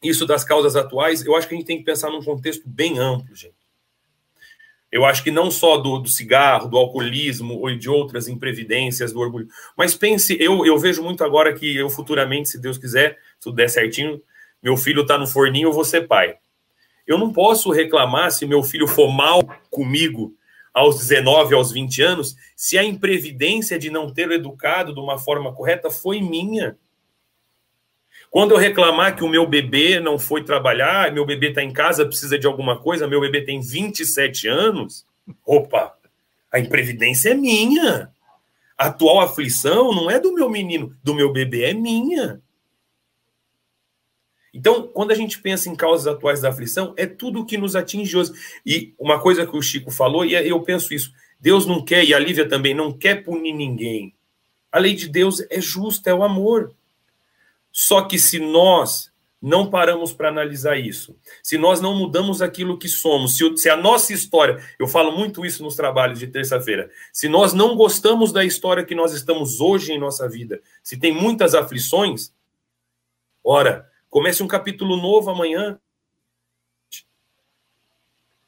isso 0.00 0.24
das 0.24 0.44
causas 0.44 0.76
atuais, 0.76 1.26
eu 1.26 1.34
acho 1.34 1.48
que 1.48 1.54
a 1.56 1.58
gente 1.58 1.66
tem 1.66 1.78
que 1.78 1.84
pensar 1.84 2.10
num 2.10 2.22
contexto 2.22 2.62
bem 2.64 3.00
amplo, 3.00 3.34
gente. 3.34 3.57
Eu 4.90 5.04
acho 5.04 5.22
que 5.22 5.30
não 5.30 5.50
só 5.50 5.76
do, 5.76 5.98
do 5.98 6.08
cigarro, 6.08 6.68
do 6.68 6.78
alcoolismo 6.78 7.58
ou 7.60 7.74
de 7.76 7.90
outras 7.90 8.26
imprevidências, 8.26 9.12
do 9.12 9.20
orgulho. 9.20 9.48
Mas 9.76 9.94
pense, 9.94 10.36
eu, 10.40 10.64
eu 10.64 10.78
vejo 10.78 11.02
muito 11.02 11.22
agora 11.22 11.52
que 11.52 11.76
eu 11.76 11.90
futuramente, 11.90 12.48
se 12.48 12.58
Deus 12.58 12.78
quiser, 12.78 13.18
se 13.38 13.40
tudo 13.40 13.56
der 13.56 13.68
certinho, 13.68 14.20
meu 14.62 14.76
filho 14.76 15.02
está 15.02 15.18
no 15.18 15.26
forninho, 15.26 15.68
eu 15.68 15.72
vou 15.72 15.84
ser 15.84 16.06
pai. 16.06 16.36
Eu 17.06 17.18
não 17.18 17.32
posso 17.32 17.70
reclamar 17.70 18.30
se 18.30 18.46
meu 18.46 18.62
filho 18.62 18.86
for 18.86 19.10
mal 19.10 19.42
comigo 19.70 20.34
aos 20.72 20.98
19, 20.98 21.54
aos 21.54 21.72
20 21.72 22.02
anos, 22.02 22.36
se 22.56 22.78
a 22.78 22.84
imprevidência 22.84 23.78
de 23.78 23.90
não 23.90 24.12
ter 24.12 24.30
educado 24.30 24.94
de 24.94 25.00
uma 25.00 25.18
forma 25.18 25.52
correta 25.52 25.90
foi 25.90 26.20
minha. 26.20 26.76
Quando 28.30 28.52
eu 28.52 28.58
reclamar 28.58 29.16
que 29.16 29.24
o 29.24 29.28
meu 29.28 29.46
bebê 29.46 30.00
não 30.00 30.18
foi 30.18 30.44
trabalhar, 30.44 31.12
meu 31.12 31.24
bebê 31.24 31.48
está 31.48 31.62
em 31.62 31.72
casa, 31.72 32.04
precisa 32.04 32.38
de 32.38 32.46
alguma 32.46 32.78
coisa, 32.78 33.08
meu 33.08 33.20
bebê 33.20 33.42
tem 33.42 33.60
27 33.60 34.46
anos, 34.48 35.06
opa, 35.44 35.96
a 36.52 36.58
imprevidência 36.58 37.30
é 37.30 37.34
minha. 37.34 38.12
A 38.76 38.86
atual 38.86 39.20
aflição 39.20 39.92
não 39.92 40.10
é 40.10 40.20
do 40.20 40.32
meu 40.32 40.48
menino, 40.48 40.94
do 41.02 41.14
meu 41.14 41.32
bebê, 41.32 41.64
é 41.64 41.74
minha. 41.74 42.40
Então, 44.52 44.86
quando 44.86 45.10
a 45.10 45.14
gente 45.14 45.40
pensa 45.40 45.68
em 45.68 45.76
causas 45.76 46.06
atuais 46.06 46.40
da 46.40 46.48
aflição, 46.48 46.94
é 46.96 47.06
tudo 47.06 47.40
o 47.40 47.44
que 47.44 47.58
nos 47.58 47.76
atinge 47.76 48.16
hoje. 48.16 48.32
E 48.64 48.94
uma 48.98 49.20
coisa 49.20 49.46
que 49.46 49.56
o 49.56 49.62
Chico 49.62 49.90
falou, 49.90 50.24
e 50.24 50.34
eu 50.34 50.60
penso 50.62 50.94
isso: 50.94 51.12
Deus 51.40 51.66
não 51.66 51.84
quer, 51.84 52.04
e 52.04 52.14
a 52.14 52.18
Lívia 52.18 52.48
também, 52.48 52.74
não 52.74 52.92
quer 52.92 53.22
punir 53.24 53.52
ninguém. 53.52 54.14
A 54.70 54.78
lei 54.78 54.94
de 54.94 55.08
Deus 55.08 55.40
é 55.50 55.60
justa, 55.60 56.10
é 56.10 56.14
o 56.14 56.22
amor. 56.22 56.74
Só 57.80 58.02
que 58.02 58.18
se 58.18 58.40
nós 58.40 59.08
não 59.40 59.70
paramos 59.70 60.12
para 60.12 60.30
analisar 60.30 60.76
isso, 60.76 61.16
se 61.40 61.56
nós 61.56 61.80
não 61.80 61.94
mudamos 61.94 62.42
aquilo 62.42 62.76
que 62.76 62.88
somos, 62.88 63.36
se, 63.36 63.56
se, 63.56 63.70
a 63.70 63.76
nossa 63.76 64.12
história, 64.12 64.60
eu 64.80 64.88
falo 64.88 65.16
muito 65.16 65.46
isso 65.46 65.62
nos 65.62 65.76
trabalhos 65.76 66.18
de 66.18 66.26
terça-feira, 66.26 66.90
se 67.12 67.28
nós 67.28 67.52
não 67.52 67.76
gostamos 67.76 68.32
da 68.32 68.44
história 68.44 68.84
que 68.84 68.96
nós 68.96 69.12
estamos 69.12 69.60
hoje 69.60 69.92
em 69.92 69.98
nossa 69.98 70.28
vida, 70.28 70.60
se 70.82 70.98
tem 70.98 71.14
muitas 71.14 71.54
aflições, 71.54 72.32
ora, 73.44 73.88
comece 74.10 74.42
um 74.42 74.48
capítulo 74.48 74.96
novo 74.96 75.30
amanhã. 75.30 75.78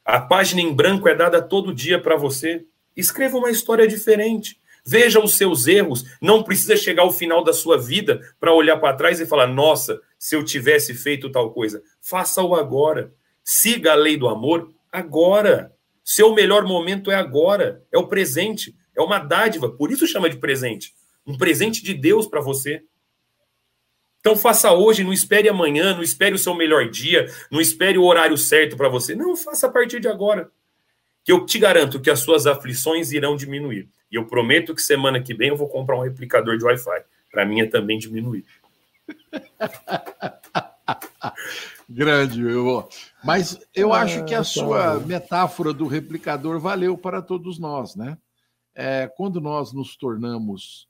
A 0.05 0.21
página 0.21 0.61
em 0.61 0.75
branco 0.75 1.09
é 1.09 1.15
dada 1.15 1.41
todo 1.41 1.73
dia 1.73 2.03
para 2.03 2.17
você. 2.17 2.67
Escreva 2.97 3.39
uma 3.39 3.53
história 3.53 3.87
diferente. 3.87 4.59
Veja 4.85 5.21
os 5.21 5.35
seus 5.35 5.67
erros. 5.67 6.05
Não 6.21 6.43
precisa 6.43 6.77
chegar 6.77 7.03
ao 7.03 7.13
final 7.13 7.45
da 7.45 7.53
sua 7.53 7.79
vida 7.79 8.21
para 8.39 8.53
olhar 8.53 8.79
para 8.79 8.97
trás 8.97 9.21
e 9.21 9.27
falar: 9.27 9.47
nossa, 9.47 10.01
se 10.19 10.35
eu 10.35 10.45
tivesse 10.45 10.95
feito 10.95 11.31
tal 11.31 11.53
coisa. 11.53 11.83
Faça-o 12.01 12.55
agora. 12.55 13.13
Siga 13.43 13.93
a 13.93 13.97
lei 13.97 14.17
do 14.17 14.29
amor 14.29 14.71
agora. 14.93 15.75
Seu 16.05 16.35
melhor 16.35 16.65
momento 16.65 17.11
é 17.11 17.15
agora. 17.15 17.83
É 17.93 17.99
o 17.99 18.07
presente. 18.07 18.75
É 18.97 19.01
uma 19.01 19.19
dádiva. 19.19 19.71
Por 19.71 19.91
isso 19.91 20.07
chama 20.07 20.29
de 20.29 20.37
presente. 20.37 20.95
Um 21.27 21.37
presente 21.37 21.83
de 21.83 21.95
Deus 21.95 22.27
para 22.27 22.41
você. 22.41 22.83
Então 24.21 24.37
faça 24.37 24.71
hoje, 24.73 25.03
não 25.03 25.15
espere 25.15 25.49
amanhã, 25.49 25.95
não 25.95 26.03
espere 26.03 26.35
o 26.35 26.39
seu 26.39 26.55
melhor 26.55 26.91
dia, 26.91 27.33
não 27.51 27.59
espere 27.59 27.97
o 27.97 28.05
horário 28.05 28.37
certo 28.37 28.77
para 28.77 28.89
você. 28.89 29.15
Não, 29.15 29.35
faça 29.35 29.67
a 29.67 29.71
partir 29.71 29.99
de 29.99 30.09
agora. 30.09 30.51
Que 31.31 31.35
eu 31.35 31.47
te 31.47 31.61
garanto 31.61 32.01
que 32.01 32.11
as 32.11 32.19
suas 32.19 32.45
aflições 32.45 33.13
irão 33.13 33.37
diminuir. 33.37 33.89
E 34.11 34.17
eu 34.17 34.27
prometo 34.27 34.75
que 34.75 34.83
semana 34.83 35.23
que 35.23 35.33
vem 35.33 35.51
eu 35.51 35.57
vou 35.57 35.69
comprar 35.69 35.97
um 35.97 36.03
replicador 36.03 36.59
de 36.59 36.65
Wi-Fi. 36.65 37.05
Para 37.31 37.47
mim 37.47 37.61
é 37.61 37.67
também 37.67 38.01
diminuir. 38.01 38.45
Grande, 41.89 42.41
eu. 42.41 42.89
Mas 43.23 43.61
eu 43.73 43.93
ah, 43.93 44.01
acho 44.01 44.25
que 44.25 44.35
a 44.35 44.43
sua 44.43 44.99
metáfora 44.99 45.73
do 45.73 45.87
replicador 45.87 46.59
valeu 46.59 46.99
para 46.99 47.23
todos 47.23 47.61
nós, 47.61 47.95
né? 47.95 48.19
É, 48.75 49.07
quando 49.07 49.41
nós 49.41 49.73
nos 49.73 49.97
tornamos 49.97 50.89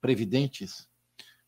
previdentes, 0.00 0.88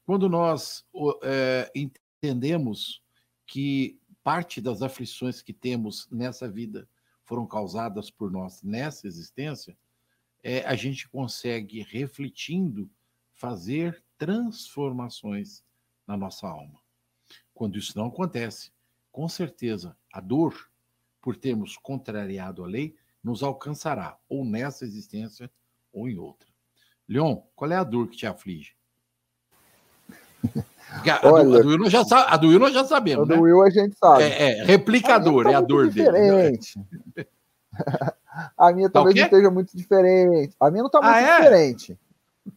quando 0.04 0.28
nós 0.28 0.84
é, 1.22 1.72
entendemos 1.74 3.00
que 3.46 3.98
parte 4.22 4.60
das 4.60 4.82
aflições 4.82 5.40
que 5.40 5.54
temos 5.54 6.06
nessa 6.12 6.46
vida 6.46 6.86
foram 7.30 7.46
causadas 7.46 8.10
por 8.10 8.28
nós 8.28 8.60
nessa 8.60 9.06
existência, 9.06 9.78
é, 10.42 10.66
a 10.66 10.74
gente 10.74 11.08
consegue, 11.08 11.80
refletindo, 11.80 12.90
fazer 13.34 14.02
transformações 14.18 15.62
na 16.04 16.16
nossa 16.16 16.48
alma. 16.48 16.80
Quando 17.54 17.78
isso 17.78 17.96
não 17.96 18.06
acontece, 18.06 18.72
com 19.12 19.28
certeza 19.28 19.96
a 20.12 20.20
dor, 20.20 20.72
por 21.20 21.36
termos 21.36 21.76
contrariado 21.76 22.64
a 22.64 22.66
lei, 22.66 22.96
nos 23.22 23.44
alcançará, 23.44 24.18
ou 24.28 24.44
nessa 24.44 24.84
existência 24.84 25.48
ou 25.92 26.08
em 26.08 26.18
outra. 26.18 26.48
Leon, 27.06 27.36
qual 27.54 27.70
é 27.70 27.76
a 27.76 27.84
dor 27.84 28.08
que 28.08 28.16
te 28.16 28.26
aflige? 28.26 28.74
A, 31.08 31.28
Olha, 31.28 31.44
do, 31.44 31.56
a, 31.56 31.62
do 31.62 31.68
Will 31.68 31.78
nós 31.78 31.92
já, 31.92 32.00
a 32.00 32.36
do 32.36 32.48
Will 32.48 32.58
nós 32.58 32.74
já 32.74 32.84
sabemos. 32.84 33.30
A 33.30 33.34
do 33.34 33.36
né? 33.36 33.40
Will 33.40 33.62
a 33.62 33.70
gente 33.70 33.96
sabe. 33.96 34.24
É, 34.24 34.60
é 34.60 34.64
replicador, 34.64 35.46
é 35.46 35.54
a 35.54 35.60
dor 35.60 35.88
diferente. 35.88 36.78
dele. 37.14 37.28
A 38.56 38.72
minha 38.72 38.88
talvez 38.88 39.16
não 39.16 39.24
esteja 39.24 39.50
muito 39.50 39.76
diferente. 39.76 40.54
A 40.60 40.70
minha 40.70 40.82
não 40.82 40.86
está 40.86 40.98
ah, 40.98 41.02
muito 41.02 41.14
ah, 41.16 41.20
é? 41.20 41.36
diferente. 41.38 41.98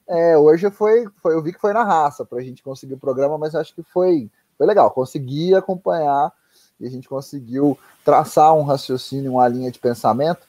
É, 0.08 0.38
hoje 0.38 0.70
foi, 0.70 1.06
foi, 1.22 1.34
eu 1.34 1.42
vi 1.42 1.54
que 1.54 1.60
foi 1.60 1.74
na 1.74 1.84
raça 1.84 2.26
para 2.26 2.40
a 2.40 2.42
gente 2.42 2.64
conseguir 2.64 2.94
o 2.94 3.00
programa, 3.00 3.38
mas 3.38 3.56
acho 3.56 3.74
que 3.74 3.84
foi, 3.84 4.30
foi 4.58 4.68
legal. 4.68 4.92
Consegui 4.92 5.54
acompanhar 5.56 6.32
e 6.80 6.88
a 6.88 6.90
gente 6.90 7.08
conseguiu 7.10 7.78
traçar 8.04 8.54
um 8.54 8.64
raciocínio, 8.64 9.34
uma 9.34 9.48
linha 9.48 9.72
de 9.72 9.80
pensamento. 9.80 10.46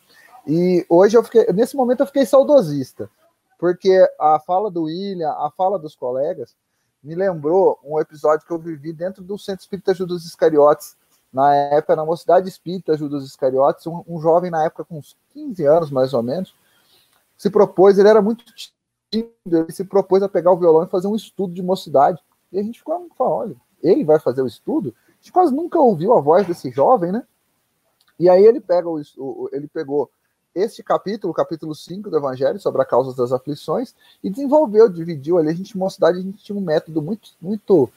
E 0.47 0.85
hoje 0.89 1.17
eu 1.17 1.25
fiquei, 1.25 1.47
nesse 1.53 1.77
momento 1.77 2.01
eu 2.01 2.07
fiquei 2.07 2.27
saudosista, 2.27 3.09
porque 3.59 4.07
a 4.21 4.39
fala 4.41 4.71
do 4.71 4.85
William, 4.85 5.31
a 5.31 5.51
fala 5.57 5.79
dos 5.79 5.95
colegas, 5.95 6.55
me 7.05 7.15
lembrou 7.15 7.79
um 7.85 8.01
episódio 8.01 8.47
que 8.47 8.53
eu 8.53 8.59
vivi 8.59 8.93
dentro 8.93 9.23
do 9.23 9.39
Centro 9.39 9.61
Espírita 9.61 9.93
Judas 9.93 10.25
Iscariotes, 10.25 10.97
na 11.31 11.55
época, 11.55 11.95
na 11.95 12.05
Mocidade 12.05 12.49
Espírita 12.49 12.97
Judas 12.97 13.25
Iscariotes, 13.25 13.87
um, 13.87 14.03
um, 14.09 14.21
jovem 14.21 14.51
na 14.51 14.65
época 14.65 14.85
com 14.85 14.99
uns 14.99 15.17
15 15.33 15.65
anos, 15.67 15.91
mais 15.91 16.15
ou 16.15 16.23
menos, 16.23 16.55
se 17.37 17.51
propôs, 17.51 17.99
ele 17.99 18.09
era 18.09 18.23
muito 18.23 18.45
tímido, 19.11 19.33
ele 19.45 19.73
se 19.73 19.85
propôs 19.85 20.23
a 20.23 20.29
pegar 20.29 20.53
o 20.53 20.57
violão 20.57 20.85
e 20.85 20.89
fazer 20.89 21.09
um 21.09 21.17
estudo 21.17 21.53
de 21.53 21.63
mocidade. 21.63 22.23
E 22.51 22.59
a 22.59 22.63
gente 22.63 22.79
ficou, 22.79 23.07
falando, 23.19 23.35
olha, 23.35 23.57
ele 23.83 24.05
vai 24.05 24.19
fazer 24.19 24.43
o 24.43 24.47
estudo? 24.47 24.95
A 25.09 25.15
gente 25.21 25.33
quase 25.33 25.53
nunca 25.53 25.79
ouviu 25.79 26.15
a 26.15 26.21
voz 26.21 26.47
desse 26.47 26.71
jovem, 26.71 27.13
né? 27.13 27.23
E 28.19 28.29
aí 28.29 28.45
ele 28.45 28.61
pega 28.61 28.89
o, 28.89 29.51
ele 29.53 29.67
pegou 29.67 30.09
este 30.55 30.83
capítulo, 30.83 31.35
capítulo 31.35 31.75
5 31.75 32.09
do 32.09 32.17
Evangelho, 32.17 32.61
sobre 32.61 32.81
a 32.83 32.85
causa 32.85 33.15
das 33.15 33.33
aflições, 33.33 33.95
e 34.23 34.31
desenvolveu, 34.31 34.89
dividiu 34.89 35.39
ali. 35.39 35.49
A 35.49 35.55
gente, 35.55 35.77
mocidade, 35.77 36.19
a 36.19 36.23
gente 36.23 36.43
tinha 36.43 36.57
um 36.57 36.61
método 36.61 37.03
muito, 37.03 37.31
muito 37.41 37.91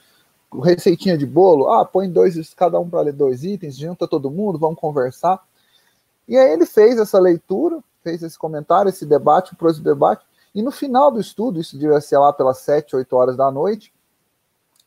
receitinha 0.64 1.18
de 1.18 1.26
bolo, 1.26 1.70
ah, 1.70 1.86
põe 1.86 2.10
dois, 2.10 2.54
cada 2.54 2.80
um 2.80 2.90
para 2.90 3.02
ler 3.02 3.14
dois 3.14 3.44
itens, 3.44 3.78
junta 3.78 4.08
todo 4.08 4.32
mundo, 4.32 4.58
vamos 4.58 4.80
conversar. 4.80 5.44
E 6.28 6.38
aí 6.38 6.52
ele 6.52 6.66
fez 6.66 6.98
essa 6.98 7.20
leitura, 7.20 7.84
fez 8.04 8.24
esse 8.24 8.38
comentário, 8.38 8.90
esse 8.90 9.06
debate, 9.06 9.56
o 9.60 9.70
esse 9.70 9.82
debate, 9.82 10.26
e 10.56 10.62
no 10.62 10.72
final 10.72 11.12
do 11.12 11.20
estudo, 11.20 11.60
isso 11.60 11.78
devia 11.78 12.02
ser 12.02 12.18
lá 12.18 12.34
pelas 12.34 12.60
sete, 12.60 12.96
oito 12.96 13.16
horas 13.16 13.38
da 13.38 13.52
noite, 13.52 13.94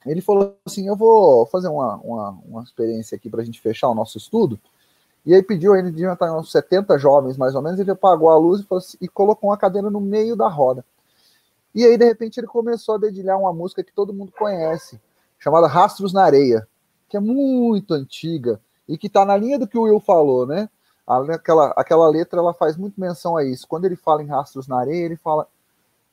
ele 0.06 0.22
falou 0.22 0.56
assim, 0.64 0.88
eu 0.88 0.96
vou 0.96 1.44
fazer 1.46 1.68
uma, 1.68 1.96
uma, 1.96 2.30
uma 2.44 2.62
experiência 2.62 3.16
aqui 3.16 3.28
para 3.28 3.42
a 3.42 3.44
gente 3.44 3.60
fechar 3.60 3.88
o 3.88 3.94
nosso 3.94 4.16
estudo, 4.16 4.58
e 5.24 5.34
aí 5.34 5.42
pediu, 5.42 5.76
ele 5.76 5.90
devia 5.90 6.12
estar 6.12 6.36
uns 6.36 6.50
70 6.50 6.98
jovens, 6.98 7.36
mais 7.36 7.54
ou 7.54 7.62
menos, 7.62 7.78
ele 7.78 7.90
apagou 7.90 8.30
a 8.30 8.38
luz 8.38 8.60
e, 8.60 8.74
assim, 8.74 8.98
e 9.00 9.08
colocou 9.08 9.50
uma 9.50 9.56
cadeira 9.56 9.90
no 9.90 10.00
meio 10.00 10.34
da 10.34 10.48
roda. 10.48 10.84
E 11.74 11.84
aí, 11.84 11.96
de 11.96 12.04
repente, 12.04 12.40
ele 12.40 12.46
começou 12.46 12.94
a 12.94 12.98
dedilhar 12.98 13.38
uma 13.38 13.52
música 13.52 13.84
que 13.84 13.92
todo 13.92 14.12
mundo 14.12 14.32
conhece, 14.36 15.00
chamada 15.38 15.66
Rastros 15.66 16.12
na 16.12 16.24
Areia, 16.24 16.66
que 17.08 17.16
é 17.16 17.20
muito 17.20 17.94
antiga 17.94 18.60
e 18.88 18.96
que 18.98 19.06
está 19.06 19.24
na 19.24 19.36
linha 19.36 19.58
do 19.58 19.68
que 19.68 19.78
o 19.78 19.82
Will 19.82 20.00
falou, 20.00 20.46
né? 20.46 20.68
Aquela, 21.06 21.74
aquela 21.76 22.08
letra 22.08 22.38
ela 22.38 22.54
faz 22.54 22.76
muito 22.76 23.00
menção 23.00 23.36
a 23.36 23.44
isso. 23.44 23.66
Quando 23.66 23.84
ele 23.84 23.96
fala 23.96 24.22
em 24.22 24.26
rastros 24.26 24.68
na 24.68 24.78
areia, 24.78 25.04
ele 25.04 25.16
fala. 25.16 25.46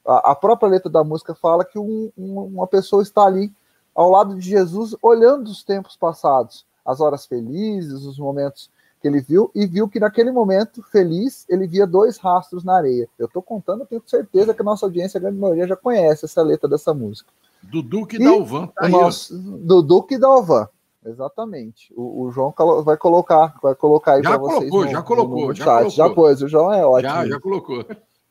A, 0.05 0.31
a 0.31 0.35
própria 0.35 0.69
letra 0.69 0.89
da 0.89 1.03
música 1.03 1.35
fala 1.35 1.63
que 1.63 1.77
um, 1.77 2.11
um, 2.17 2.39
uma 2.45 2.65
pessoa 2.65 3.03
está 3.03 3.25
ali 3.25 3.51
ao 3.93 4.09
lado 4.09 4.35
de 4.35 4.41
Jesus, 4.41 4.95
olhando 5.01 5.47
os 5.47 5.63
tempos 5.63 5.95
passados, 5.95 6.65
as 6.83 6.99
horas 6.99 7.25
felizes, 7.25 8.05
os 8.05 8.17
momentos 8.17 8.71
que 8.99 9.07
ele 9.07 9.21
viu, 9.21 9.51
e 9.53 9.65
viu 9.67 9.87
que 9.87 9.99
naquele 9.99 10.31
momento 10.31 10.81
feliz 10.83 11.45
ele 11.47 11.67
via 11.67 11.85
dois 11.85 12.17
rastros 12.17 12.63
na 12.63 12.75
areia. 12.75 13.07
Eu 13.17 13.27
estou 13.27 13.41
contando, 13.41 13.81
eu 13.81 13.85
tenho 13.85 14.03
certeza 14.05 14.53
que 14.53 14.61
a 14.61 14.65
nossa 14.65 14.85
audiência, 14.85 15.17
a 15.17 15.21
grande 15.21 15.37
maioria, 15.37 15.67
já 15.67 15.75
conhece 15.75 16.25
essa 16.25 16.41
letra 16.41 16.67
dessa 16.67 16.93
música. 16.93 17.31
Do 17.61 17.81
Duque 17.81 18.17
Dalvan. 18.17 18.67
Tá 18.67 18.87
nosso, 18.87 19.37
do 19.37 19.81
Duque 19.81 20.17
Dalvan. 20.17 20.67
Exatamente. 21.05 21.93
O, 21.95 22.23
o, 22.23 22.31
João 22.31 22.53
vai 22.83 22.97
colocar, 22.97 23.57
vai 23.61 23.75
colocar 23.75 24.13
aí 24.13 24.21
para 24.21 24.37
vocês. 24.37 24.71
No, 24.71 24.87
já 24.87 25.01
colocou, 25.01 25.47
no 25.47 25.53
já 25.53 25.65
colocou. 25.65 25.89
Já 25.89 26.09
pôs, 26.09 26.41
o 26.41 26.47
João 26.47 26.73
é 26.73 26.85
ótimo. 26.85 27.13
Já, 27.13 27.27
já 27.27 27.39
colocou. 27.39 27.85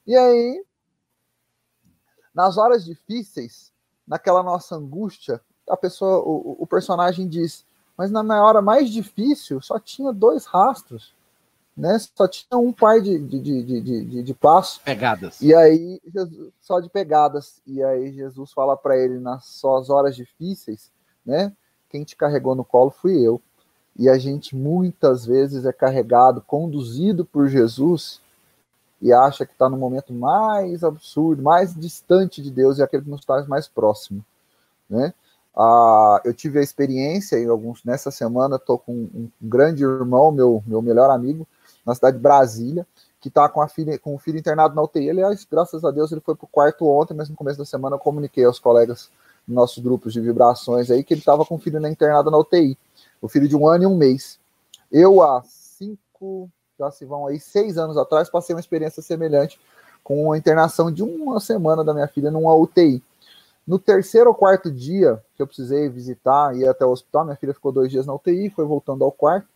E 0.06 0.14
aí, 0.14 0.62
nas 2.34 2.58
horas 2.58 2.84
difíceis, 2.84 3.72
naquela 4.06 4.42
nossa 4.42 4.76
angústia, 4.76 5.40
a 5.68 5.76
pessoa, 5.76 6.18
o, 6.18 6.56
o 6.60 6.66
personagem 6.66 7.26
diz: 7.26 7.64
Mas 7.96 8.10
na 8.10 8.44
hora 8.44 8.60
mais 8.60 8.90
difícil, 8.90 9.60
só 9.60 9.78
tinha 9.78 10.12
dois 10.12 10.44
rastros 10.44 11.14
né? 11.76 11.98
Só 11.98 12.26
tinha 12.26 12.58
um 12.58 12.72
par 12.72 13.00
de, 13.00 13.18
de, 13.18 13.38
de, 13.40 13.80
de, 13.80 14.22
de 14.22 14.34
passos. 14.34 14.78
Pegadas. 14.78 15.42
E 15.42 15.54
aí, 15.54 16.00
Jesus, 16.10 16.52
só 16.60 16.80
de 16.80 16.88
pegadas. 16.88 17.60
E 17.66 17.82
aí 17.82 18.12
Jesus 18.12 18.52
fala 18.52 18.76
para 18.76 18.96
ele 18.96 19.18
nas 19.18 19.44
suas 19.44 19.90
horas 19.90 20.16
difíceis, 20.16 20.90
né? 21.24 21.52
Quem 21.90 22.02
te 22.02 22.16
carregou 22.16 22.54
no 22.54 22.64
colo 22.64 22.90
fui 22.90 23.20
eu. 23.20 23.40
E 23.98 24.08
a 24.08 24.18
gente 24.18 24.56
muitas 24.56 25.26
vezes 25.26 25.66
é 25.66 25.72
carregado, 25.72 26.40
conduzido 26.40 27.24
por 27.24 27.48
Jesus 27.48 28.20
e 29.00 29.12
acha 29.12 29.44
que 29.44 29.52
está 29.52 29.68
no 29.68 29.76
momento 29.76 30.12
mais 30.12 30.82
absurdo, 30.82 31.42
mais 31.42 31.74
distante 31.74 32.42
de 32.42 32.50
Deus 32.50 32.78
e 32.78 32.82
aquele 32.82 33.04
que 33.04 33.10
nos 33.10 33.24
faz 33.24 33.46
mais 33.46 33.68
próximo, 33.68 34.24
né? 34.88 35.12
Ah, 35.56 36.20
eu 36.24 36.34
tive 36.34 36.58
a 36.58 36.62
experiência 36.62 37.38
em 37.38 37.48
alguns 37.48 37.82
nessa 37.82 38.10
semana 38.10 38.56
estou 38.56 38.78
com 38.78 38.92
um, 38.92 39.30
grande 39.40 39.82
irmão, 39.82 40.30
meu 40.30 40.62
meu 40.66 40.82
melhor 40.82 41.10
amigo, 41.10 41.48
na 41.84 41.94
cidade 41.94 42.18
de 42.18 42.22
Brasília, 42.22 42.86
que 43.20 43.28
está 43.28 43.48
com 43.48 43.62
a 43.62 43.68
filha 43.68 43.98
com 43.98 44.14
o 44.14 44.18
filho 44.18 44.38
internado 44.38 44.74
na 44.74 44.82
UTI. 44.82 45.08
Aliás, 45.08 45.46
graças 45.50 45.82
a 45.82 45.90
Deus 45.90 46.12
ele 46.12 46.20
foi 46.20 46.36
para 46.36 46.44
o 46.44 46.48
quarto 46.48 46.86
ontem, 46.86 47.14
mas 47.14 47.30
no 47.30 47.36
começo 47.36 47.58
da 47.58 47.64
semana 47.64 47.96
eu 47.96 48.00
comuniquei 48.00 48.44
aos 48.44 48.58
colegas 48.58 49.10
nos 49.48 49.54
nossos 49.54 49.82
grupos 49.82 50.12
de 50.12 50.20
vibrações 50.20 50.90
aí 50.90 51.02
que 51.02 51.14
ele 51.14 51.20
estava 51.20 51.44
com 51.44 51.54
o 51.54 51.58
filho 51.58 51.80
na 51.80 51.88
internado 51.88 52.30
na 52.30 52.36
UTI, 52.36 52.76
o 53.22 53.28
filho 53.28 53.48
de 53.48 53.56
um 53.56 53.66
ano 53.66 53.84
e 53.84 53.86
um 53.86 53.96
mês. 53.96 54.38
Eu 54.92 55.22
há 55.22 55.42
cinco, 55.42 56.50
já 56.78 56.90
se 56.90 57.06
vão 57.06 57.26
aí 57.26 57.40
seis 57.40 57.78
anos 57.78 57.96
atrás 57.96 58.28
passei 58.28 58.54
uma 58.54 58.60
experiência 58.60 59.02
semelhante 59.02 59.58
com 60.04 60.32
a 60.32 60.38
internação 60.38 60.92
de 60.92 61.02
uma 61.02 61.40
semana 61.40 61.82
da 61.82 61.94
minha 61.94 62.06
filha 62.06 62.30
numa 62.30 62.54
UTI. 62.54 63.02
No 63.66 63.78
terceiro 63.78 64.30
ou 64.30 64.34
quarto 64.34 64.70
dia 64.70 65.20
que 65.34 65.42
eu 65.42 65.46
precisei 65.46 65.88
visitar 65.88 66.54
e 66.54 66.60
ir 66.60 66.68
até 66.68 66.86
o 66.86 66.90
hospital, 66.90 67.24
minha 67.24 67.36
filha 67.36 67.52
ficou 67.52 67.72
dois 67.72 67.90
dias 67.90 68.06
na 68.06 68.14
UTI, 68.14 68.48
foi 68.50 68.64
voltando 68.64 69.04
ao 69.04 69.10
quarto. 69.10 69.48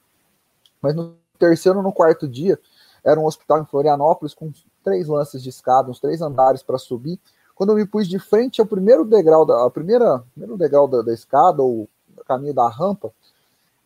Mas 0.82 0.94
no 0.94 1.14
terceiro 1.38 1.78
ou 1.78 1.84
no 1.84 1.92
quarto 1.92 2.26
dia, 2.26 2.58
era 3.04 3.20
um 3.20 3.26
hospital 3.26 3.62
em 3.62 3.66
Florianópolis 3.66 4.34
com 4.34 4.52
três 4.82 5.06
lances 5.06 5.42
de 5.42 5.48
escada, 5.48 5.90
uns 5.90 6.00
três 6.00 6.20
andares 6.20 6.62
para 6.62 6.76
subir. 6.76 7.20
Quando 7.54 7.70
eu 7.70 7.76
me 7.76 7.86
pus 7.86 8.08
de 8.08 8.18
frente 8.18 8.60
ao 8.60 8.66
primeiro 8.66 9.04
degrau 9.04 9.46
da, 9.46 9.64
a 9.64 9.70
primeira, 9.70 10.24
primeiro 10.32 10.56
degrau 10.56 10.88
da, 10.88 11.02
da 11.02 11.12
escada, 11.12 11.62
ou 11.62 11.88
caminho 12.26 12.54
da 12.54 12.68
rampa, 12.68 13.12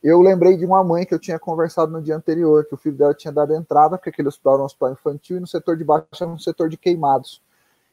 eu 0.03 0.20
lembrei 0.20 0.57
de 0.57 0.66
uma 0.66 0.85
mãe 0.85 1.07
que 1.07 1.14
eu 1.14 1.18
tinha 1.18 1.39
conversado 1.39 1.91
no 1.91 2.03
dia 2.03 2.16
anterior, 2.16 2.64
que 2.66 2.75
o 2.75 2.77
filho 2.77 2.97
dela 2.97 3.14
tinha 3.14 3.33
dado 3.33 3.55
entrada, 3.55 3.97
porque 3.97 4.11
aquele 4.11 4.29
hospital 4.29 4.55
era 4.55 4.62
um 4.62 4.66
hospital 4.66 4.93
infantil, 4.93 5.37
e 5.37 5.41
no 5.41 5.47
setor 5.47 5.77
de 5.77 5.85
baixo 5.85 6.07
era 6.20 6.31
um 6.31 6.39
setor 6.39 6.68
de 6.68 6.77
queimados. 6.77 7.41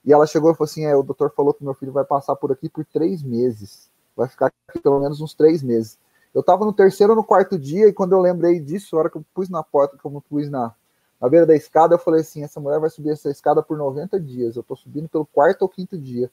E 0.04 0.12
ela 0.12 0.26
chegou 0.26 0.52
e 0.52 0.56
falou 0.56 0.70
assim: 0.70 0.86
é, 0.86 0.96
o 0.96 1.04
doutor 1.04 1.32
falou 1.36 1.54
que 1.54 1.64
meu 1.64 1.74
filho 1.74 1.92
vai 1.92 2.04
passar 2.04 2.36
por 2.36 2.52
aqui 2.52 2.70
por 2.70 2.86
três 2.86 3.22
meses. 3.22 3.90
Vai 4.16 4.28
ficar 4.28 4.52
aqui 4.68 4.80
pelo 4.80 5.00
menos 5.00 5.22
uns 5.22 5.34
três 5.34 5.62
meses. 5.62 5.98
Eu 6.34 6.42
estava 6.42 6.66
no 6.66 6.74
terceiro 6.74 7.14
ou 7.14 7.18
no 7.18 7.24
quarto 7.24 7.60
dia, 7.60 7.88
e 7.88 7.94
quando 7.94 8.14
eu 8.14 8.20
lembrei 8.20 8.60
disso, 8.60 8.96
a 8.96 9.00
hora 9.00 9.10
que 9.10 9.18
eu 9.18 9.26
pus 9.34 9.50
na 9.50 9.62
porta, 9.62 9.98
que 9.98 10.06
eu 10.06 10.24
pus 10.30 10.50
na, 10.50 10.74
na 11.20 11.30
beira 11.30 11.46
da 11.46 11.56
escada, 11.56 11.94
eu 11.94 12.00
falei 12.00 12.22
assim: 12.22 12.44
essa 12.44 12.60
mulher 12.60 12.80
vai 12.80 12.90
subir 12.90 13.10
essa 13.10 13.30
escada 13.30 13.62
por 13.62 13.78
90 13.78 14.20
dias. 14.20 14.56
Eu 14.56 14.62
estou 14.62 14.76
subindo 14.76 15.08
pelo 15.10 15.26
quarto 15.26 15.64
ou 15.64 15.70
quinto 15.70 15.98
dia. 15.98 16.32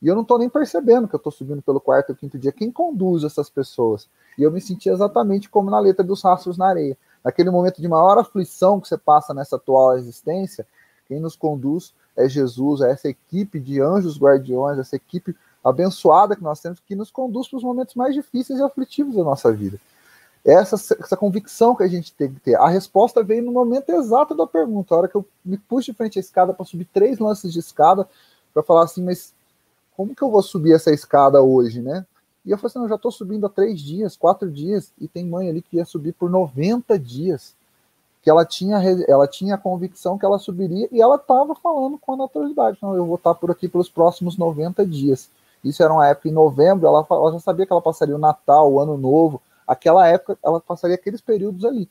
E 0.00 0.06
eu 0.06 0.14
não 0.14 0.22
estou 0.22 0.38
nem 0.38 0.48
percebendo 0.48 1.08
que 1.08 1.14
eu 1.14 1.18
estou 1.18 1.32
subindo 1.32 1.60
pelo 1.60 1.80
quarto 1.80 2.10
ou 2.10 2.16
quinto 2.16 2.38
dia. 2.38 2.52
Quem 2.52 2.70
conduz 2.70 3.24
essas 3.24 3.50
pessoas? 3.50 4.08
E 4.36 4.42
eu 4.42 4.50
me 4.50 4.60
senti 4.60 4.88
exatamente 4.88 5.48
como 5.48 5.70
na 5.70 5.80
letra 5.80 6.04
dos 6.04 6.22
rastros 6.22 6.56
na 6.56 6.68
areia. 6.68 6.96
Naquele 7.24 7.50
momento 7.50 7.80
de 7.80 7.88
maior 7.88 8.16
aflição 8.16 8.80
que 8.80 8.86
você 8.86 8.96
passa 8.96 9.34
nessa 9.34 9.56
atual 9.56 9.98
existência, 9.98 10.64
quem 11.06 11.18
nos 11.18 11.34
conduz 11.34 11.92
é 12.18 12.28
Jesus, 12.28 12.80
é 12.80 12.90
essa 12.90 13.08
equipe 13.08 13.60
de 13.60 13.80
anjos 13.80 14.18
guardiões, 14.18 14.78
essa 14.78 14.96
equipe 14.96 15.34
abençoada 15.64 16.34
que 16.34 16.42
nós 16.42 16.60
temos 16.60 16.80
que 16.80 16.96
nos 16.96 17.10
conduz 17.10 17.48
para 17.48 17.58
os 17.58 17.62
momentos 17.62 17.94
mais 17.94 18.14
difíceis 18.14 18.58
e 18.58 18.62
aflitivos 18.62 19.14
da 19.14 19.22
nossa 19.22 19.52
vida. 19.52 19.78
Essa, 20.44 20.76
essa 20.76 21.16
convicção 21.16 21.76
que 21.76 21.82
a 21.82 21.88
gente 21.88 22.12
tem 22.12 22.32
que 22.32 22.40
ter. 22.40 22.56
A 22.56 22.68
resposta 22.68 23.22
veio 23.22 23.44
no 23.44 23.52
momento 23.52 23.90
exato 23.90 24.34
da 24.34 24.46
pergunta, 24.46 24.94
a 24.94 24.98
hora 24.98 25.08
que 25.08 25.14
eu 25.14 25.24
me 25.44 25.58
puxo 25.58 25.92
de 25.92 25.96
frente 25.96 26.18
à 26.18 26.20
escada 26.20 26.52
para 26.52 26.64
subir 26.64 26.86
três 26.92 27.18
lances 27.18 27.52
de 27.52 27.58
escada, 27.58 28.08
para 28.52 28.62
falar 28.62 28.84
assim, 28.84 29.04
mas 29.04 29.32
como 29.96 30.14
que 30.14 30.22
eu 30.22 30.30
vou 30.30 30.42
subir 30.42 30.72
essa 30.72 30.90
escada 30.90 31.42
hoje, 31.42 31.80
né? 31.80 32.04
E 32.44 32.50
eu 32.50 32.56
falei 32.56 32.70
assim, 32.70 32.78
eu 32.80 32.88
já 32.88 32.94
estou 32.94 33.12
subindo 33.12 33.46
há 33.46 33.48
três 33.48 33.80
dias, 33.80 34.16
quatro 34.16 34.50
dias, 34.50 34.92
e 34.98 35.06
tem 35.06 35.24
mãe 35.24 35.48
ali 35.48 35.60
que 35.60 35.76
ia 35.76 35.84
subir 35.84 36.14
por 36.14 36.30
90 36.30 36.98
dias 36.98 37.54
que 38.28 38.30
ela 38.30 38.44
tinha, 38.44 38.78
ela 39.08 39.26
tinha 39.26 39.54
a 39.54 39.58
convicção 39.58 40.18
que 40.18 40.26
ela 40.26 40.38
subiria 40.38 40.86
e 40.92 41.00
ela 41.00 41.16
estava 41.16 41.54
falando 41.54 41.96
com 41.96 42.12
a 42.12 42.16
naturalidade. 42.18 42.76
Não, 42.82 42.94
eu 42.94 43.06
vou 43.06 43.14
estar 43.14 43.34
por 43.34 43.50
aqui 43.50 43.66
pelos 43.66 43.88
próximos 43.88 44.36
90 44.36 44.84
dias. 44.84 45.30
Isso 45.64 45.82
era 45.82 45.90
uma 45.90 46.06
época 46.06 46.28
em 46.28 46.32
novembro, 46.32 46.86
ela, 46.86 47.06
ela 47.10 47.32
já 47.32 47.40
sabia 47.40 47.64
que 47.64 47.72
ela 47.72 47.80
passaria 47.80 48.14
o 48.14 48.18
Natal, 48.18 48.70
o 48.70 48.78
Ano 48.80 48.98
Novo, 48.98 49.40
aquela 49.66 50.06
época 50.06 50.36
ela 50.44 50.60
passaria 50.60 50.94
aqueles 50.94 51.22
períodos 51.22 51.64
ali. 51.64 51.88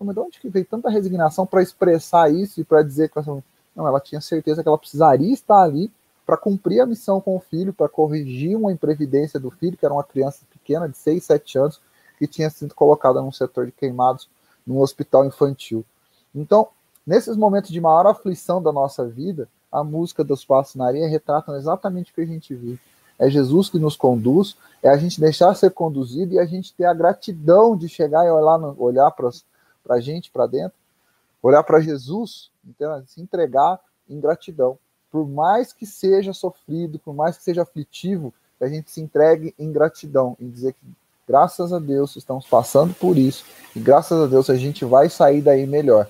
Mas 0.00 0.12
de 0.12 0.20
onde 0.20 0.40
que 0.40 0.48
veio 0.48 0.66
tanta 0.66 0.90
resignação 0.90 1.46
para 1.46 1.62
expressar 1.62 2.32
isso 2.32 2.60
e 2.60 2.64
para 2.64 2.82
dizer 2.82 3.08
que 3.08 3.20
ela, 3.20 3.40
não, 3.76 3.86
ela 3.86 4.00
tinha 4.00 4.20
certeza 4.20 4.64
que 4.64 4.68
ela 4.68 4.78
precisaria 4.78 5.32
estar 5.32 5.62
ali 5.62 5.88
para 6.26 6.36
cumprir 6.36 6.80
a 6.80 6.86
missão 6.86 7.20
com 7.20 7.36
o 7.36 7.40
filho, 7.40 7.72
para 7.72 7.88
corrigir 7.88 8.56
uma 8.56 8.72
imprevidência 8.72 9.38
do 9.38 9.52
filho, 9.52 9.76
que 9.76 9.84
era 9.84 9.94
uma 9.94 10.02
criança 10.02 10.40
pequena 10.50 10.88
de 10.88 10.96
6, 10.96 11.22
7 11.22 11.58
anos, 11.58 11.80
que 12.18 12.26
tinha 12.26 12.50
sido 12.50 12.74
colocada 12.74 13.22
num 13.22 13.30
setor 13.30 13.66
de 13.66 13.72
queimados 13.72 14.28
num 14.66 14.80
hospital 14.80 15.24
infantil. 15.24 15.84
Então, 16.34 16.68
nesses 17.06 17.36
momentos 17.36 17.70
de 17.70 17.80
maior 17.80 18.06
aflição 18.06 18.62
da 18.62 18.72
nossa 18.72 19.06
vida, 19.06 19.48
a 19.70 19.84
música 19.84 20.24
dos 20.24 20.44
Passos 20.44 20.74
na 20.74 20.86
Areia 20.86 21.08
retrata 21.08 21.52
exatamente 21.56 22.10
o 22.10 22.14
que 22.14 22.20
a 22.20 22.26
gente 22.26 22.54
vive. 22.54 22.80
É 23.18 23.30
Jesus 23.30 23.70
que 23.70 23.78
nos 23.78 23.96
conduz, 23.96 24.56
é 24.82 24.88
a 24.88 24.96
gente 24.96 25.20
deixar 25.20 25.54
ser 25.54 25.70
conduzido 25.70 26.34
e 26.34 26.38
a 26.38 26.44
gente 26.44 26.72
ter 26.74 26.84
a 26.84 26.92
gratidão 26.92 27.76
de 27.76 27.88
chegar 27.88 28.26
e 28.26 28.30
olhar, 28.30 28.58
olhar 28.78 29.10
para 29.10 29.30
a 29.90 30.00
gente, 30.00 30.30
para 30.30 30.46
dentro, 30.46 30.76
olhar 31.42 31.62
para 31.62 31.80
Jesus, 31.80 32.50
então, 32.66 33.02
se 33.06 33.20
entregar 33.20 33.80
em 34.08 34.20
gratidão. 34.20 34.78
Por 35.10 35.26
mais 35.26 35.72
que 35.72 35.86
seja 35.86 36.32
sofrido, 36.32 36.98
por 36.98 37.14
mais 37.14 37.36
que 37.38 37.44
seja 37.44 37.62
aflitivo, 37.62 38.34
a 38.60 38.66
gente 38.66 38.90
se 38.90 39.00
entregue 39.00 39.54
em 39.58 39.72
gratidão, 39.72 40.36
em 40.40 40.48
dizer 40.50 40.72
que 40.72 40.86
Graças 41.28 41.72
a 41.72 41.80
Deus 41.80 42.14
estamos 42.14 42.46
passando 42.46 42.94
por 42.94 43.18
isso 43.18 43.44
e 43.74 43.80
graças 43.80 44.20
a 44.20 44.26
Deus 44.26 44.48
a 44.48 44.54
gente 44.54 44.84
vai 44.84 45.08
sair 45.08 45.42
daí 45.42 45.66
melhor. 45.66 46.08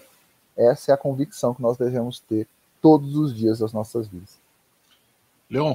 Essa 0.54 0.92
é 0.92 0.94
a 0.94 0.98
convicção 0.98 1.54
que 1.54 1.62
nós 1.62 1.78
devemos 1.78 2.20
ter 2.20 2.46
todos 2.82 3.16
os 3.16 3.34
dias 3.34 3.60
das 3.60 3.72
nossas 3.72 4.06
vidas. 4.06 4.38
Leon, 5.48 5.74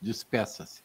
despeça-se. 0.00 0.80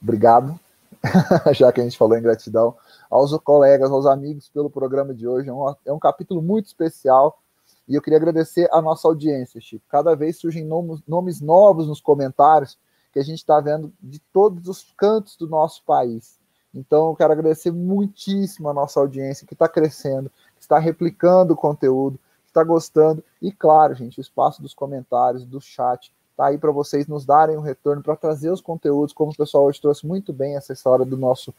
Obrigado, 0.00 0.58
já 1.52 1.70
que 1.70 1.80
a 1.80 1.84
gente 1.84 1.98
falou 1.98 2.16
em 2.16 2.22
gratidão, 2.22 2.74
aos 3.10 3.36
colegas, 3.38 3.90
aos 3.90 4.06
amigos 4.06 4.48
pelo 4.48 4.70
programa 4.70 5.12
de 5.12 5.28
hoje. 5.28 5.48
É 5.50 5.52
um, 5.52 5.74
é 5.84 5.92
um 5.92 5.98
capítulo 5.98 6.40
muito 6.40 6.66
especial 6.66 7.38
e 7.86 7.94
eu 7.94 8.02
queria 8.02 8.18
agradecer 8.18 8.66
a 8.72 8.80
nossa 8.80 9.06
audiência, 9.06 9.60
Chico. 9.60 9.84
Cada 9.88 10.16
vez 10.16 10.38
surgem 10.38 10.64
nomes, 10.64 11.00
nomes 11.06 11.40
novos 11.40 11.86
nos 11.86 12.00
comentários 12.00 12.78
que 13.12 13.18
a 13.18 13.22
gente 13.22 13.38
está 13.38 13.60
vendo 13.60 13.92
de 14.00 14.18
todos 14.32 14.68
os 14.68 14.92
cantos 14.96 15.36
do 15.36 15.46
nosso 15.46 15.82
país. 15.84 16.38
Então, 16.76 17.08
eu 17.08 17.16
quero 17.16 17.32
agradecer 17.32 17.70
muitíssimo 17.70 18.68
a 18.68 18.74
nossa 18.74 19.00
audiência 19.00 19.46
que 19.46 19.54
está 19.54 19.66
crescendo, 19.66 20.30
que 20.56 20.60
está 20.62 20.78
replicando 20.78 21.54
o 21.54 21.56
conteúdo, 21.56 22.18
que 22.44 22.50
está 22.50 22.62
gostando. 22.62 23.24
E, 23.40 23.50
claro, 23.50 23.94
gente, 23.94 24.18
o 24.18 24.20
espaço 24.20 24.60
dos 24.60 24.74
comentários, 24.74 25.46
do 25.46 25.58
chat, 25.58 26.12
está 26.30 26.48
aí 26.48 26.58
para 26.58 26.70
vocês 26.70 27.06
nos 27.06 27.24
darem 27.24 27.56
um 27.56 27.62
retorno, 27.62 28.02
para 28.02 28.14
trazer 28.14 28.50
os 28.50 28.60
conteúdos, 28.60 29.14
como 29.14 29.32
o 29.32 29.36
pessoal 29.36 29.64
hoje 29.64 29.80
trouxe 29.80 30.06
muito 30.06 30.34
bem 30.34 30.54
essa 30.54 30.74
história 30.74 31.04
do 31.06 31.16
nosso 31.16 31.54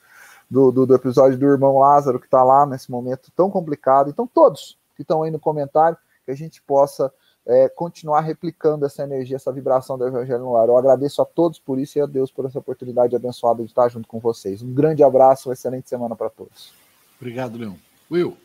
do, 0.49 0.71
do, 0.71 0.85
do 0.85 0.95
episódio 0.95 1.37
do 1.37 1.45
irmão 1.45 1.79
Lázaro, 1.79 2.19
que 2.19 2.27
está 2.27 2.43
lá 2.43 2.65
nesse 2.65 2.89
momento 2.91 3.31
tão 3.35 3.49
complicado. 3.49 4.09
Então, 4.09 4.27
todos 4.27 4.77
que 4.95 5.01
estão 5.01 5.23
aí 5.23 5.31
no 5.31 5.39
comentário, 5.39 5.97
que 6.25 6.31
a 6.31 6.35
gente 6.35 6.61
possa 6.61 7.11
é, 7.47 7.69
continuar 7.69 8.21
replicando 8.21 8.85
essa 8.85 9.03
energia, 9.03 9.37
essa 9.37 9.53
vibração 9.53 9.97
do 9.97 10.05
Evangelho 10.05 10.41
no 10.41 10.57
ar. 10.57 10.67
Eu 10.67 10.77
agradeço 10.77 11.21
a 11.21 11.25
todos 11.25 11.57
por 11.57 11.79
isso 11.79 11.97
e 11.97 12.01
a 12.01 12.05
Deus 12.05 12.29
por 12.29 12.45
essa 12.45 12.59
oportunidade 12.59 13.15
abençoada 13.15 13.63
de 13.63 13.69
estar 13.69 13.87
junto 13.87 14.07
com 14.07 14.19
vocês. 14.19 14.61
Um 14.61 14.73
grande 14.73 15.01
abraço, 15.01 15.47
uma 15.47 15.53
excelente 15.53 15.87
semana 15.87 16.15
para 16.15 16.29
todos. 16.29 16.73
Obrigado, 17.19 17.57
Leão. 17.57 17.77
Will. 18.11 18.37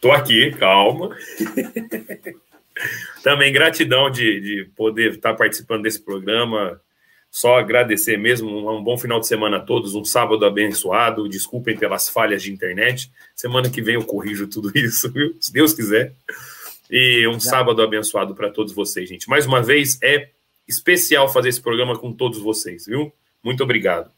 Tô 0.00 0.12
aqui, 0.12 0.52
calma. 0.52 1.16
Também 3.24 3.52
gratidão 3.52 4.10
de, 4.10 4.40
de 4.40 4.70
poder 4.76 5.14
estar 5.14 5.34
participando 5.34 5.82
desse 5.82 6.00
programa. 6.00 6.80
Só 7.30 7.58
agradecer 7.58 8.16
mesmo, 8.16 8.70
um 8.70 8.82
bom 8.82 8.96
final 8.96 9.20
de 9.20 9.26
semana 9.26 9.58
a 9.58 9.60
todos, 9.60 9.94
um 9.94 10.04
sábado 10.04 10.44
abençoado. 10.44 11.28
Desculpem 11.28 11.76
pelas 11.76 12.08
falhas 12.08 12.42
de 12.42 12.52
internet. 12.52 13.12
Semana 13.36 13.70
que 13.70 13.82
vem 13.82 13.94
eu 13.94 14.04
corrijo 14.04 14.48
tudo 14.48 14.72
isso, 14.76 15.12
viu? 15.12 15.36
Se 15.40 15.52
Deus 15.52 15.72
quiser. 15.72 16.14
E 16.90 17.26
um 17.28 17.38
sábado 17.38 17.82
abençoado 17.82 18.34
para 18.34 18.50
todos 18.50 18.72
vocês, 18.72 19.08
gente. 19.08 19.28
Mais 19.28 19.46
uma 19.46 19.62
vez, 19.62 19.98
é 20.02 20.30
especial 20.66 21.30
fazer 21.30 21.50
esse 21.50 21.60
programa 21.60 21.98
com 21.98 22.12
todos 22.12 22.38
vocês, 22.38 22.86
viu? 22.86 23.12
Muito 23.42 23.62
obrigado. 23.62 24.10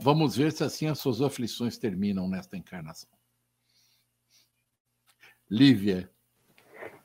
Vamos 0.00 0.36
ver 0.36 0.50
se 0.50 0.64
assim 0.64 0.88
as 0.88 0.98
suas 0.98 1.22
aflições 1.22 1.78
terminam 1.78 2.28
nesta 2.28 2.56
encarnação. 2.56 3.08
Lívia. 5.48 6.10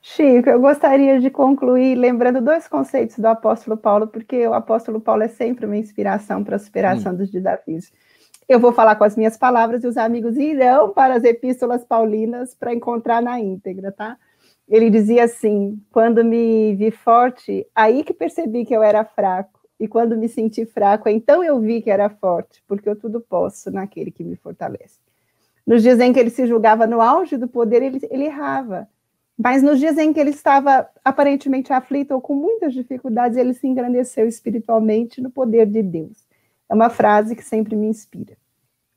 Chico, 0.05 0.49
eu 0.49 0.59
gostaria 0.59 1.17
de 1.17 1.29
concluir 1.29 1.95
lembrando 1.95 2.41
dois 2.41 2.67
conceitos 2.67 3.17
do 3.17 3.25
apóstolo 3.25 3.77
Paulo, 3.77 4.05
porque 4.05 4.45
o 4.45 4.53
apóstolo 4.53 4.99
Paulo 4.99 5.23
é 5.23 5.29
sempre 5.29 5.65
uma 5.65 5.77
inspiração 5.77 6.43
para 6.43 6.57
a 6.57 6.59
superação 6.59 7.13
hum. 7.13 7.15
dos 7.15 7.31
desafios. 7.31 7.89
Eu 8.49 8.59
vou 8.59 8.73
falar 8.73 8.97
com 8.97 9.05
as 9.05 9.15
minhas 9.15 9.37
palavras 9.37 9.81
e 9.81 9.87
os 9.87 9.95
amigos 9.95 10.35
irão 10.35 10.89
para 10.89 11.15
as 11.15 11.23
epístolas 11.23 11.85
paulinas 11.85 12.53
para 12.53 12.73
encontrar 12.73 13.21
na 13.21 13.39
íntegra, 13.39 13.93
tá? 13.93 14.17
Ele 14.67 14.89
dizia 14.89 15.23
assim: 15.23 15.81
quando 15.89 16.21
me 16.21 16.75
vi 16.75 16.91
forte, 16.91 17.65
aí 17.73 18.03
que 18.03 18.13
percebi 18.13 18.65
que 18.65 18.75
eu 18.75 18.83
era 18.83 19.05
fraco. 19.05 19.61
E 19.79 19.87
quando 19.87 20.17
me 20.17 20.27
senti 20.27 20.65
fraco, 20.65 21.07
então 21.07 21.41
eu 21.41 21.61
vi 21.61 21.81
que 21.81 21.89
era 21.89 22.09
forte, 22.09 22.61
porque 22.67 22.89
eu 22.89 22.95
tudo 22.97 23.21
posso 23.21 23.71
naquele 23.71 24.11
que 24.11 24.23
me 24.23 24.35
fortalece. 24.35 24.99
Nos 25.65 25.81
dias 25.81 26.01
em 26.01 26.11
que 26.11 26.19
ele 26.19 26.29
se 26.29 26.45
julgava 26.45 26.85
no 26.85 26.99
auge 26.99 27.37
do 27.37 27.47
poder, 27.47 27.81
ele, 27.81 28.01
ele 28.11 28.25
errava 28.25 28.85
Mas 29.37 29.63
nos 29.63 29.79
dias 29.79 29.97
em 29.97 30.13
que 30.13 30.19
ele 30.19 30.29
estava 30.29 30.87
aparentemente 31.03 31.73
aflito 31.73 32.11
ou 32.13 32.21
com 32.21 32.35
muitas 32.35 32.73
dificuldades, 32.73 33.37
ele 33.37 33.53
se 33.53 33.67
engrandeceu 33.67 34.27
espiritualmente 34.27 35.21
no 35.21 35.31
poder 35.31 35.65
de 35.65 35.81
Deus. 35.81 36.25
É 36.69 36.73
uma 36.73 36.89
frase 36.89 37.35
que 37.35 37.43
sempre 37.43 37.75
me 37.75 37.87
inspira. 37.87 38.37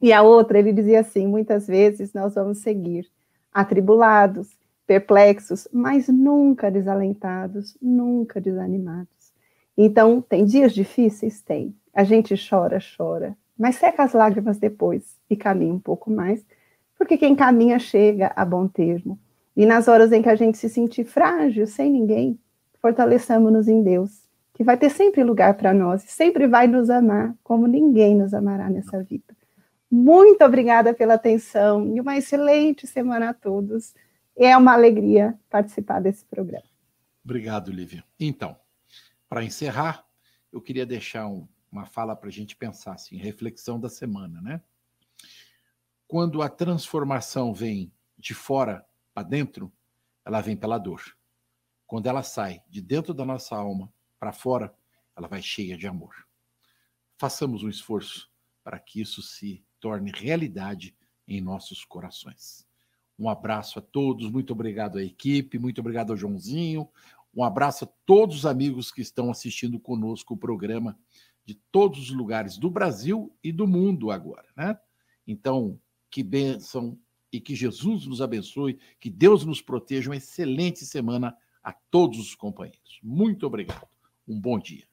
E 0.00 0.12
a 0.12 0.22
outra, 0.22 0.58
ele 0.58 0.72
dizia 0.72 1.00
assim: 1.00 1.26
muitas 1.26 1.66
vezes 1.66 2.12
nós 2.12 2.34
vamos 2.34 2.58
seguir 2.58 3.08
atribulados, 3.52 4.56
perplexos, 4.86 5.66
mas 5.72 6.08
nunca 6.08 6.70
desalentados, 6.70 7.76
nunca 7.80 8.40
desanimados. 8.40 9.32
Então, 9.76 10.20
tem 10.20 10.44
dias 10.44 10.72
difíceis? 10.72 11.40
Tem. 11.40 11.74
A 11.92 12.04
gente 12.04 12.34
chora, 12.48 12.78
chora, 12.96 13.36
mas 13.58 13.76
seca 13.76 14.02
as 14.02 14.12
lágrimas 14.12 14.58
depois 14.58 15.18
e 15.28 15.36
caminha 15.36 15.72
um 15.72 15.78
pouco 15.78 16.10
mais, 16.10 16.44
porque 16.98 17.16
quem 17.16 17.34
caminha 17.34 17.78
chega 17.78 18.32
a 18.36 18.44
bom 18.44 18.68
termo. 18.68 19.18
E 19.56 19.64
nas 19.64 19.88
horas 19.88 20.12
em 20.12 20.20
que 20.20 20.28
a 20.28 20.34
gente 20.34 20.58
se 20.58 20.68
sentir 20.68 21.04
frágil, 21.04 21.66
sem 21.66 21.90
ninguém, 21.90 22.38
fortaleçamos-nos 22.80 23.68
em 23.68 23.82
Deus, 23.82 24.26
que 24.52 24.62
vai 24.62 24.76
ter 24.76 24.90
sempre 24.90 25.24
lugar 25.24 25.54
para 25.54 25.72
nós 25.72 26.02
sempre 26.02 26.46
vai 26.46 26.66
nos 26.66 26.90
amar 26.90 27.34
como 27.42 27.66
ninguém 27.66 28.14
nos 28.14 28.34
amará 28.34 28.68
nessa 28.68 29.02
vida. 29.02 29.36
Muito 29.90 30.44
obrigada 30.44 30.92
pela 30.92 31.14
atenção 31.14 31.94
e 31.94 32.00
uma 32.00 32.16
excelente 32.16 32.86
semana 32.86 33.30
a 33.30 33.34
todos. 33.34 33.94
É 34.36 34.56
uma 34.56 34.74
alegria 34.74 35.38
participar 35.48 36.00
desse 36.00 36.24
programa. 36.24 36.64
Obrigado, 37.24 37.72
Lívia. 37.72 38.04
Então, 38.20 38.56
para 39.28 39.42
encerrar, 39.42 40.06
eu 40.52 40.60
queria 40.60 40.86
deixar 40.86 41.26
um, 41.26 41.48
uma 41.70 41.86
fala 41.86 42.14
para 42.14 42.28
a 42.28 42.32
gente 42.32 42.54
pensar, 42.56 42.92
assim, 42.92 43.16
reflexão 43.16 43.80
da 43.80 43.88
semana, 43.88 44.40
né? 44.40 44.60
Quando 46.06 46.42
a 46.42 46.48
transformação 46.48 47.52
vem 47.52 47.92
de 48.18 48.32
fora 48.34 48.84
para 49.16 49.26
dentro, 49.26 49.72
ela 50.26 50.42
vem 50.42 50.54
pela 50.54 50.76
dor. 50.76 51.00
Quando 51.86 52.06
ela 52.06 52.22
sai 52.22 52.62
de 52.68 52.82
dentro 52.82 53.14
da 53.14 53.24
nossa 53.24 53.56
alma 53.56 53.90
para 54.20 54.30
fora, 54.30 54.76
ela 55.16 55.26
vai 55.26 55.40
cheia 55.40 55.74
de 55.78 55.86
amor. 55.86 56.14
Façamos 57.16 57.62
um 57.62 57.70
esforço 57.70 58.30
para 58.62 58.78
que 58.78 59.00
isso 59.00 59.22
se 59.22 59.64
torne 59.80 60.12
realidade 60.14 60.94
em 61.26 61.40
nossos 61.40 61.82
corações. 61.82 62.68
Um 63.18 63.30
abraço 63.30 63.78
a 63.78 63.82
todos, 63.82 64.30
muito 64.30 64.52
obrigado 64.52 64.98
à 64.98 65.02
equipe, 65.02 65.58
muito 65.58 65.80
obrigado 65.80 66.10
ao 66.10 66.16
Joãozinho, 66.16 66.86
um 67.34 67.42
abraço 67.42 67.84
a 67.86 67.88
todos 68.04 68.36
os 68.36 68.44
amigos 68.44 68.92
que 68.92 69.00
estão 69.00 69.30
assistindo 69.30 69.80
conosco 69.80 70.34
o 70.34 70.38
programa 70.38 70.98
de 71.42 71.54
todos 71.72 71.98
os 72.00 72.10
lugares 72.10 72.58
do 72.58 72.68
Brasil 72.68 73.34
e 73.42 73.50
do 73.50 73.66
mundo 73.66 74.10
agora, 74.10 74.48
né? 74.54 74.78
Então, 75.26 75.80
que 76.10 76.22
bênção 76.22 76.98
e 77.32 77.40
que 77.40 77.54
Jesus 77.54 78.06
nos 78.06 78.20
abençoe, 78.20 78.78
que 79.00 79.10
Deus 79.10 79.44
nos 79.44 79.60
proteja. 79.60 80.10
Uma 80.10 80.16
excelente 80.16 80.84
semana 80.84 81.36
a 81.62 81.72
todos 81.90 82.18
os 82.18 82.34
companheiros. 82.34 83.00
Muito 83.02 83.46
obrigado. 83.46 83.86
Um 84.26 84.40
bom 84.40 84.58
dia. 84.58 84.84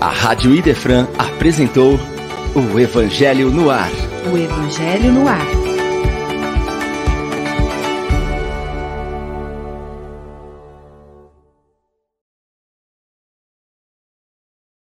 A 0.00 0.10
Rádio 0.10 0.54
Idefran 0.54 1.06
apresentou 1.18 1.94
o 2.54 2.78
Evangelho 2.78 3.50
no 3.50 3.70
Ar. 3.70 3.90
O 4.32 4.36
Evangelho 4.36 5.12
no 5.12 5.26
Ar. 5.26 5.57